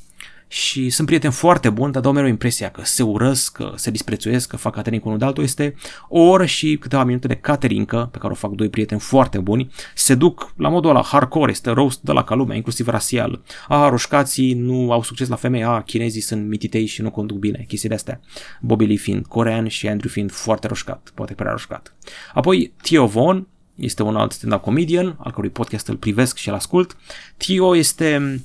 și 0.52 0.90
sunt 0.90 1.08
prieteni 1.08 1.34
foarte 1.34 1.70
buni, 1.70 1.92
dar 1.92 2.02
dau 2.02 2.12
mereu 2.12 2.30
impresia 2.30 2.70
că 2.70 2.82
se 2.84 3.04
urăsc, 3.04 3.52
că 3.52 3.74
se 3.76 3.92
disprețuiesc, 3.92 4.50
că 4.50 4.58
fac 4.58 4.74
catering 4.74 5.02
cu 5.02 5.08
unul 5.08 5.20
de 5.20 5.26
altul. 5.26 5.44
Este 5.44 5.76
o 6.08 6.20
oră 6.20 6.46
și 6.46 6.78
câteva 6.78 7.04
minute 7.04 7.28
de 7.28 7.36
caterincă 7.36 8.10
pe 8.12 8.18
care 8.18 8.34
o 8.34 8.36
fac 8.36 8.52
doi 8.52 8.70
prieteni 8.70 9.00
foarte 9.00 9.40
buni. 9.40 9.72
Se 9.96 10.16
duc 10.16 10.54
la 10.58 10.70
modul 10.70 10.90
ăla 10.90 11.04
hardcore, 11.04 11.52
este 11.52 11.70
roast 11.70 12.02
de 12.02 12.12
la 12.12 12.24
ca 12.24 12.36
lumea, 12.36 12.56
inclusiv 12.56 12.88
rasial. 12.88 13.42
A, 13.68 13.90
roșcații 13.90 14.54
nu 14.54 14.92
au 14.92 15.04
succes 15.04 15.28
la 15.28 15.36
femei, 15.36 15.64
a, 15.64 15.82
chinezii 15.82 16.22
sunt 16.22 16.48
mititei 16.48 16.86
și 16.86 17.02
nu 17.02 17.12
conduc 17.12 17.38
bine, 17.38 17.66
chestii 17.68 17.90
de 17.90 17.96
astea. 17.96 18.20
Bobby 18.62 18.86
Lee 18.86 18.96
fiind 18.96 19.26
corean 19.26 19.68
și 19.68 19.88
Andrew 19.88 20.10
fiind 20.10 20.32
foarte 20.32 20.68
roșcat, 20.68 21.12
poate 21.14 21.34
prea 21.34 21.52
roșcat. 21.52 21.96
Apoi 22.34 22.74
Theo 22.82 23.06
Von, 23.06 23.48
este 23.76 24.04
un 24.04 24.16
alt 24.16 24.32
stand-up 24.32 24.62
comedian, 24.62 25.16
al 25.20 25.32
cărui 25.32 25.50
podcast 25.50 25.88
îl 25.88 25.96
privesc 25.96 26.38
și 26.38 26.50
îl 26.50 26.56
ascult. 26.56 26.98
Tio 27.38 27.76
este 27.76 28.42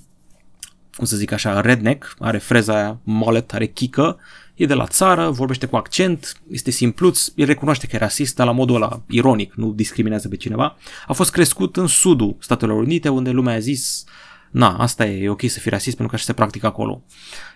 cum 0.96 1.04
să 1.04 1.16
zic 1.16 1.32
așa, 1.32 1.60
redneck, 1.60 2.14
are 2.18 2.38
freza 2.38 2.74
aia 2.74 3.00
mullet, 3.02 3.52
are 3.52 3.66
chică, 3.66 4.18
e 4.54 4.66
de 4.66 4.74
la 4.74 4.86
țară, 4.86 5.30
vorbește 5.30 5.66
cu 5.66 5.76
accent, 5.76 6.40
este 6.50 6.70
simpluț, 6.70 7.28
el 7.34 7.46
recunoaște 7.46 7.86
că 7.86 7.96
e 7.96 7.98
rasist, 7.98 8.34
dar 8.34 8.46
la 8.46 8.52
modul 8.52 8.74
ăla 8.74 9.02
ironic, 9.08 9.54
nu 9.54 9.72
discriminează 9.72 10.28
pe 10.28 10.36
cineva. 10.36 10.76
A 11.06 11.12
fost 11.12 11.30
crescut 11.30 11.76
în 11.76 11.86
sudul 11.86 12.36
Statelor 12.38 12.82
Unite, 12.82 13.08
unde 13.08 13.30
lumea 13.30 13.54
a 13.54 13.58
zis 13.58 14.04
na, 14.50 14.76
asta 14.76 15.06
e, 15.06 15.22
e 15.22 15.28
ok 15.28 15.40
să 15.48 15.58
fii 15.58 15.70
rasist 15.70 15.96
pentru 15.96 16.08
că 16.08 16.14
așa 16.14 16.24
se 16.24 16.32
practică 16.32 16.66
acolo. 16.66 17.02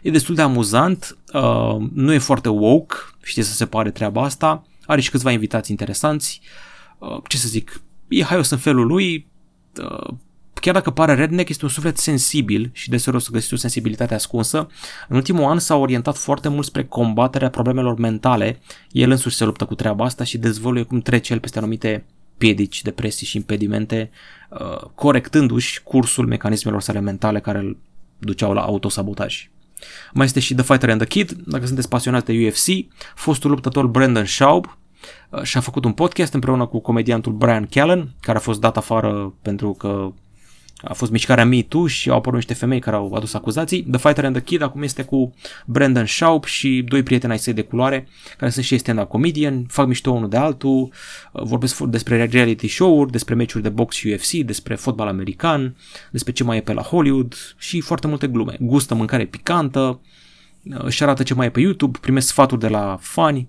E 0.02 0.10
destul 0.10 0.34
de 0.34 0.42
amuzant, 0.42 1.18
uh, 1.32 1.76
nu 1.92 2.12
e 2.12 2.18
foarte 2.18 2.48
woke, 2.48 2.94
știe 3.22 3.42
să 3.42 3.52
se 3.52 3.66
pare 3.66 3.90
treaba 3.90 4.22
asta, 4.22 4.66
are 4.86 5.00
și 5.00 5.10
câțiva 5.10 5.30
invitați 5.30 5.70
interesanți, 5.70 6.40
uh, 6.98 7.22
ce 7.28 7.36
să 7.36 7.48
zic, 7.48 7.82
e 8.08 8.22
haios 8.22 8.50
în 8.50 8.58
felul 8.58 8.86
lui, 8.86 9.26
uh, 9.82 10.14
chiar 10.60 10.74
dacă 10.74 10.90
pare 10.90 11.14
redneck, 11.14 11.48
este 11.48 11.64
un 11.64 11.70
suflet 11.70 11.98
sensibil 11.98 12.70
și 12.72 12.88
deseori 12.88 13.18
o 13.18 13.20
să 13.20 13.30
găsiți 13.32 13.54
o 13.54 13.56
sensibilitate 13.56 14.14
ascunsă. 14.14 14.68
În 15.08 15.16
ultimul 15.16 15.44
an 15.44 15.58
s-a 15.58 15.76
orientat 15.76 16.16
foarte 16.16 16.48
mult 16.48 16.66
spre 16.66 16.84
combaterea 16.84 17.50
problemelor 17.50 17.98
mentale. 17.98 18.60
El 18.90 19.10
însuși 19.10 19.36
se 19.36 19.44
luptă 19.44 19.64
cu 19.64 19.74
treaba 19.74 20.04
asta 20.04 20.24
și 20.24 20.38
dezvăluie 20.38 20.82
cum 20.82 21.00
trece 21.00 21.32
el 21.32 21.40
peste 21.40 21.58
anumite 21.58 22.04
piedici, 22.38 22.82
depresii 22.82 23.26
și 23.26 23.36
impedimente, 23.36 24.10
uh, 24.48 24.76
corectându-și 24.94 25.82
cursul 25.82 26.26
mecanismelor 26.26 26.82
sale 26.82 27.00
mentale 27.00 27.40
care 27.40 27.58
îl 27.58 27.76
duceau 28.18 28.52
la 28.52 28.60
autosabotaj. 28.60 29.50
Mai 30.12 30.26
este 30.26 30.40
și 30.40 30.54
The 30.54 30.64
Fighter 30.64 30.90
and 30.90 31.00
the 31.00 31.08
Kid, 31.08 31.32
dacă 31.46 31.66
sunteți 31.66 31.88
pasionați 31.88 32.24
de 32.24 32.46
UFC, 32.46 32.66
fostul 33.14 33.50
luptător 33.50 33.86
Brandon 33.86 34.24
Schaub 34.24 34.78
uh, 35.30 35.42
și-a 35.42 35.60
făcut 35.60 35.84
un 35.84 35.92
podcast 35.92 36.32
împreună 36.32 36.66
cu 36.66 36.78
comediantul 36.78 37.32
Brian 37.32 37.66
Callen, 37.66 38.14
care 38.20 38.38
a 38.38 38.40
fost 38.40 38.60
dat 38.60 38.76
afară 38.76 39.34
pentru 39.42 39.72
că 39.72 40.12
a 40.82 40.92
fost 40.92 41.10
mișcarea 41.10 41.44
Me 41.44 41.62
Too 41.62 41.86
și 41.86 42.10
au 42.10 42.16
apărut 42.16 42.38
niște 42.38 42.54
femei 42.54 42.80
care 42.80 42.96
au 42.96 43.12
adus 43.12 43.34
acuzații. 43.34 43.82
The 43.82 43.98
Fighter 43.98 44.24
and 44.24 44.34
the 44.34 44.44
Kid 44.44 44.62
acum 44.62 44.82
este 44.82 45.02
cu 45.02 45.34
Brandon 45.66 46.06
Schaub 46.06 46.44
și 46.44 46.84
doi 46.88 47.02
prieteni 47.02 47.32
ai 47.32 47.38
săi 47.38 47.52
de 47.52 47.62
culoare 47.62 48.08
care 48.36 48.50
sunt 48.50 48.64
și 48.64 48.78
stand-up 48.78 49.08
comedian, 49.08 49.64
fac 49.68 49.86
mișto 49.86 50.10
unul 50.10 50.28
de 50.28 50.36
altul, 50.36 50.92
vorbesc 51.32 51.78
despre 51.78 52.24
reality 52.24 52.68
show-uri, 52.68 53.10
despre 53.10 53.34
meciuri 53.34 53.62
de 53.62 53.68
box 53.68 53.96
și 53.96 54.08
UFC, 54.08 54.30
despre 54.30 54.74
fotbal 54.74 55.08
american, 55.08 55.76
despre 56.10 56.32
ce 56.32 56.44
mai 56.44 56.56
e 56.56 56.60
pe 56.60 56.72
la 56.72 56.82
Hollywood 56.82 57.34
și 57.58 57.80
foarte 57.80 58.06
multe 58.06 58.26
glume. 58.26 58.56
Gustă 58.60 58.94
mâncare 58.94 59.24
picantă, 59.24 60.00
își 60.62 61.02
arată 61.02 61.22
ce 61.22 61.34
mai 61.34 61.46
e 61.46 61.50
pe 61.50 61.60
YouTube, 61.60 61.98
primesc 62.00 62.26
sfaturi 62.26 62.60
de 62.60 62.68
la 62.68 62.98
fani, 63.00 63.48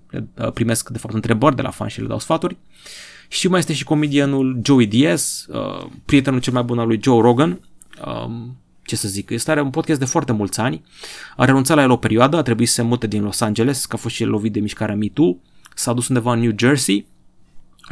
primesc 0.54 0.88
de 0.88 0.98
fapt 0.98 1.14
întrebări 1.14 1.56
de 1.56 1.62
la 1.62 1.70
fani 1.70 1.90
și 1.90 2.00
le 2.00 2.06
dau 2.06 2.18
sfaturi. 2.18 2.56
Și 3.32 3.48
mai 3.48 3.58
este 3.58 3.72
și 3.72 3.84
comedianul 3.84 4.60
Joey 4.62 4.86
Diaz, 4.86 5.46
uh, 5.48 5.86
prietenul 6.04 6.40
cel 6.40 6.52
mai 6.52 6.62
bun 6.62 6.78
al 6.78 6.86
lui 6.86 7.00
Joe 7.02 7.20
Rogan. 7.20 7.60
Um, 8.06 8.56
ce 8.82 8.96
să 8.96 9.08
zic, 9.08 9.30
este 9.30 9.50
are 9.50 9.60
un 9.60 9.70
podcast 9.70 9.98
de 9.98 10.04
foarte 10.04 10.32
mulți 10.32 10.60
ani. 10.60 10.82
A 11.36 11.44
renunțat 11.44 11.76
la 11.76 11.82
el 11.82 11.90
o 11.90 11.96
perioadă, 11.96 12.36
a 12.36 12.42
trebuit 12.42 12.68
să 12.68 12.74
se 12.74 12.82
mute 12.82 13.06
din 13.06 13.22
Los 13.22 13.40
Angeles, 13.40 13.86
că 13.86 13.96
a 13.96 13.98
fost 13.98 14.14
și 14.14 14.22
el 14.22 14.28
lovit 14.28 14.52
de 14.52 14.60
mișcarea 14.60 14.96
Me 14.96 15.06
Too. 15.06 15.36
S-a 15.74 15.92
dus 15.92 16.08
undeva 16.08 16.32
în 16.32 16.40
New 16.40 16.52
Jersey, 16.58 17.06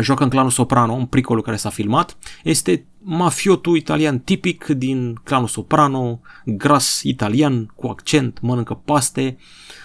joacă 0.01 0.23
în 0.23 0.29
clanul 0.29 0.51
Soprano, 0.51 0.93
un 0.93 1.07
pricolul 1.07 1.43
care 1.43 1.57
s-a 1.57 1.71
filmat. 1.71 2.17
Este 2.43 2.87
mafiotul 2.99 3.77
italian 3.77 4.19
tipic 4.19 4.65
din 4.67 5.21
clanul 5.25 5.49
Soprano, 5.49 6.21
gras 6.45 7.01
italian, 7.03 7.73
cu 7.77 7.87
accent, 7.87 8.41
mănâncă 8.41 8.75
paste, 8.85 9.37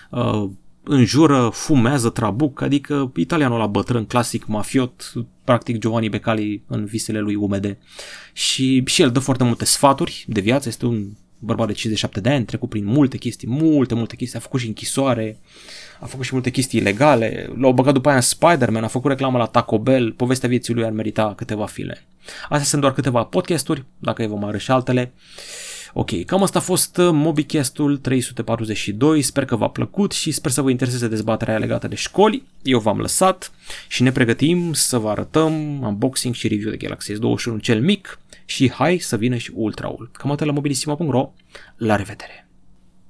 uh, 0.09 0.49
înjură, 0.87 1.49
fumează 1.53 2.09
trabuc, 2.09 2.61
adică 2.61 3.11
italianul 3.15 3.57
la 3.59 3.67
bătrân, 3.67 4.05
clasic, 4.05 4.45
mafiot, 4.45 5.13
practic 5.43 5.77
Giovanni 5.77 6.09
Becali 6.09 6.61
în 6.67 6.85
visele 6.85 7.19
lui 7.19 7.35
umede. 7.35 7.77
Și, 8.33 8.83
și 8.85 9.01
el 9.01 9.11
dă 9.11 9.19
foarte 9.19 9.43
multe 9.43 9.65
sfaturi 9.65 10.25
de 10.27 10.41
viață, 10.41 10.67
este 10.67 10.85
un 10.85 11.07
bărbat 11.39 11.67
de 11.67 11.73
57 11.73 12.19
de 12.19 12.29
ani, 12.29 12.45
trecut 12.45 12.69
prin 12.69 12.85
multe 12.85 13.17
chestii, 13.17 13.47
multe, 13.47 13.95
multe 13.95 14.15
chestii, 14.15 14.37
a 14.37 14.41
făcut 14.41 14.59
și 14.59 14.67
închisoare, 14.67 15.39
a 15.99 16.05
făcut 16.05 16.25
și 16.25 16.33
multe 16.33 16.49
chestii 16.49 16.79
ilegale, 16.79 17.49
l-au 17.57 17.73
băgat 17.73 17.93
după 17.93 18.07
aia 18.07 18.17
în 18.17 18.23
Spider-Man, 18.23 18.83
a 18.83 18.87
făcut 18.87 19.09
reclamă 19.09 19.37
la 19.37 19.45
Taco 19.45 19.79
Bell, 19.79 20.11
povestea 20.11 20.49
vieții 20.49 20.73
lui 20.73 20.83
ar 20.83 20.91
merita 20.91 21.33
câteva 21.35 21.65
file. 21.65 22.05
Astea 22.43 22.65
sunt 22.65 22.81
doar 22.81 22.93
câteva 22.93 23.23
podcasturi, 23.23 23.85
dacă 23.99 24.21
e 24.21 24.27
vom 24.27 24.39
mai 24.39 24.59
și 24.59 24.71
altele. 24.71 25.13
Ok, 25.97 26.25
cam 26.25 26.43
asta 26.43 26.59
a 26.59 26.61
fost 26.61 26.97
uh, 26.97 27.09
MobiCast-ul 27.11 27.97
342, 27.97 29.21
sper 29.21 29.45
că 29.45 29.55
v-a 29.55 29.67
plăcut 29.67 30.11
și 30.11 30.31
sper 30.31 30.51
să 30.51 30.61
vă 30.61 30.69
intereseze 30.69 31.07
dezbaterea 31.07 31.57
legată 31.57 31.87
de 31.87 31.95
școli. 31.95 32.43
Eu 32.61 32.79
v-am 32.79 32.99
lăsat 32.99 33.51
și 33.87 34.03
ne 34.03 34.11
pregătim 34.11 34.73
să 34.73 34.97
vă 34.97 35.09
arătăm 35.09 35.81
unboxing 35.81 36.33
și 36.33 36.47
review 36.47 36.69
de 36.69 36.77
Galaxy 36.77 37.13
S21 37.13 37.61
cel 37.61 37.81
mic 37.81 38.19
și 38.45 38.71
hai 38.71 38.97
să 38.97 39.17
vină 39.17 39.35
și 39.35 39.51
Ultraul. 39.53 40.09
Cam 40.11 40.31
atât 40.31 40.45
la 40.45 40.51
mobilisima.ro, 40.51 41.31
la 41.77 41.95
revedere! 41.95 42.44